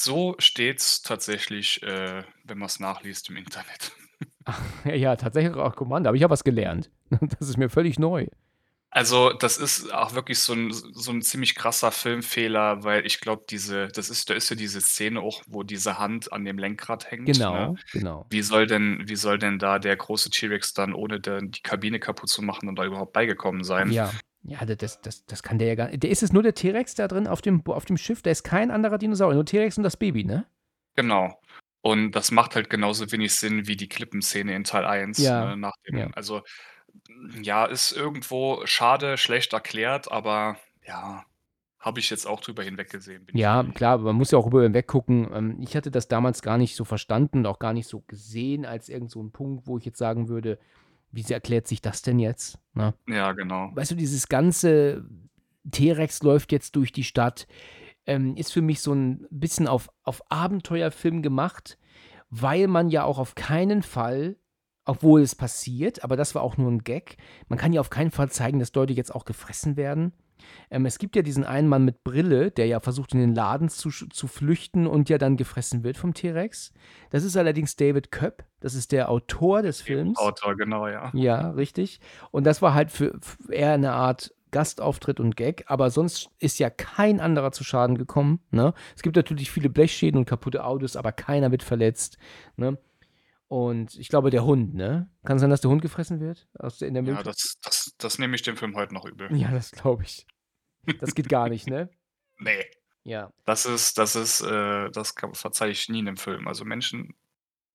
[0.00, 3.92] So steht's tatsächlich, äh, wenn man's nachliest im Internet.
[4.84, 6.08] Ja, ja, tatsächlich auch Kommando.
[6.08, 6.90] Habe ich auch was gelernt.
[7.38, 8.26] Das ist mir völlig neu.
[8.96, 13.42] Also, das ist auch wirklich so 'n so 'n ziemlich krasser Filmfehler, weil ich glaube,
[13.50, 17.10] diese das ist da ist ja diese Szene auch, wo diese Hand an dem Lenkrad
[17.10, 17.72] hängt, ne?
[17.72, 18.30] Genau, genau.
[18.30, 21.98] Wie soll denn wie soll denn da der große T-Rex dann, ohne dann die Kabine
[22.00, 23.92] kaputt zu machen und da überhaupt beigekommen sein?
[23.92, 24.20] Ja.
[24.46, 26.94] Ja, da das das das kann der ja gar der ist es nur der T-Rex
[26.96, 28.20] da drin auf dem Bo auf dem Schiff?
[28.20, 30.44] Da ist kein anderer Dinosaurier, nur T-Rex und das Baby, ne?
[30.96, 31.40] Genau.
[31.80, 35.56] Und das macht halt genauso wenig Sinn wie die Klippenszene in Teil 1, Ja, ne,
[35.56, 36.08] nach ja.
[36.08, 36.42] dem also,
[37.42, 41.24] ja, ist irgendwo schade, schlecht erklärt, aber ja,
[41.78, 45.28] habe ich jetzt auch drüber hinweggesehen, Ja, klar, man muss ja auch drüber hinweggucken.
[45.32, 48.64] Ähm, ich hatte das damals gar nicht so verstanden und auch gar nicht so gesehen
[48.64, 50.58] als irgend so 'n Punkt, wo ich jetzt sagen würde:
[51.12, 52.94] „Wie erklärt sich das denn jetzt?“, ne?
[53.08, 53.70] Ja, genau.
[53.74, 55.04] Weißt du, dieses ganze
[55.70, 57.46] T-Rex läuft jetzt durch die Stadt,
[58.06, 61.78] ähm, ist für mich so 'n bisschen auf auf Abenteuerfilm gemacht,
[62.30, 64.36] weil man ja auch auf keinen Fall
[64.86, 67.16] obwohl es passiert, aber das war auch nur 'n Gag,
[67.48, 70.12] man kann ja auf keinen Fall zeigen, dass Leute jetzt auch gefressen werden.
[70.70, 73.68] Ähm, es gibt ja diesen einen Mann mit Brille, der ja versucht, in den Laden
[73.70, 76.72] zu zu flüchten und ja dann gefressen wird vom T-Rex.
[77.10, 80.18] Das ist allerdings David Koepp, das ist der Autor des Films.
[80.18, 81.14] Autor, genau, ja.
[81.14, 82.00] Ja, richtig.
[82.32, 86.58] Und das war halt für f eher 'ne Art Gastauftritt und Gag, aber sonst ist
[86.60, 88.74] ja kein anderer zu Schaden gekommen, ne?
[88.96, 92.18] Es gibt natürlich viele Blechschäden und kaputte Autos, aber keiner wird verletzt,
[92.56, 92.78] ne?
[93.54, 95.08] Und ich glaube, der Hund, ne?
[95.24, 98.18] Kann sein, dass der Hund gefressen wird aus der in der Ja, das das das
[98.18, 99.32] nehme ich dem Film heute noch übel.
[99.36, 100.26] Ja, das glaube ich.
[100.98, 101.88] Das geht gar nicht, ne?
[102.40, 102.64] Ne.
[103.04, 103.30] Ja.
[103.44, 106.48] Das ist das ist, äh das kann verzeihe ich nie 'nem Film.
[106.48, 107.14] Also, Menschen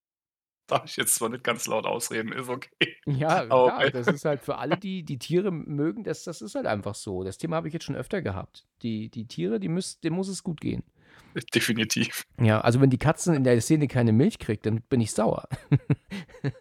[0.67, 2.97] darf ich jetzt zwar nicht ganz laut ausreden, ist okay.
[3.05, 6.55] Ja, Aber klar, das ist halt für alle, die die Tiere mögen, das das ist
[6.55, 7.23] halt einfach so.
[7.23, 8.67] Das Thema habe ich jetzt schon öfter gehabt.
[8.81, 10.83] Die die Tiere, die müss denen muss es gut gehen.
[11.55, 12.23] Definitiv.
[12.41, 15.47] Ja, also, wenn die Katzen in der Szene keine Milch kriegt, dann bin ich sauer.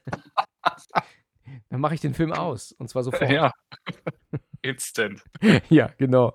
[1.70, 3.30] Dann mache ich den Film aus und zwar sofort.
[3.30, 3.52] Ja.
[4.62, 5.22] Instant.
[5.68, 6.34] Ja, genau.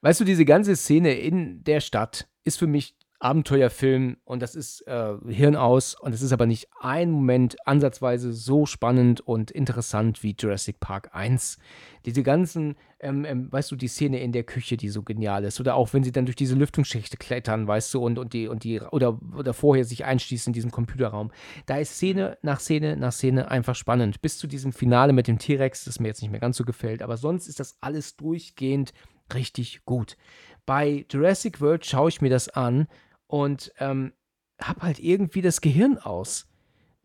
[0.00, 4.80] Weißt du, diese ganze Szene in der Stadt ist für mich Abenteuerfilm und das ist,
[4.86, 10.22] äh, Hirn aus und es ist aber nicht ein Moment ansatzweise so spannend und interessant
[10.22, 11.58] wie Jurassic Park 1.
[12.06, 15.60] Diese ganzen, ähm, ähm, weißt du, die Szene in der Küche, die so genial ist
[15.60, 18.64] oder auch wenn sie dann durch diese Lüftungsschächte klettern, weißt du, und und die und
[18.64, 21.30] die oder oder vorher sich einschließen in diesem Computerraum.
[21.66, 24.22] Da ist Szene nach Szene nach Szene einfach spannend.
[24.22, 27.02] Bis zu diesem Finale mit dem T-Rex, das mir jetzt nicht mehr ganz so gefällt,
[27.02, 28.94] aber sonst ist das alles durchgehend
[29.34, 30.16] richtig gut.
[30.64, 32.86] Bei Jurassic World schaue ich mir das an
[33.30, 34.12] und, ähm,
[34.60, 36.46] habe halt irgendwie das Gehirn aus.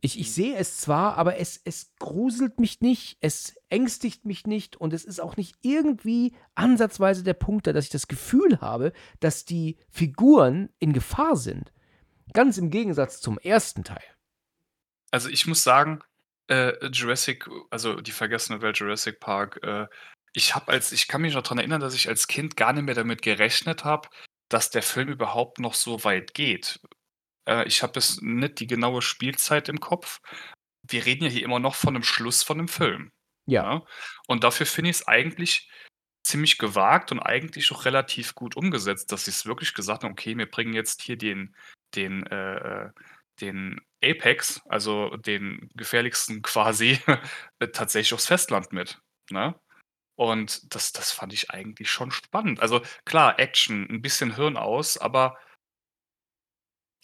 [0.01, 4.75] Ich ich sehe es zwar, aber es es gruselt mich nicht, es ängstigt mich nicht
[4.75, 8.91] und es ist auch nicht irgendwie ansatzweise der Punkt da, dass ich das Gefühl habe,
[9.19, 11.71] dass die Figuren in Gefahr sind.
[12.33, 13.75] Ganz im Gegensatz zum 1.
[13.85, 14.03] Teil.
[15.11, 16.01] Also, ich muss sagen,
[16.47, 19.87] äh, Jurassic also, die vergessene Welt Jurassic Park, äh,
[20.33, 22.83] ich habe als ich kann mich noch dran erinnern, dass ich als Kind gar nicht
[22.83, 24.09] mehr damit gerechnet habe,
[24.55, 26.79] dass der Film überhaupt noch so weit geht.
[27.47, 30.21] Äh, ich habe jetzt nicht die genaue Spielzeit im Kopf.
[30.83, 33.11] Wir reden ja hier immer noch von 'nem Schluss von 'nem Film,
[33.47, 33.69] Ja.
[33.75, 33.83] ne?
[34.27, 35.69] Und dafür finde ich's eigentlich
[36.25, 40.49] ziemlich gewagt und eigentlich auch relativ gut umgesetzt, dass sie's wirklich gesagt haben: „Okay, wir
[40.51, 41.55] bringen jetzt hier den
[41.95, 42.91] den, äh, äh
[43.41, 46.99] den Apex, also, den gefährlichsten quasi,
[47.59, 48.99] äh, tatsächlich aufs Festland mit“,
[49.31, 49.55] ne?
[50.15, 52.61] Und das das fand ich eigentlich schon spannend.
[52.61, 55.37] Also, klar, Action, 'n bisschen Hirn aus, aber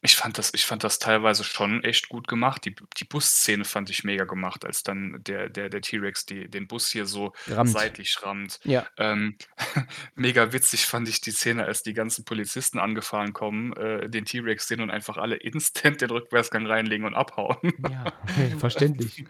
[0.03, 2.65] ich fand das ich fand das teilweise schon echt gut gemacht.
[2.65, 6.87] Die die Busszene fand ich mega gemacht, als dann der der der T-Rex den Bus
[6.89, 7.69] hier so Rammt.
[7.69, 8.59] seitlich rammt.
[8.63, 8.87] Ja.
[8.97, 9.37] Ähm,
[10.15, 14.67] mega witzig fand ich die Szene, als die ganzen Polizisten angefahren kommen, äh, den T-Rex
[14.67, 17.71] sehen und einfach alle instant den Rückwärtsgang reinlegen und abhauen.
[17.77, 18.11] Ja,
[18.57, 19.25] verständlich.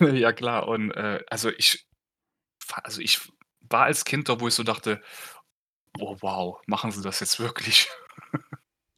[0.00, 1.86] Ja klar und, äh, also, ich
[2.82, 3.20] also, ich
[3.60, 5.02] war als Kind da, wo ich so dachte:
[5.98, 7.88] „Oh wow, machen sie das jetzt wirklich?“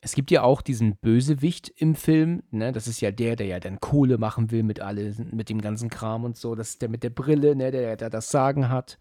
[0.03, 2.71] Es gibt ja auch diesen Bösewicht im Film, ne?
[2.71, 5.91] Das ist ja der, der ja dann Kohle machen will mit alles mit dem ganzen
[5.91, 6.55] Kram und so.
[6.55, 8.99] Das ist der mit der Brille, ne, der da das Sagen hat.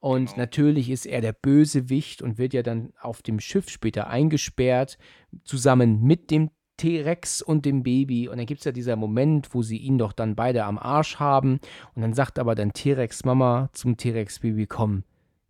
[0.00, 0.38] Und Genau.
[0.38, 4.98] natürlich ist er der Bösewicht und wird ja dann auf dem Schiff später eingesperrt,
[5.44, 8.28] zusammen mit dem T-Rex und dem Baby.
[8.28, 11.60] Und dann gibt's ja dieser Moment, wo sie ihn doch dann beide am Arsch haben.
[11.94, 15.04] Und dann sagt aber dann T-Rex Mama zum T-Rex-Baby: „Komm,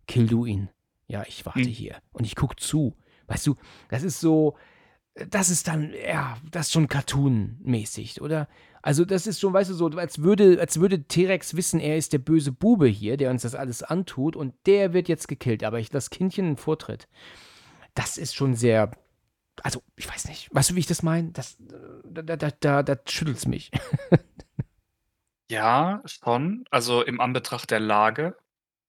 [0.07, 0.69] kill du ihn.
[1.07, 1.65] Ja, ich warte Mhm.
[1.65, 2.95] hier und ich gucke zu.“
[3.27, 3.55] Weißt du,
[3.89, 4.55] das ist so
[5.29, 8.49] das ist dann ja, das ist schon cartoonmäßig, oder?
[8.81, 12.11] Also, das ist schon, weißt du, so, als würde als würde T-Rex wissen, er ist
[12.13, 15.79] der böse Bube hier, der uns das alles antut und der wird jetzt gekillt, aber
[15.79, 17.07] ich lasse Kindchen 'n Vortritt.
[17.95, 18.91] Das ist schon sehr
[19.63, 20.49] also, ich weiß nicht.
[20.53, 21.31] Weißt du, wie ich das meine?
[21.31, 23.71] Das da da da da da schüttelt's mich.
[25.51, 26.65] Ja, schon.
[26.71, 28.35] Also, im Anbetracht der Lage,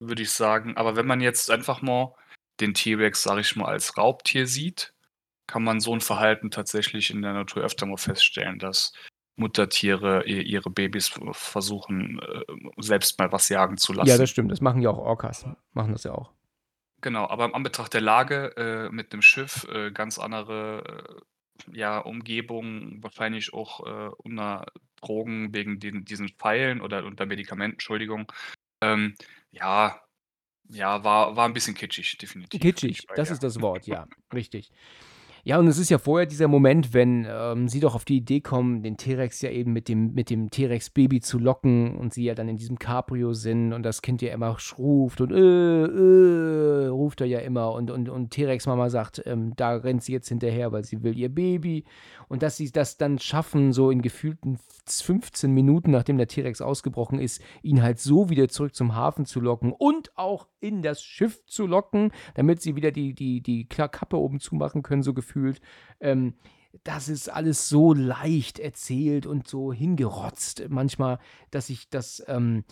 [0.00, 0.76] würde ich sagen.
[0.78, 2.14] Aber wenn man jetzt einfach mal
[2.60, 4.94] den T-Rex, sage ich mal, als Raubtier sieht,
[5.46, 8.92] kann man so 'n Verhalten tatsächlich in der Natur öfter mal feststellen, dass
[9.36, 12.42] Muttertiere ihre Babys versuchen, äh,
[12.78, 14.26] selbst mal was jagen zu Ja, das lassen.
[14.28, 14.50] stimmt.
[14.50, 15.44] Das machen ja auch Orcas,
[15.74, 16.32] machen das ja auch.
[17.06, 21.22] Genau, aber im Anbetracht der Lage, äh, mit 'nem Schiff, äh, ganz andere,
[21.70, 24.66] äh, ja, Umgebung, wahrscheinlich auch, äh, unter
[25.00, 28.32] Drogen wegen den diesen Pfeilen oder unter Medikamenten, Entschuldigung.
[28.82, 29.14] Ähm,
[29.52, 30.00] ja,
[30.70, 33.32] ja, war war 'n bisschen kitschig, definitiv, Kitschig, das dir.
[33.32, 34.70] ist das Wort, ja, richtig.
[35.48, 38.40] Ja, und es ist ja vorher dieser Moment, wenn, ähm, sie doch auf die Idee
[38.40, 42.34] kommen, den T-Rex ja eben mit dem mit dem T-Rex-Baby zu locken und sie ja
[42.34, 47.20] dann in diesem Cabrio sind und das Kind ja immer ruft und: „Äh, äh“, ruft
[47.20, 50.82] er ja immer und und und T-Rex-Mama sagt, ähm, da rennt sie jetzt hinterher, weil
[50.84, 51.84] sie will ihr Baby.
[52.26, 56.26] Und dass sie das dann schaffen, so in gefühlten f z 15 Minuten, nachdem der
[56.26, 60.82] T-Rex ausgebrochen ist, ihn halt so wieder zurück zum Hafen zu locken und auch in
[60.82, 65.14] das Schiff zu locken, damit sie wieder die die die Kappe oben zumachen können, so
[65.14, 65.35] gefühlt.
[66.00, 66.34] Ähm,
[66.84, 71.18] das ist alles so leicht erzählt und so hingerotzt manchmal,
[71.50, 72.64] dass ich das, ähm,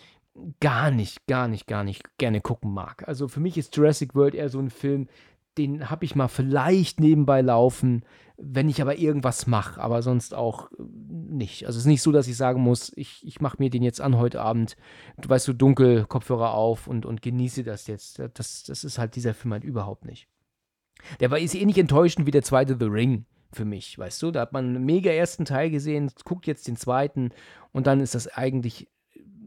[0.60, 3.06] gar nicht, gar nicht, gar nicht gerne gucken mag.
[3.08, 5.08] Also, für mich ist Jurassic World eher so 'n Film,
[5.58, 8.04] den habe ich mal vielleicht nebenbei laufen,
[8.36, 11.66] wenn ich aber irgendwas mache, aber sonst auch nicht.
[11.66, 14.00] Also, es ist nicht so, dass ich sagen muss: „Ich ich mache mir den jetzt
[14.00, 14.76] an heute Abend,
[15.18, 18.98] du weißt du, dunkel, Kopfhörer auf und und genieße das jetzt.“ Da das das ist
[18.98, 20.26] halt dieser Film halt überhaupt nicht.
[21.20, 22.76] Der war ist ähnlich enttäuschend wie der 2.
[22.78, 24.30] The Ring für mich, weißt du?
[24.30, 25.44] Da hat man 'n mega 1.
[25.44, 27.30] Teil gesehen, guckt jetzt den 2.
[27.72, 28.88] und dann ist das eigentlich,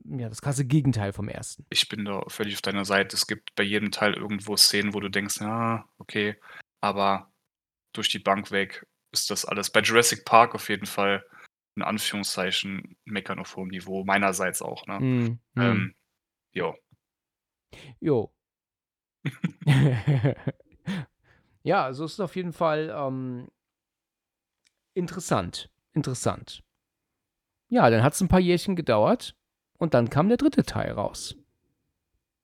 [0.06, 1.66] ja, das krasse Gegenteil vom 1.
[1.72, 3.16] Ich bin da völlig auf deiner Seite.
[3.16, 6.36] Es gibt bei jedem Teil irgendwo Szenen, wo du denkst: „Ja, okay“,
[6.82, 7.32] aber
[7.94, 11.24] durch die Bank weg ist das alles bei Jurassic Park auf jeden Fall
[11.78, 15.00] in Anführungszeichen Meckern auf hohem Niveau, meinerseits auch, ne?
[15.02, 15.62] Mhm, mhm.
[15.64, 15.96] Ähm,
[16.54, 16.74] ja.
[18.02, 18.32] Jo.
[21.66, 23.48] Ja, also, es ist auf jeden Fall, ähm
[24.98, 26.64] interessant, interessant.
[27.72, 29.36] Ja, dann hat's 'n paar Jährchen gedauert
[29.78, 30.64] und dann kam der 3.
[30.64, 31.38] Teil raus.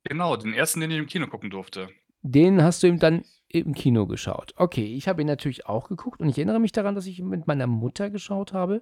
[0.06, 1.88] Genau, den 1., den ich im Kino gucken durfte.
[2.26, 4.54] Den hast du ihm dann im Kino geschaut.
[4.56, 7.28] Okay, ich habe ihn natürlich auch geguckt und ich erinnere mich daran, dass ich ihn
[7.28, 8.82] mit meiner Mutter geschaut habe.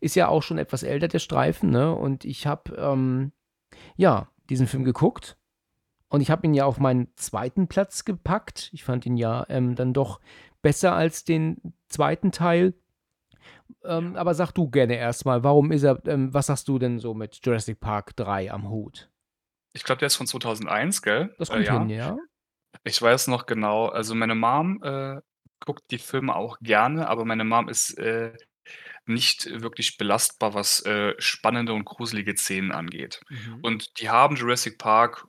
[0.00, 1.94] Ist ja auch schon etwas älter, der Streifen, ne?
[1.94, 3.32] Und ich habe, ähm,
[3.96, 5.37] ja, diesen Film geguckt
[6.08, 7.66] und ich habe ihn ja auf meinen 2.
[7.68, 8.70] Platz gepackt.
[8.72, 10.20] Ich fand ihn ja, ähm, dann doch
[10.62, 12.16] besser als den 2.
[12.32, 12.74] Teil.
[13.84, 16.98] Ähm, aber sag du gerne erst mal, warum ist er ähm, was hast du denn
[16.98, 19.10] so mit Jurassic Park 3 am Hut?
[19.74, 21.34] Ich glaube, der ist von 2001, gell?
[21.38, 22.08] Das Äh, kommt hin, ja.
[22.08, 22.18] ja.
[22.84, 25.20] Ich weiß noch genau also, meine Mom, äh,
[25.60, 28.32] guckt die Filme auch gerne, aber meine Mom ist, äh,
[29.06, 33.20] nicht wirklich belastbar, was, äh, spannende und gruselige Szenen angeht.
[33.28, 33.60] Mhm.
[33.62, 35.26] Und die haben Jurassic Park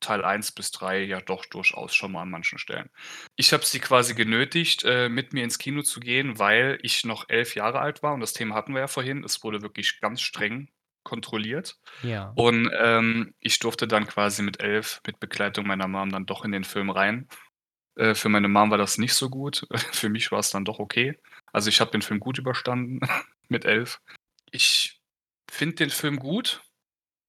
[0.00, 2.90] Teil 1 bis 3 ja doch durchaus schon mal an manchen Stellen.
[3.36, 7.28] Ich habe sie quasi genötigt, äh, mit mir ins Kino zu gehen, weil ich noch
[7.28, 9.24] 11 Jahre alt war und das Thema hatten wir ja vorhin.
[9.24, 10.68] Es wurde wirklich ganz streng
[11.04, 11.78] kontrolliert.
[12.02, 12.32] Ja.
[12.34, 16.52] Und, ähm, ich durfte dann quasi mit 11 mit Begleitung meiner Mom dann doch in
[16.52, 17.28] den Film rein.
[17.96, 19.66] Äh, für meine Mom war das nicht so gut.
[19.92, 21.18] Für mich war's dann doch okay.
[21.52, 23.00] Also, ich habe den Film gut überstanden
[23.48, 24.00] mit 11.
[24.50, 25.00] Ich
[25.50, 26.62] finde den Film gut,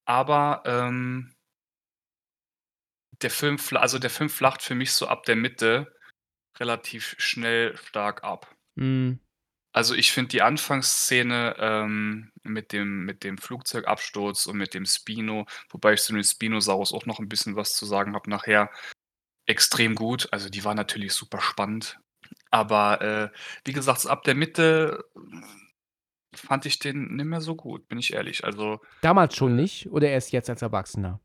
[0.06, 1.35] aber, ähm
[3.22, 5.92] der Film also, der Film flacht für mich so ab der Mitte
[6.58, 8.54] relativ schnell stark ab.
[8.76, 9.20] Mhm.
[9.74, 15.46] Also, ich finde die Anfangsszene, ähm, mit dem mit dem Flugzeugabsturz und mit dem Spino
[15.70, 18.70] wobei ich zu den Spinosaurus auch noch 'n bisschen was zu sagen habe nachher,
[19.46, 20.28] extrem gut.
[20.32, 21.98] Also, die war natürlich super spannend.
[22.50, 23.30] Aber, äh,
[23.66, 25.04] wie gesagt, ab der Mitte
[26.34, 28.44] fand ich den nicht mehr so gut, bin ich ehrlich.
[28.44, 31.20] Also, Damals schon nicht oder erst jetzt als Erwachsener?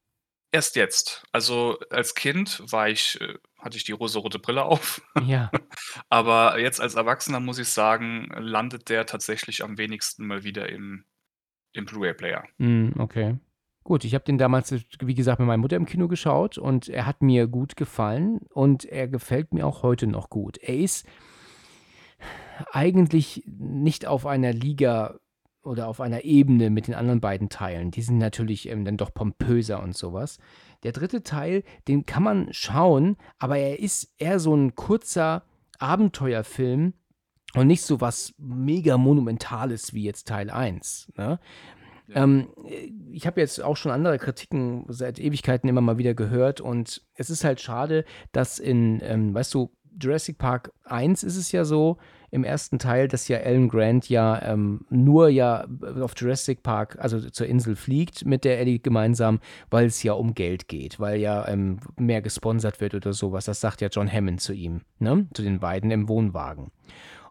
[0.51, 1.23] Erst jetzt.
[1.31, 5.01] Also, als Kind war ich äh, hatte ich die rosarote Brille auf.
[5.23, 5.51] Ja.
[6.09, 11.05] Aber jetzt als Erwachsener muss ich sagen, landet der tatsächlich am wenigsten mal wieder im
[11.73, 12.43] im Blu-ray-Player.
[12.57, 13.37] Mhm, okay.
[13.83, 16.89] Gut, ich habe den damals, äh, wie gesagt, mit meiner Mutter im Kino geschaut und
[16.89, 20.57] er hat mir gut gefallen und er gefällt mir auch heute noch gut.
[20.57, 21.07] Er ist
[22.71, 25.19] eigentlich nicht auf einer Liga
[25.63, 27.91] oder auf einer Ebene mit den anderen beiden Teilen.
[27.91, 30.39] Die sind natürlich, ähm, dann doch pompöser und so was.
[30.83, 31.19] Der 3.
[31.19, 35.43] Teil, den kann man schauen, aber er ist eher so 'n kurzer
[35.79, 36.93] Abenteuerfilm
[37.55, 41.39] und nicht so was mega Monumentales wie jetzt Teil 1, ne?
[42.07, 42.23] Ja.
[42.23, 46.59] Ähm, äh, ich habe jetzt auch schon andere Kritiken seit Ewigkeiten immer mal wieder gehört
[46.59, 49.71] und es ist halt schade, dass in, ähm weißt du,
[50.01, 51.97] Jurassic Park 1 ist es ja so,
[52.31, 55.67] im ersten Teil, dass ja Alan Grant ja ähm, nur ja
[55.99, 59.39] auf Jurassic Park, also zur Insel fliegt mit der Ellie gemeinsam,
[59.69, 63.45] weil es ja um Geld geht, weil ja ähm, mehr gesponsert wird oder sowas.
[63.45, 65.27] Das sagt ja John Hammond zu ihm, ne?
[65.33, 66.71] zu den beiden im Wohnwagen.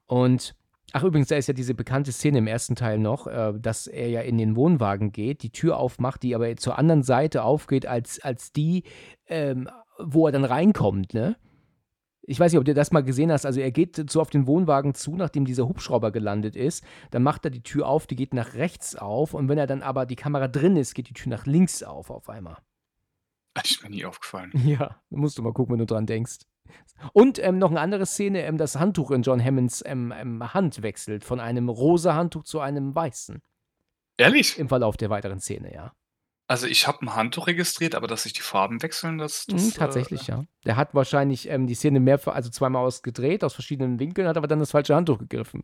[0.07, 0.55] Und
[0.93, 4.09] Ach, übrigens, da ist ja diese bekannte Szene im ersten Teil noch, äh, dass er
[4.09, 8.21] ja in den Wohnwagen geht, die Tür aufmacht, die aber zur anderen Seite aufgeht, als,
[8.21, 8.83] als die,
[9.29, 9.69] ähm,
[10.01, 11.37] wo er dann reinkommt, ne?
[12.31, 13.45] Ich weiß nicht, ob du das mal gesehen hast.
[13.45, 16.85] Also er geht so auf den Wohnwagen zu, nachdem dieser Hubschrauber gelandet ist.
[17.11, 19.35] Dann macht er die Tür auf, die geht nach rechts auf.
[19.35, 22.09] Und wenn er dann aber die Kamera drin ist, geht die Tür nach links auf
[22.09, 22.59] auf einmal.
[23.55, 24.53] Das ist mir nie aufgefallen.
[24.65, 26.47] Ja, musst du mal gucken, wenn du dran denkst.
[27.13, 30.85] Und ähm, noch eine andere Szene, ähm, das Handtuch in John Hammonds ähm, ähm, Hand
[30.85, 33.43] wechselt von einem rosa Handtuch zu einem weißen.
[34.19, 34.57] Ehrlich?
[34.57, 35.93] Im Verlauf der weiteren Szene, ja.
[36.51, 39.69] Also ich habe ein Handtuch registriert, aber dass sich die Farben wechseln, das, Mhm, das
[39.69, 40.47] äh, tatsächlich, ja.
[40.65, 44.49] Der hat wahrscheinlich ähm, die Szene mehrfach, also zweimal ausgedreht, aus verschiedenen Winkeln, hat aber
[44.49, 45.63] dann das falsche Handtuch gegriffen.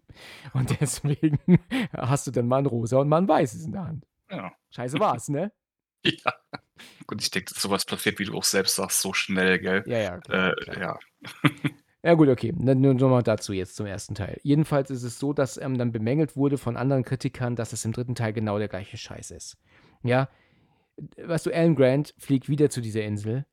[0.53, 1.41] Und deswegen
[1.93, 4.07] hast du dann mal ein rosa und mal ein weißes in der Hand.
[4.31, 4.53] ja.
[4.71, 5.51] Scheiße war's, ne?
[6.05, 6.33] ja.
[7.09, 9.83] Gut, ich denke, sowas passiert, wie du auch selbst sagst, so schnell, gell?
[9.89, 10.79] Ja, ja, klar, Äh, klar.
[10.81, 10.99] ja.
[12.05, 12.55] Ja, gut, okay.
[12.57, 14.39] Dann nur nochmal dazu jetzt zum ersten Teil.
[14.45, 17.93] Jedenfalls ist es so, dass ähm, dann bemängelt wurde von anderen Kritikern, dass es im
[17.93, 19.57] dritten Teil genau der gleiche Scheiß ist.
[20.05, 20.29] Ja,
[21.23, 23.47] weißt du, Alan Grant fliegt wieder zu dieser Insel,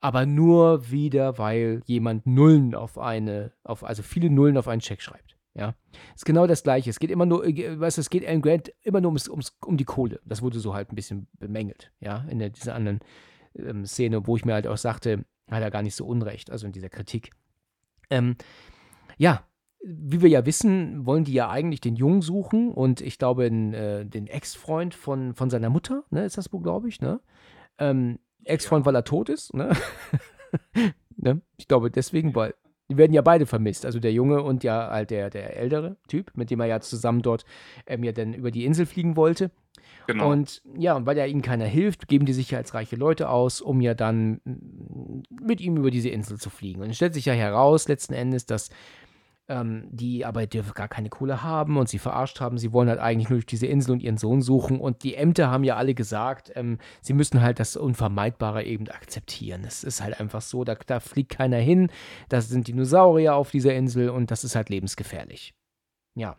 [0.00, 5.02] aber nur wieder, weil jemand Nullen auf eine, auf, also viele Nullen auf einen Check
[5.02, 5.36] schreibt.
[5.54, 5.74] Ja,
[6.14, 6.90] ist genau das Gleiche.
[6.90, 9.56] Es geht immer nur, äh, weißt du, es geht Alan Grant immer nur ums, ums,
[9.64, 10.20] um die Kohle.
[10.26, 13.00] Das wurde so halt ein bisschen bemängelt, ja, in der, dieser anderen
[13.54, 16.66] ähm, Szene, wo ich mir halt auch sagte, hat er gar nicht so unrecht, also
[16.66, 17.30] in dieser Kritik.
[18.10, 18.36] Ähm,
[19.16, 19.46] ja,
[19.82, 23.72] wie wir ja wissen, wollen die ja eigentlich den Jungen suchen und ich glaube, den,
[23.72, 27.20] äh, den Ex-Freund von, von seiner Mutter, ne, ist das wohl, glaube ich, ne?
[27.78, 29.76] Ähm, Ex-Freund, weil er tot ist, ne?
[31.16, 31.40] ne?
[31.56, 32.54] Ich glaube deswegen, weil
[32.88, 36.30] die werden ja beide vermisst, also der Junge und ja halt der, der ältere Typ,
[36.34, 37.44] mit dem er ja zusammen dort
[37.86, 39.50] ähm, ja dann über die Insel fliegen wollte.
[40.06, 40.30] Genau.
[40.30, 43.60] Und ja, und weil ja ihnen keiner hilft, geben die sich als reiche Leute aus,
[43.60, 46.80] um ja dann mm, mit ihm über diese Insel zu fliegen.
[46.80, 48.70] Und es stellt sich ja heraus, letzten Endes, dass
[49.48, 52.58] ähm, die aber dürfen gar keine Kohle haben und sie verarscht haben.
[52.58, 54.80] Sie wollen halt eigentlich nur durch diese Insel und ihren Sohn suchen.
[54.80, 59.64] Und die Ämter haben ja alle gesagt, ähm, sie müssen halt das Unvermeidbare eben akzeptieren.
[59.64, 61.90] Es ist halt einfach so, da, da fliegt keiner hin.
[62.28, 65.54] Das sind Dinosaurier auf dieser Insel und das ist halt lebensgefährlich.
[66.14, 66.36] Ja.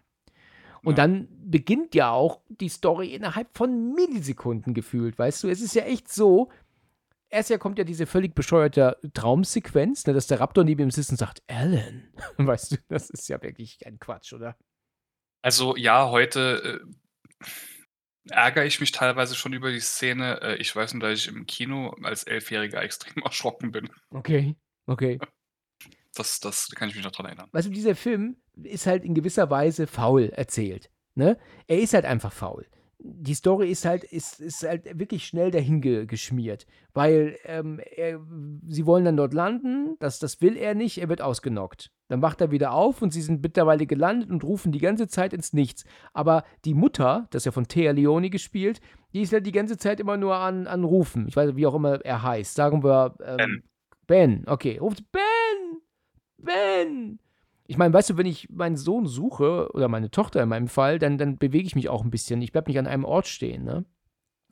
[0.84, 1.08] Und Ja.
[1.08, 5.48] dann beginnt ja auch die Story innerhalb von Millisekunden gefühlt, weißt du?
[5.50, 6.50] Es ist ja echt so,
[7.30, 11.12] erst ja kommt ja diese völlig bescheuerte Traumsequenz, ne, dass der Raptor neben ihm sitzt
[11.12, 12.12] und sagt, Alan.
[12.38, 14.58] Weißt du, das ist ja wirklich ein Quatsch, oder?
[15.41, 16.82] Also ja, heute
[17.44, 17.49] äh,
[18.30, 20.41] ärgere ich mich teilweise schon über die Szene.
[20.41, 23.90] Äh, ich weiß nur, dass ich im Kino als Elfjähriger extrem erschrocken bin.
[24.10, 24.56] Okay,
[24.86, 25.20] okay.
[26.14, 27.49] Das, das kann ich mich noch dran erinnern.
[27.52, 30.90] Weißt du, dieser Film ist halt in gewisser Weise faul erzählt.
[31.14, 31.38] Ne?
[31.68, 32.68] Er ist halt einfach faul.
[33.10, 38.20] Die Story ist halt, ist, ist halt wirklich schnell dahin ge geschmiert, weil ähm, er,
[38.68, 41.92] sie wollen dann dort landen, das, das will er nicht, er wird ausgenockt.
[42.10, 45.34] Dann wacht er wieder auf und sie sind mittlerweile gelandet und rufen die ganze Zeit
[45.34, 45.86] ins Nichts.
[46.14, 48.82] Aber die Mutter, das ist ja von Thea Leone gespielt,
[49.14, 51.28] die ist halt die ganze Zeit immer nur an, an Rufen.
[51.28, 52.56] Ich weiß nicht, wie auch immer er heißt.
[52.56, 53.64] Sagen wir ähm, Ben.
[54.08, 54.78] Ben, okay.
[54.78, 55.82] Ruft Ben!
[56.38, 57.20] Ben!
[57.68, 60.99] Ich meine, weißt du, wenn ich meinen Sohn suche, oder meine Tochter in meinem Fall,
[60.99, 62.41] dann, dann bewege ich mich auch ein bisschen.
[62.41, 63.85] Ich bleibe nicht an einem Ort stehen, ne?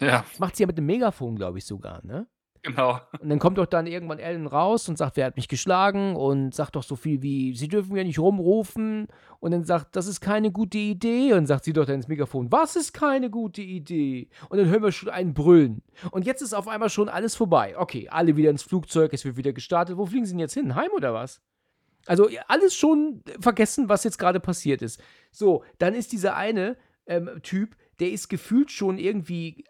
[0.01, 2.27] Ja, Das macht sie ja mit dem Megafon, glaube ich, sogar, ne?
[2.65, 2.99] genau.
[3.19, 6.53] Und dann kommt doch dann irgendwann Ellen raus und sagt, wer hat mich geschlagen und
[6.53, 9.07] sagt doch so viel wie, sie dürfen ja nicht rumrufen.
[9.39, 11.33] Und dann sagt, das ist keine gute Idee.
[11.33, 14.29] Und sagt sie doch dann ins Megafon, was ist keine gute Idee?
[14.49, 15.83] Und dann hören wir schon einen Brüllen.
[16.11, 17.75] Und jetzt ist auf einmal schon alles vorbei.
[17.77, 19.97] Okay, alle wieder ins Flugzeug, es wird wieder gestartet.
[19.97, 20.75] Wo fliegen sie denn jetzt hin?
[20.75, 21.41] Heim oder was?
[22.05, 25.01] Also alles schon vergessen, was jetzt gerade passiert ist.
[25.31, 26.77] So, dann ist dieser eine
[27.07, 29.65] ähm, Typ, der ist gefühlt schon irgendwie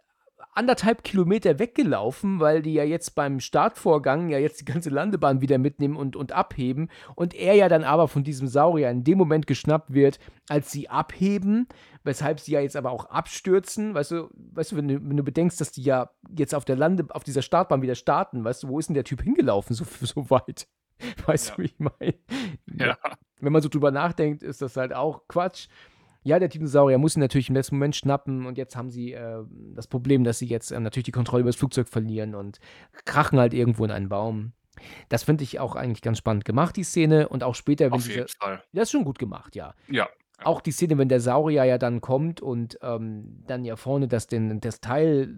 [0.56, 5.58] anderthalb Kilometer weggelaufen, weil die ja jetzt beim Startvorgang ja jetzt die ganze Landebahn wieder
[5.58, 9.48] mitnehmen und, und abheben und er ja dann aber von diesem Saurier in dem Moment
[9.48, 11.68] geschnappt wird, als sie abheben,
[12.04, 15.24] weshalb sie ja jetzt aber auch abstürzen, weißt du, weißt du, wenn du, wenn du
[15.24, 18.70] bedenkst, dass die ja jetzt auf der Lande, auf dieser Startbahn wieder starten, weißt du,
[18.70, 20.68] wo ist denn der Typ hingelaufen so, so weit?
[21.26, 21.56] Weißt Ja.
[21.56, 22.16] du, wie ich meine?
[22.80, 22.98] Ja.
[23.42, 25.68] wenn man so drüber nachdenkt, ist das halt auch Quatsch.
[26.24, 29.44] Ja, der Dinosaurier muss ihn natürlich im letzten Moment schnappen und jetzt haben sie äh,
[29.76, 32.60] das Problem, dass sie jetzt äh, natürlich die Kontrolle über das Flugzeug verlieren und
[33.06, 34.54] krachen halt irgendwo in einen Baum.
[35.10, 37.30] Das finde ich auch eigentlich ganz spannend gemacht, die Szene.
[37.30, 38.64] Und auch später, wenn Auf jeden Fall.
[38.74, 39.74] Das ist schon gut gemacht, ja.
[39.88, 40.10] Ja.
[40.44, 44.28] Auch die Szene, wenn der Saurier ja dann kommt und ähm, dann ja vorne das,
[44.28, 45.38] den, das Teil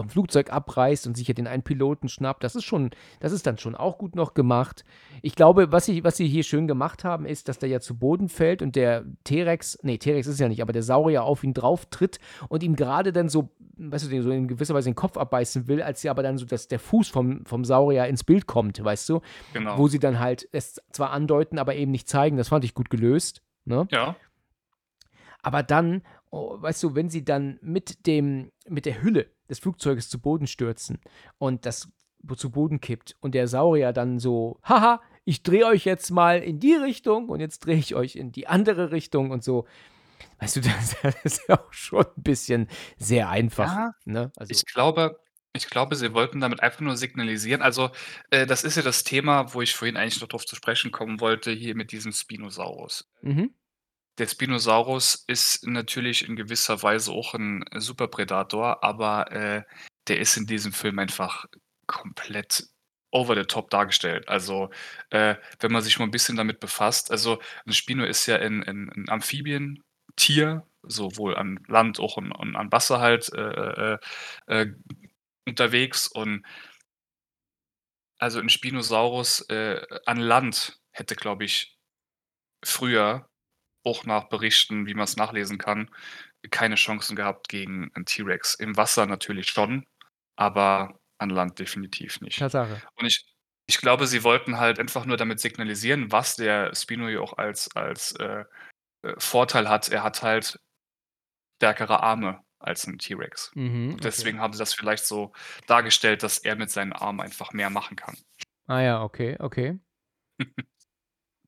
[0.00, 2.42] vom Flugzeug abreißt und sich ja den einen Piloten schnappt.
[2.42, 2.90] Das ist schon,
[3.20, 4.84] das ist dann schon auch gut noch gemacht.
[5.22, 7.98] Ich glaube, was sie, was sie hier schön gemacht haben, ist, dass der ja zu
[7.98, 11.52] Boden fällt und der T-Rex, nee, T-Rex ist ja nicht, aber der Saurier auf ihn
[11.52, 12.18] drauf tritt
[12.48, 15.82] und ihm gerade dann so, weißt du, so in gewisser Weise den Kopf abbeißen will,
[15.82, 19.08] als sie aber dann so, dass der Fuß vom, vom Saurier ins Bild kommt, weißt
[19.10, 19.20] du?
[19.52, 19.76] Genau.
[19.76, 22.36] Wo sie dann halt es zwar andeuten, aber eben nicht zeigen.
[22.38, 23.42] Das fand ich gut gelöst.
[23.66, 23.86] Ne?
[23.90, 24.16] Ja.
[25.42, 30.08] Aber dann, oh, weißt du, wenn sie dann mit dem, mit der Hülle des Flugzeuges
[30.08, 30.98] zu Boden stürzen
[31.38, 31.90] und das
[32.36, 36.60] zu Boden kippt und der Saurier dann so, haha, ich drehe euch jetzt mal in
[36.60, 39.66] die Richtung und jetzt drehe ich euch in die andere Richtung und so.
[40.38, 40.60] Weißt du,
[41.02, 43.72] das, ist ja auch schon ein bisschen sehr einfach.
[43.72, 44.32] Ja, Ne?
[44.36, 45.18] Also, ich glaube
[45.52, 47.90] ich glaube, sie wollten damit einfach nur signalisieren also,
[48.30, 51.20] äh, das ist ja das Thema, wo ich vorhin eigentlich noch drauf zu sprechen kommen
[51.20, 53.10] wollte, hier mit diesem Spinosaurus.
[53.22, 53.54] mhm.
[54.20, 59.62] Der Spinosaurus ist natürlich in gewisser Weise auch 'n Superpredator, aber, äh,
[60.08, 61.46] der ist in diesem Film einfach
[61.86, 62.66] komplett
[63.12, 64.28] over the top dargestellt.
[64.28, 64.68] Also,
[65.08, 68.62] äh, wenn man sich mal 'n bisschen damit befasst also, 'n Spino ist ja 'n
[68.62, 73.98] 'n 'n Amphibientier, sowohl an Land auch und und an Wasser halt, äh, äh,
[74.48, 74.74] äh, äh,
[75.48, 76.44] unterwegs und
[78.20, 81.78] also 'n Spinosaurus, äh, an Land hätte, glaube ich,
[82.64, 83.29] früher
[83.84, 85.90] auch nach Berichten, wie man's nachlesen kann,
[86.50, 88.54] keine Chancen gehabt gegen 'n T-Rex.
[88.54, 89.86] Im Wasser natürlich schon,
[90.36, 92.48] aber an Land definitiv nicht.
[92.48, 92.82] Tatsache.
[92.96, 93.26] Und ich
[93.68, 97.74] ich glaube, sie wollten halt einfach nur damit signalisieren, was der Spino ja auch als
[97.76, 98.44] als, äh,
[99.02, 99.88] äh, Vorteil hat.
[99.90, 100.58] Er hat halt
[101.62, 103.52] stärkere Arme als 'n T-Rex.
[103.54, 104.04] Mhm, okay.
[104.04, 105.32] deswegen haben sie das vielleicht so
[105.66, 108.16] dargestellt, dass er mit seinen Armen einfach mehr machen kann.
[108.68, 109.80] Ah ja, okay, okay.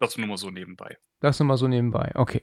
[0.01, 0.99] Das nur mal so nebenbei.
[1.23, 2.43] Das nur mal so nebenbei, okay.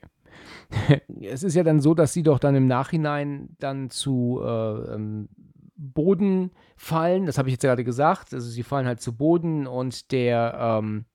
[1.22, 5.30] Es ist ja dann so, dass sie doch dann im Nachhinein dann zu, äh, ähm,
[5.76, 7.26] Boden fallen.
[7.26, 8.34] Das habe ich jetzt gerade gesagt.
[8.34, 11.06] Also, sie fallen halt zu Boden und der, ähm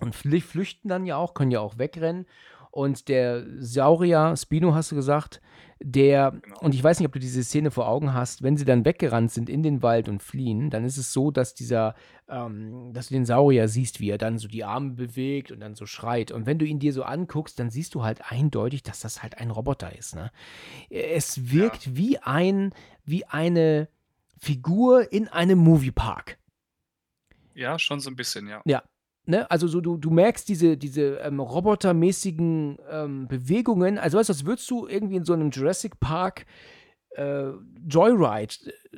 [0.00, 2.26] und flü flüchten dann ja auch, können ja auch wegrennen.
[2.70, 5.40] Und der Saurier, Spino hast du gesagt,
[5.80, 6.58] der Genau.
[6.60, 9.30] und ich weiß nicht, ob du diese Szene vor Augen hast, wenn sie dann weggerannt
[9.30, 11.94] sind in den Wald und fliehen, dann ist es so, dass dieser
[12.28, 15.74] ähm, dass du den Saurier siehst, wie er dann so die Arme bewegt und dann
[15.76, 16.32] so schreit.
[16.32, 19.38] Und wenn du ihn dir so anguckst, dann siehst du halt eindeutig, dass das halt
[19.38, 20.30] ein Roboter ist, ne?
[20.90, 21.42] Es Ja.
[21.52, 22.72] wirkt wie ein
[23.04, 23.88] wie eine
[24.40, 26.38] Figur in einem Moviepark.
[27.54, 28.62] Ja, schon so 'n bisschen, ja.
[28.66, 28.82] Ja,
[29.28, 29.50] ne?
[29.50, 33.98] Also, so du du merkst diese diese, ähm, robotermäßigen, ähm, Bewegungen.
[33.98, 36.46] Also, weißt du, als würdest du irgendwie in so 'nem Jurassic Park,
[37.16, 37.50] äh,
[37.88, 38.54] Joyride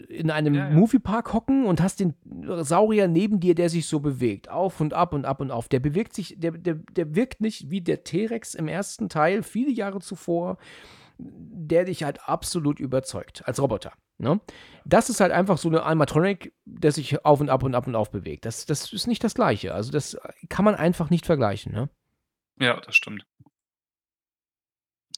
[0.09, 0.75] in einem Ja, ja.
[0.77, 2.15] Moviepark hocken und hast den
[2.63, 5.69] Saurier neben dir, der sich so bewegt, auf und ab und ab und auf.
[5.69, 9.71] Der bewegt sich der der der wirkt nicht wie der T-Rex im ersten Teil viele
[9.73, 10.59] Jahre zuvor,
[11.19, 14.41] der dich halt absolut überzeugt als Roboter, ne?
[14.85, 17.95] Das ist halt einfach so 'ne Animatronic, der sich auf und ab und ab und
[17.97, 18.45] auf bewegt.
[18.47, 19.75] Das das ist nicht das Gleiche.
[19.75, 20.17] Also, das
[20.49, 21.91] kann man einfach nicht vergleichen, ne?
[22.59, 23.25] Ja, das stimmt.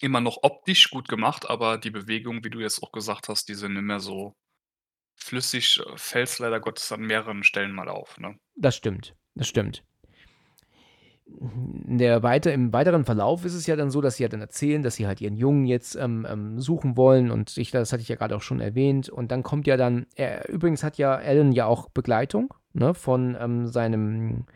[0.01, 3.55] Immer noch optisch gut gemacht, aber die Bewegung, wie du jetzt auch gesagt hast, die
[3.55, 4.35] sind nicht mehr so
[5.17, 5.81] flüssig.
[5.81, 8.39] Äh, fällt's leider Gottes an mehreren Stellen mal auf, ne?
[8.57, 9.83] Das stimmt, das stimmt.
[11.27, 14.83] Der weiter im weiteren Verlauf ist es ja dann so, dass sie ja dann erzählen,
[14.83, 18.09] dass sie halt ihren Jungen jetzt, ähm, ähm, suchen wollen und ich das hatte ich
[18.09, 19.09] ja grade auch schon erwähnt.
[19.09, 23.37] Und dann kommt ja dann er übrigens hat ja Alan ja auch Begleitung, ne, von,
[23.41, 24.47] ähm, seinem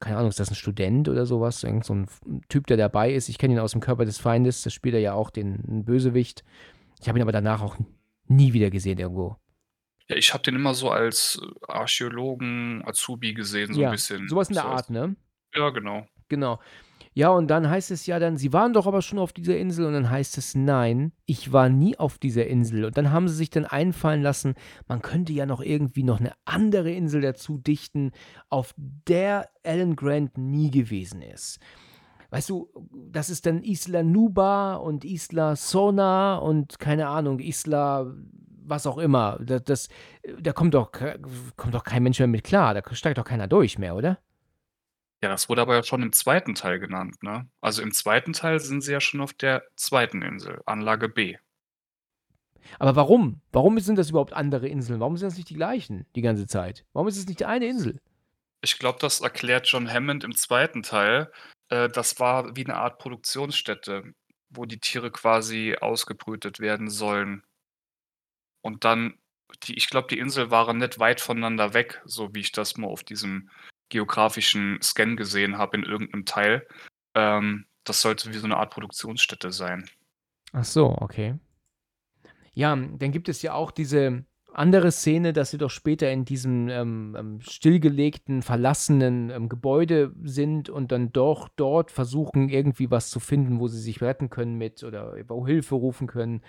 [0.00, 1.62] keine Ahnung, ist das 'n Student oder so was?
[1.64, 3.28] Irgend so 'n F Typ, der dabei ist.
[3.28, 6.44] Ich kenne ihn aus „Im Körper des Feindes“, da spielt er ja auch den Bösewicht.
[7.02, 7.76] Ich habe ihn aber danach auch
[8.28, 9.36] nie wieder gesehen irgendwo.
[10.08, 14.48] Ja, ich habe den immer so als Archäologen, Azubi gesehen, so Ja, bisschen so was
[14.50, 15.16] in der Art, ne?
[15.54, 16.06] Ja, genau.
[16.28, 16.58] Genau.
[17.14, 19.86] Ja, und dann heißt es ja dann: „Sie waren doch aber schon auf dieser Insel“,
[19.86, 23.34] und dann heißt es: „Nein, ich war nie auf dieser Insel.“ Und dann haben sie
[23.36, 24.54] sich dann einfallen lassen,
[24.88, 28.12] man könnte ja noch irgendwie noch 'ne andere Insel dazu dichten,
[28.50, 31.60] auf der Alan Grant nie gewesen ist.
[32.30, 32.68] Weißt du,
[33.12, 38.12] das ist dann Isla Nublar und Isla Sorna und keine Ahnung, Isla
[38.66, 39.38] was auch immer.
[39.44, 39.88] Da das
[40.40, 40.92] da kommt doch
[41.56, 42.74] kommt doch kein Mensch mehr mit klar.
[42.74, 44.18] Da steigt doch keiner durch mehr, oder?
[45.22, 46.54] Ja, das wurde aber ja schon im 2.
[46.54, 47.46] Teil genannt, ne?
[47.60, 48.32] Also, im 2.
[48.32, 50.22] Teil sind sie ja schon auf der 2.
[50.22, 51.36] Insel, Anlage B.
[52.80, 53.40] Aber warum?
[53.52, 55.00] Warum sind das überhaupt andere Inseln?
[55.00, 56.84] Warum sind das nicht die gleichen die ganze Zeit?
[56.94, 58.00] Warum ist es nicht eine Insel?
[58.64, 60.82] Ich glaube, das erklärt John Hammond im 2.
[60.82, 61.30] Teil.
[61.70, 64.14] Äh, das war wie 'ne Art Produktionsstätte,
[64.50, 67.42] wo die Tiere quasi ausgebrütet werden sollen.
[68.64, 69.14] Und dann
[69.64, 72.86] die ich glaube, die Insel waren nicht weit voneinander weg, so wie ich das mal
[72.86, 73.50] auf diesem
[73.90, 76.66] geografischen Scan gesehen habe in irgend 'nem Teil.
[77.14, 79.88] Ähm, das sollte wie so 'ne Art Produktionsstätte sein.
[80.52, 81.34] Ach so, okay.
[82.54, 86.68] Ja, dann gibt es ja auch diese andere Szene, dass sie doch später in diesem
[86.68, 93.20] ähm, ähm, stillgelegten, verlassenen ähm, Gebäude sind und dann doch dort versuchen, irgendwie was zu
[93.20, 96.42] finden, wo sie sich retten können mit oder wo Hilfe rufen können.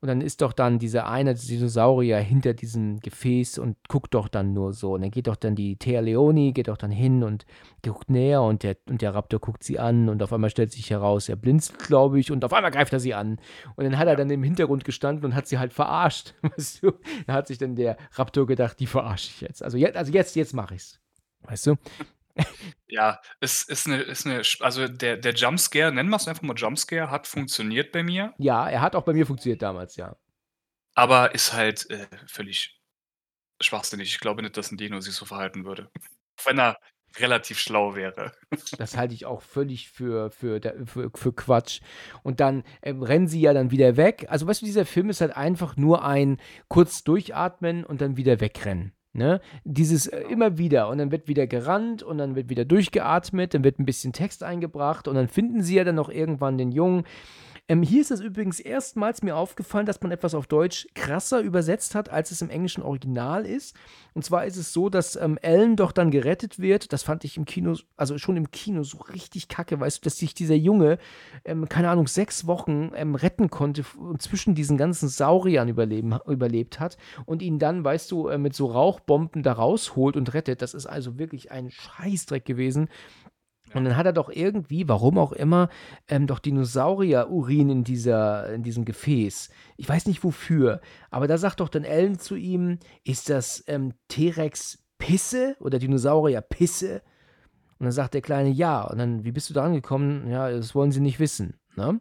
[0.00, 4.52] Und dann ist doch dann dieser eine Dinosaurier hinter diesem Gefäß und guckt doch dann
[4.52, 4.92] nur so.
[4.94, 7.46] Und dann geht doch dann die Thea Leoni, geht doch dann hin und
[7.84, 10.90] guckt näher und der, und der Raptor guckt sie an und auf einmal stellt sich
[10.90, 13.40] heraus, er blinzelt, glaube ich, und auf einmal greift er sie an.
[13.74, 16.34] Und dann hat er dann im Hintergrund gestanden und hat sie halt verarscht.
[16.42, 16.92] Weißt du?
[17.26, 19.64] Da hat sich dann der Raptor gedacht, die verarsche ich jetzt.
[19.64, 21.00] Also jetzt, also jetzt, jetzt mache ich's.
[21.42, 21.74] Weißt du?
[22.90, 26.56] Ja, es ist eine, ist 'ne also der der Jumpscare, nennen wir es einfach mal
[26.56, 28.34] Jumpscare, hat funktioniert bei mir.
[28.38, 30.18] Ja, er hat auch bei mir funktioniert damals, ja.
[30.96, 32.80] Aber ist halt, äh, völlig
[33.62, 34.10] schwachsinnig.
[34.10, 35.90] Ich glaube nicht, dass 'n Dino sich so verhalten würde.
[36.44, 36.78] Wenn er
[37.18, 38.32] relativ schlau wäre.
[38.78, 41.80] Das halte ich auch völlig für für für für Quatsch.
[42.22, 44.26] Und dann, ähm, rennen sie ja dann wieder weg.
[44.28, 48.40] Also, weißt du, dieser Film ist halt einfach nur ein kurz durchatmen und dann wieder
[48.40, 48.92] wegrennen.
[49.14, 49.40] Ne?
[49.64, 53.64] Dieses äh, immer wieder und dann wird wieder gerannt und dann wird wieder durchgeatmet, dann
[53.64, 57.04] wird ein bisschen Text eingebracht und dann finden sie ja dann noch irgendwann den Jungen.
[57.70, 61.94] Ähm, hier ist es übrigens erstmals mir aufgefallen, dass man etwas auf Deutsch krasser übersetzt
[61.94, 63.76] hat, als es im englischen Original ist.
[64.14, 66.94] Und zwar ist es so, dass ähm, Ellen doch dann gerettet wird.
[66.94, 70.16] Das fand ich im Kino, also schon im Kino so richtig kacke, weißt du, dass
[70.16, 70.96] sich dieser Junge,
[71.44, 76.80] ähm, keine Ahnung, sechs Wochen ähm, retten konnte und zwischen diesen ganzen Sauriern überleben, überlebt
[76.80, 76.96] hat
[77.26, 80.62] und ihn dann, weißt du, äh, mit so Rauchbomben da rausholt und rettet.
[80.62, 82.88] Das ist also wirklich ein Scheißdreck gewesen.
[83.74, 85.68] Und dann hat er doch irgendwie, warum auch immer,
[86.08, 89.50] ähm, doch Dinosaurier-Urin in, in diesem Gefäß.
[89.76, 90.80] Ich weiß nicht wofür,
[91.10, 97.02] aber da sagt doch dann Ellen zu ihm, ist das ähm, T-Rex-Pisse oder Dinosaurier-Pisse?
[97.78, 98.82] Und dann sagt der Kleine, ja.
[98.82, 100.28] Und dann, wie bist du da angekommen?
[100.28, 101.54] Ja, das wollen sie nicht wissen.
[101.76, 102.00] Ne?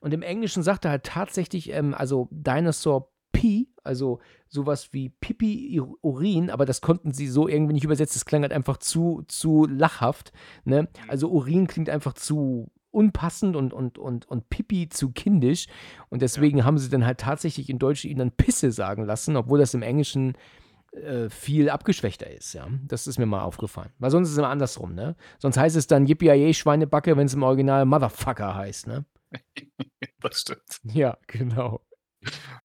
[0.00, 5.80] Und im Englischen sagt er halt tatsächlich, ähm, also Dinosaur Pee, also sowas wie Pipi
[6.02, 8.18] Urin, aber das konnten sie so irgendwie nicht übersetzen.
[8.18, 10.32] Das klang halt einfach zu, zu lachhaft.
[10.64, 10.88] Ne?
[11.08, 15.66] Also Urin klingt einfach zu unpassend und, und, und, und Pipi zu kindisch.
[16.08, 16.64] Und deswegen ja.
[16.64, 19.82] haben sie dann halt tatsächlich in Deutsch ihnen dann Pisse sagen lassen, obwohl das im
[19.82, 20.34] Englischen
[20.92, 22.66] äh, viel abgeschwächter ist, ja.
[22.88, 23.90] Das ist mir mal aufgefallen.
[23.98, 25.14] Weil sonst ist es immer andersrum, ne?
[25.38, 29.04] Sonst heißt es dann Yippie Schweinebacke, wenn es im Original Motherfucker heißt, ne?
[30.20, 30.80] das stimmt.
[30.82, 31.80] Ja, genau.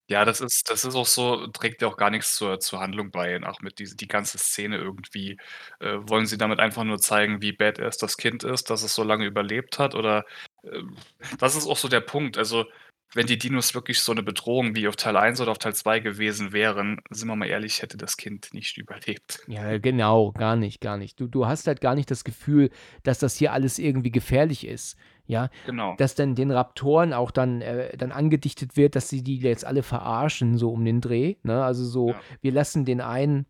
[0.07, 3.11] Ja, das ist das ist auch so trägt ja auch gar nichts zur zur Handlung
[3.11, 5.38] bei, auch mit diese die ganze Szene irgendwie.
[5.80, 9.03] Äh, wollen sie damit einfach nur zeigen, wie badass das Kind ist, dass es so
[9.03, 10.26] lange überlebt hat oder,
[10.64, 10.95] ähm
[11.40, 12.38] das ist auch so der Punkt.
[12.38, 12.65] Also,
[13.14, 15.99] wenn die Dinos wirklich so eine Bedrohung wie auf Teil 1 oder auf Teil 2
[15.99, 19.40] gewesen wären, sind wir mal ehrlich, hätte das Kind nicht überlebt.
[19.48, 21.19] Ja, genau, gar nicht, gar nicht.
[21.19, 22.72] Du du hast halt gar nicht das Gefühl,
[23.03, 25.95] dass das hier alles irgendwie gefährlich ist ja, Genau.
[25.97, 29.84] dass dann den Raptoren auch dann, äh, dann angedichtet wird, dass sie die jetzt alle
[29.84, 31.35] verarschen, so um den Dreh.
[31.43, 31.64] Ne?
[31.64, 32.19] Also so, Ja.
[32.41, 33.45] wir lassen den einen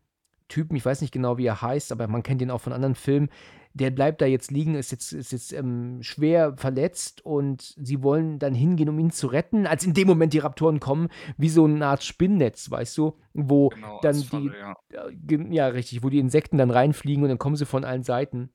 [0.47, 2.95] Typen, ich weiß nicht genau, wie er heißt, aber man kennt ihn auch von anderen
[2.95, 3.30] Filmen,
[3.73, 8.39] der bleibt da jetzt liegen, ist jetzt, ist jetzt ähm, schwer verletzt und sie wollen
[8.39, 11.65] dann hingehen, um ihn zu retten, als in dem Moment die Raptoren kommen, wie so
[11.65, 14.76] eine Art Spinnnetz, weißt du, wo Genau, dann die, ja.
[15.10, 18.49] äh, ja richtig, wo die Insekten dann reinfliegen und dann kommen sie von allen Seiten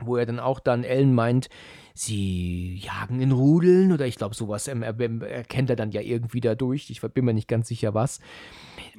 [0.00, 1.48] wo er dann auch dann Ellen meint,
[1.94, 6.40] sie jagen in Rudeln oder ich glaube sowas ähm, er, erkennt er dann ja irgendwie
[6.40, 6.90] dadurch.
[6.90, 8.20] Ich bin mir nicht ganz sicher was.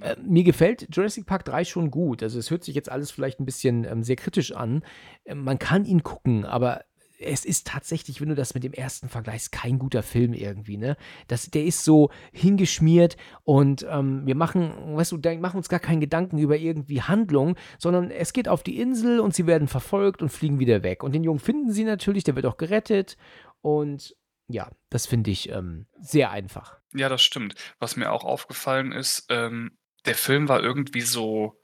[0.01, 2.23] Äh, mir gefällt Jurassic Park 3 schon gut.
[2.23, 4.83] Also es hört sich jetzt alles vielleicht ein bisschen ähm, sehr kritisch an.
[5.25, 6.83] Äh, man kann ihn gucken, aber
[7.19, 10.97] es ist tatsächlich, wenn du das mit dem ersten vergleichst, kein guter Film irgendwie, ne?
[11.27, 15.99] Das, der ist so hingeschmiert und ähm, wir machen, weißt du, machen uns gar keinen
[15.99, 20.29] Gedanken über irgendwie Handlung, sondern es geht auf die Insel und sie werden verfolgt und
[20.29, 21.03] fliegen wieder weg.
[21.03, 23.17] Und den Jungen finden sie natürlich, der wird auch gerettet
[23.61, 24.15] und
[24.47, 26.77] ja, das finde ich ähm, sehr einfach.
[26.93, 27.55] Ja, das stimmt.
[27.79, 31.59] Was mir auch aufgefallen ist, ähm, der Film war irgendwie so,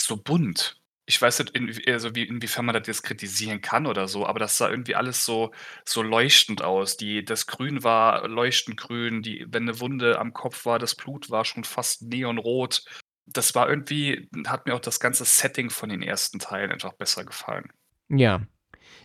[0.00, 4.06] so bunt ich weiß nicht, in, also wie, inwiefern man das jetzt kritisieren kann oder
[4.06, 5.52] so, aber das sah irgendwie alles so,
[5.84, 6.96] so leuchtend aus.
[6.96, 11.30] Die, das Grün war leuchtend grün, die, wenn eine Wunde am Kopf war, das Blut
[11.30, 12.84] war schon fast neonrot.
[13.26, 17.24] Das war irgendwie, hat mir auch das ganze Setting von den ersten Teilen einfach besser
[17.24, 17.72] gefallen.
[18.08, 18.46] Ja,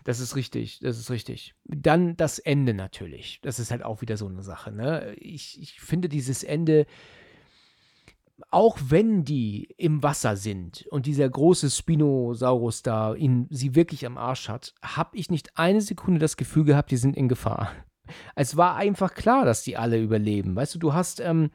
[0.03, 1.56] das ist richtig, das ist richtig.
[1.65, 3.40] Dann das Ende natürlich.
[3.41, 4.72] Das ist halt auch wieder so eine Sache.
[4.72, 5.15] Ne?
[5.19, 6.86] Ich, ich finde dieses Ende
[8.49, 14.18] auch wenn die im Wasser sind und dieser große Spinosaurus da ihn, sie wirklich am
[14.18, 17.72] Arsch hat, habe ich nicht eine Sekunde das Gefühl gehabt, die sind in Gefahr.
[18.35, 20.55] Es war einfach klar, dass die alle überleben.
[20.55, 21.49] Weißt du, du hast ähm,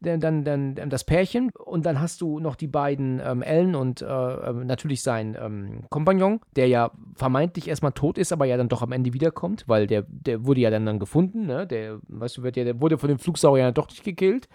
[0.00, 4.00] dann, dann, dann, das Pärchen und dann hast du noch die beiden ähm, Ellen und
[4.00, 8.68] äh, ähm, natürlich sein ähm, Kompagnon, der ja vermeintlich erstmal tot ist, aber ja dann
[8.68, 11.66] doch am Ende wiederkommt, weil der, der wurde ja dann, dann gefunden, ne?
[11.66, 14.48] Der, weißt du, wird ja, der wurde von dem Flugsaurier doch nicht gekillt.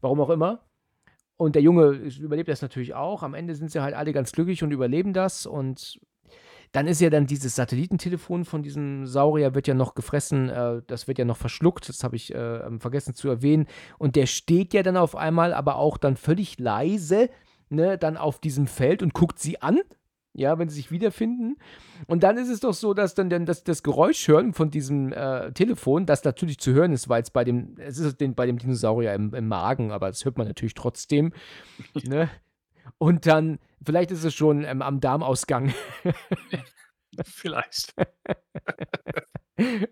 [0.00, 0.60] Warum auch immer.
[1.42, 1.88] Und der Junge
[2.20, 3.24] überlebt das natürlich auch.
[3.24, 5.44] Am Ende sind sie halt alle ganz glücklich und überleben das.
[5.44, 5.98] Und
[6.70, 11.08] dann ist ja dann dieses Satellitentelefon von diesem Saurier wird ja noch gefressen, äh, das
[11.08, 13.66] wird ja noch verschluckt, das habe ich äh, ähm, vergessen zu erwähnen.
[13.98, 17.28] Und der steht ja dann auf einmal, aber auch dann völlig leise,
[17.70, 19.80] ne, dann auf diesem Feld und guckt sie an
[20.34, 21.56] ja, wenn sie sich wiederfinden.
[22.06, 25.12] Und dann ist es doch so, dass dann, dann das, das Geräusch hören von diesem
[25.12, 28.46] äh, Telefon, das natürlich zu hören ist, weil es bei dem, es ist den, bei
[28.46, 31.32] dem Dinosaurier im, im Magen, aber das hört man natürlich trotzdem.
[32.04, 32.30] ne?
[32.98, 35.72] Und dann, vielleicht ist es schon ähm, am Darmausgang.
[37.24, 37.94] Vielleicht.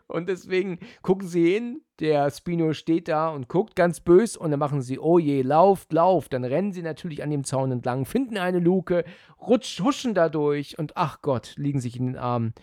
[0.07, 4.61] und deswegen gucken sie hin, der Spino steht da und guckt ganz bös und dann
[4.61, 6.33] machen sie, oh je, lauft, lauft.
[6.33, 9.05] Dann rennen sie natürlich an dem Zaun entlang, finden eine Luke,
[9.41, 12.55] rutsch, huschen da durch und ach Gott, liegen sich in den Armen.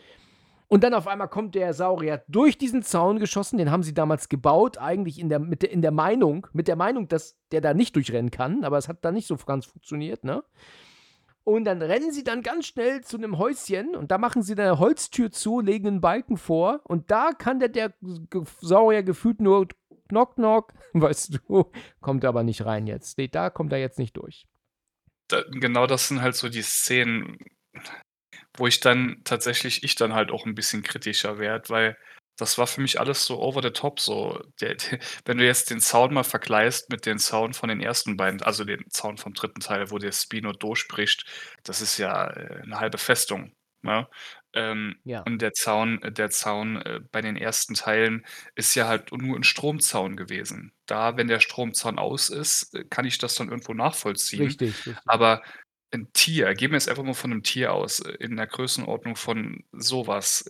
[0.69, 4.27] Und dann auf einmal kommt der Saurier durch diesen Zaun geschossen, den haben sie damals
[4.27, 7.73] gebaut, eigentlich in der, mit der, in der Meinung, mit der Meinung, dass der da
[7.73, 10.43] nicht durchrennen kann, aber es hat da nicht so ganz funktioniert, ne?
[11.47, 14.79] Und dann rennen sie dann ganz schnell zu einem Häuschen und da machen sie eine
[14.79, 17.93] Holztür zu, legen einen Balken vor und da kann der, der
[18.59, 19.65] Saurier gefühlt nur
[20.09, 21.71] knock knock, weißt du,
[22.01, 23.17] kommt aber nicht rein jetzt.
[23.17, 24.45] Nee, da kommt er jetzt nicht durch.
[25.29, 27.37] Da, genau das sind halt so die Szenen,
[28.57, 31.97] wo ich dann tatsächlich, ich dann halt auch ein bisschen kritischer werde, weil
[32.37, 34.41] das war für mich alles so over the top so.
[34.61, 38.17] Der, der, wenn du jetzt den Sound mal vergleichst mit den Sound von den ersten
[38.17, 41.25] beiden, also den Sound vom dritten Teil, wo der Spino durchspricht,
[41.63, 43.53] das ist ja äh, eine halbe Festung.
[43.83, 44.07] Ne?
[44.53, 45.21] Ähm, Ja.
[45.21, 49.43] und der Zaun, der Zaun äh, bei den ersten Teilen ist ja halt nur ein
[49.43, 50.73] Stromzaun gewesen.
[50.87, 54.43] Da, wenn der Stromzaun aus ist, äh, kann ich das dann irgendwo nachvollziehen.
[54.45, 54.95] Richtig, richtig.
[55.05, 55.43] Aber
[55.91, 59.63] ein Tier, gehen wir jetzt einfach mal von einem Tier aus, in der Größenordnung von
[59.71, 60.49] sowas,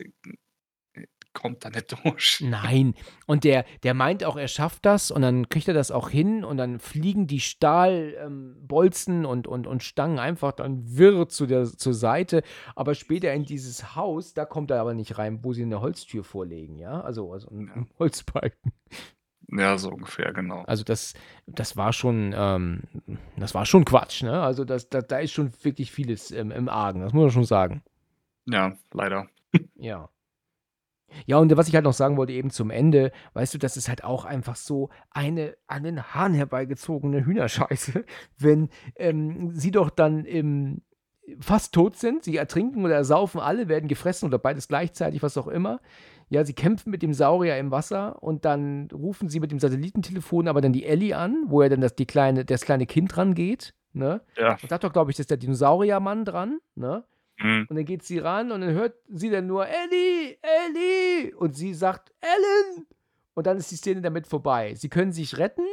[1.38, 2.40] kommt da nicht durch.
[2.44, 2.96] Nein.
[3.28, 6.44] Und der, der meint auch, er schafft das und dann kriegt er das auch hin
[6.44, 11.66] und dann fliegen die Stahlbolzen ähm, und, und, und Stangen einfach dann wirr zu der,
[11.66, 12.42] zur Seite.
[12.76, 16.24] Aber später in dieses Haus, da kommt er aber nicht rein, wo sie eine Holztür
[16.24, 17.02] vorlegen, ja?
[17.02, 18.74] Also, also ein, ein Holzbalken.
[19.50, 20.64] Ja, so ungefähr, genau.
[20.64, 21.14] Also das,
[21.46, 22.82] das war schon, ähm,
[23.38, 24.42] das war schon Quatsch, ne?
[24.42, 27.46] Also das, da, da ist schon wirklich vieles ähm, im Argen, das muss man schon
[27.46, 27.84] sagen.
[28.46, 29.30] Ja, leider.
[29.76, 30.10] Ja.
[31.26, 33.90] Ja, und was ich halt noch sagen wollte, eben zum Ende, weißt du, das ist
[33.90, 38.06] halt auch einfach so eine an den Haaren herbeigezogene Hühnerscheiße,
[38.38, 40.82] wenn ähm, sie doch dann im,
[41.40, 45.48] fast tot sind, sie ertrinken oder ersaufen alle, werden gefressen oder beides gleichzeitig, was auch
[45.48, 45.80] immer.
[46.30, 50.48] Ja, sie kämpfen mit dem Saurier im Wasser und dann rufen sie mit dem Satellitentelefon
[50.48, 53.34] aber dann die Ellie an, wo er dann das, die kleine, das kleine Kind dran
[53.34, 53.74] geht.
[53.94, 54.22] Ne?
[54.38, 54.58] Ja.
[54.68, 57.04] Da doch, glaube ich, das ist der Dinosauriermann dran, ne?
[57.40, 57.68] Mhm.
[57.70, 61.36] Und dann geht sie ran und dann hört sie dann nur Ellie, Ellie.
[61.36, 62.88] Und sie sagt Ellen.
[63.34, 64.74] Und dann ist die Szene damit vorbei.
[64.76, 65.66] Sie können sich retten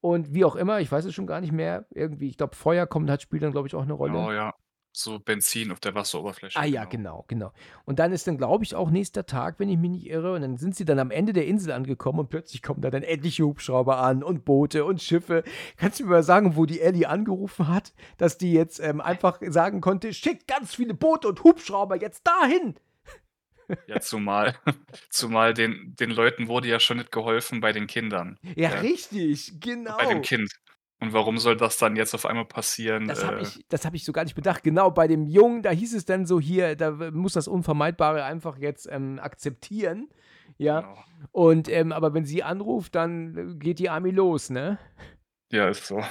[0.00, 1.86] und wie auch immer, ich weiß es schon gar nicht mehr.
[1.90, 4.18] Irgendwie, ich glaube, Feuer kommt, hat spielt dann, glaube ich, auch eine Rolle.
[4.18, 4.54] Oh ja.
[4.96, 6.56] So Benzin auf der Wasseroberfläche.
[6.56, 7.52] Ah ja, genau, genau.
[7.84, 10.34] Und dann ist dann, glaube ich, auch nächster Tag, wenn ich mich nicht irre.
[10.34, 13.02] Und dann sind sie dann am Ende der Insel angekommen und plötzlich kommen da dann
[13.02, 15.42] etliche Hubschrauber an und Boote und Schiffe.
[15.78, 19.40] Kannst du mir mal sagen, wo die Ellie angerufen hat, dass die jetzt ähm, einfach
[19.48, 22.76] sagen konnte, schickt ganz viele Boote und Hubschrauber jetzt dahin.
[23.88, 24.54] Ja, zumal,
[25.10, 28.38] zumal den, den Leuten wurde ja schon nicht geholfen bei den Kindern.
[28.54, 28.80] Ja, Ja.
[28.80, 29.96] richtig, genau.
[29.96, 30.52] Bei dem Kind.
[31.04, 33.06] Und warum soll das dann jetzt auf einmal passieren?
[33.06, 34.62] Das habe Äh, ich, das hab ich so gar nicht bedacht.
[34.64, 38.56] Genau, bei dem Jungen, da hieß es dann so hier, da muss das Unvermeidbare einfach
[38.58, 40.08] jetzt ähm, akzeptieren.
[40.56, 40.80] Ja.
[40.80, 41.04] genau.
[41.32, 44.78] Und, ähm, aber wenn sie anruft, dann äh, geht die Army los, ne?
[45.52, 46.02] Ja, ist so.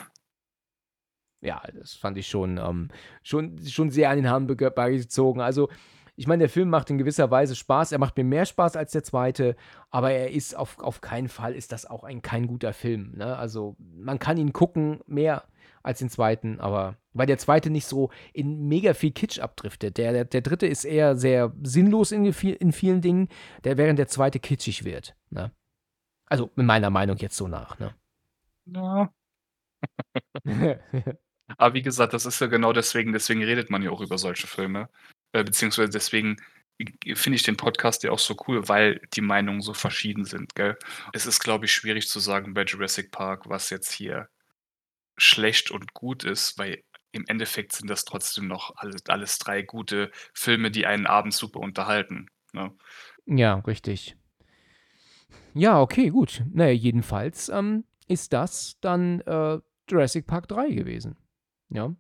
[1.42, 2.90] Ja, das fand ich schon, ähm,
[3.24, 5.42] schon, schon sehr an den Haaren beigezogen.
[5.42, 5.70] Also,
[6.16, 7.92] ich meine, der Film macht in gewisser Weise Spaß.
[7.92, 9.56] Er macht mir mehr Spaß als der zweite,
[9.90, 13.14] aber er ist auf, auf keinen Fall ist das auch ein kein guter Film.
[13.16, 13.36] Ne?
[13.36, 15.44] Also, man kann ihn gucken mehr
[15.82, 19.98] als den zweiten, aber weil der zweite nicht so in mega viel Kitsch abdriftet.
[19.98, 23.28] Der, der, der dritte ist eher sehr sinnlos in, viel- in vielen Dingen,
[23.64, 25.16] der, während der zweite kitschig wird.
[25.30, 25.52] Ne?
[26.28, 27.80] Also, in meiner Meinung jetzt so nach.
[27.80, 27.94] Ne?
[28.66, 29.12] Ja.
[31.58, 34.48] Aber wie gesagt, das ist ja genau deswegen, deswegen redet man ja auch über solche
[34.48, 34.90] Filme.
[35.34, 36.38] Äh, beziehungsweise deswegen
[37.16, 40.78] finde ich den Podcast ja auch so cool, weil die Meinungen so verschieden sind, gell?
[41.14, 44.30] Es ist, glaube ich, schwierig zu sagen bei Jurassic Park, was jetzt hier
[45.18, 50.12] schlecht und gut ist, weil im Endeffekt sind das trotzdem noch alles, alles drei gute
[50.34, 52.28] Filme, die einen abends super unterhalten.
[52.54, 52.76] Ne?
[53.28, 54.18] Ja, richtig.
[55.54, 56.44] Ja, okay, gut.
[56.52, 61.18] Naja, jedenfalls ähm, ist das dann äh, Jurassic Park 3 gewesen.
[61.70, 61.96] Ja.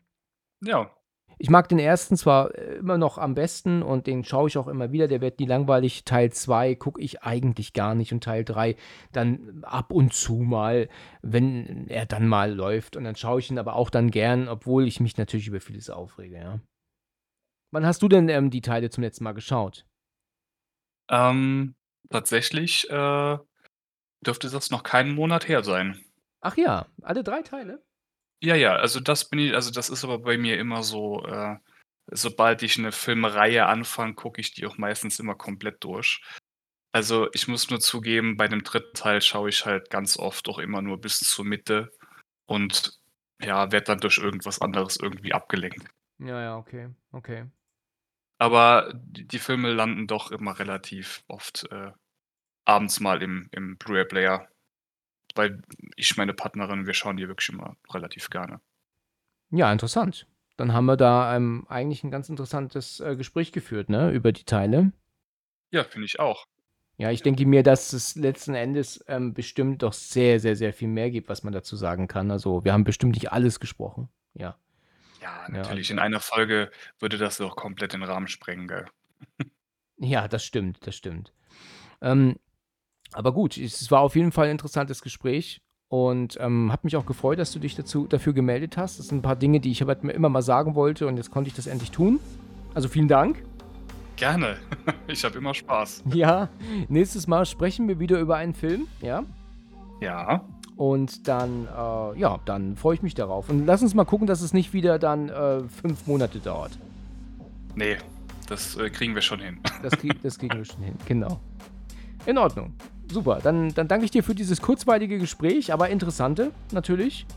[0.61, 0.91] Ja,
[1.37, 4.67] Ich mag den ersten zwar äh, immer noch am besten und den schaue ich auch
[4.67, 6.05] immer wieder, der wird nie langweilig.
[6.05, 8.75] Teil 2 gucke ich eigentlich gar nicht und Teil 3
[9.11, 10.89] dann ab und zu mal,
[11.21, 12.95] wenn er dann mal läuft.
[12.95, 15.89] Und dann schaue ich ihn aber auch dann gern, obwohl ich mich natürlich über vieles
[15.89, 16.59] aufrege, ja.
[17.71, 19.85] Wann hast du denn ähm, die Teile zum letzten Mal geschaut?
[21.09, 21.75] Ähm,
[22.09, 23.37] tatsächlich äh,
[24.21, 25.99] dürfte das noch keinen Monat her sein.
[26.41, 27.81] Ach ja, alle drei Teile?
[28.43, 31.55] Ja, ja, also das bin ich also das ist aber bei mir immer so, äh,
[32.11, 36.21] sobald ich eine Filmreihe anfange, gucke ich die auch meistens immer komplett durch.
[36.91, 40.59] Also, ich muss nur zugeben, bei dem dritten Teil schaue ich halt ganz oft auch
[40.59, 41.89] immer nur bis zur Mitte
[42.45, 42.99] und,
[43.41, 45.87] ja, werde dann durch irgendwas anderes irgendwie abgelenkt.
[46.19, 47.45] Ja, ja, okay, okay.
[48.39, 51.93] Aber die Filme landen doch immer relativ oft, äh,
[52.65, 54.49] abends mal im im Blu-ray-Player,
[55.35, 55.61] weil
[55.95, 58.59] ich meine Partnerin, wir schauen die wirklich immer relativ gerne.
[59.51, 60.27] Ja, interessant.
[60.57, 64.43] Dann haben wir da, ähm, eigentlich ein ganz interessantes, äh, Gespräch geführt, ne, über die
[64.43, 64.91] Teile.
[65.71, 66.45] Ja, finde ich auch.
[66.97, 70.87] Ja, ich denke mir, dass es letzten Endes, ähm, bestimmt doch sehr, sehr, sehr viel
[70.87, 72.29] mehr gibt, was man dazu sagen kann.
[72.29, 74.57] Also, wir haben bestimmt nicht alles gesprochen, ja.
[75.21, 75.89] Ja, Ja, natürlich.
[75.89, 78.85] In also einer Folge würde das doch komplett den Rahmen sprengen, gell?
[79.97, 81.33] ja, das stimmt, das stimmt.
[82.01, 82.37] Ähm,
[83.13, 87.05] aber gut, es war auf jeden Fall 'n interessantes Gespräch und, ähm, habe mich auch
[87.05, 88.99] gefreut, dass du dich dazu dafür gemeldet hast.
[88.99, 91.31] Das sind 'n paar Dinge, die ich aber mir immer mal sagen wollte und jetzt
[91.31, 92.19] konnte ich das endlich tun.
[92.73, 93.43] Also, vielen Dank.
[94.15, 94.57] Gerne.
[95.07, 96.03] Ich habe immer Spaß.
[96.13, 96.49] Ja,
[96.87, 99.23] nächstes Mal sprechen wir wieder über einen Film, ja?
[100.01, 100.43] Ja.
[100.75, 103.49] Und dann, äh, ja, dann freue ich mich darauf.
[103.49, 106.71] Und lass uns mal gucken, dass es nicht wieder dann, äh, 5 Monate dauert.
[107.75, 107.97] Ne,
[108.47, 109.59] das, äh, kriegen wir schon hin.
[109.83, 111.39] Das krieg das kriegen wir schon hin, genau.
[112.25, 112.73] In Ordnung.
[113.13, 117.27] Super, dann dann danke ich dir für dieses kurzweilige Gespräch, aber interessante natürlich.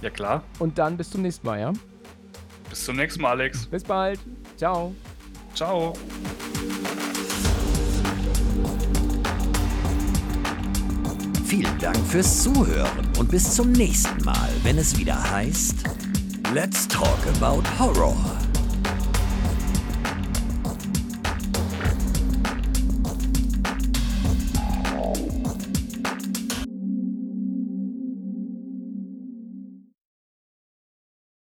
[0.00, 0.44] Ja klar.
[0.60, 1.72] Und dann bis zum nächsten Mal, ja?
[2.70, 3.66] Bis zum nächsten Mal, Alex.
[3.66, 4.20] Bis bald.
[4.56, 4.94] Tschau.
[5.54, 5.92] Tschau.
[11.46, 15.82] Vielen Dank fürs Zuhören und bis zum nächsten Mal, wenn es wieder heißt
[16.54, 18.14] Let's Talk About Horror.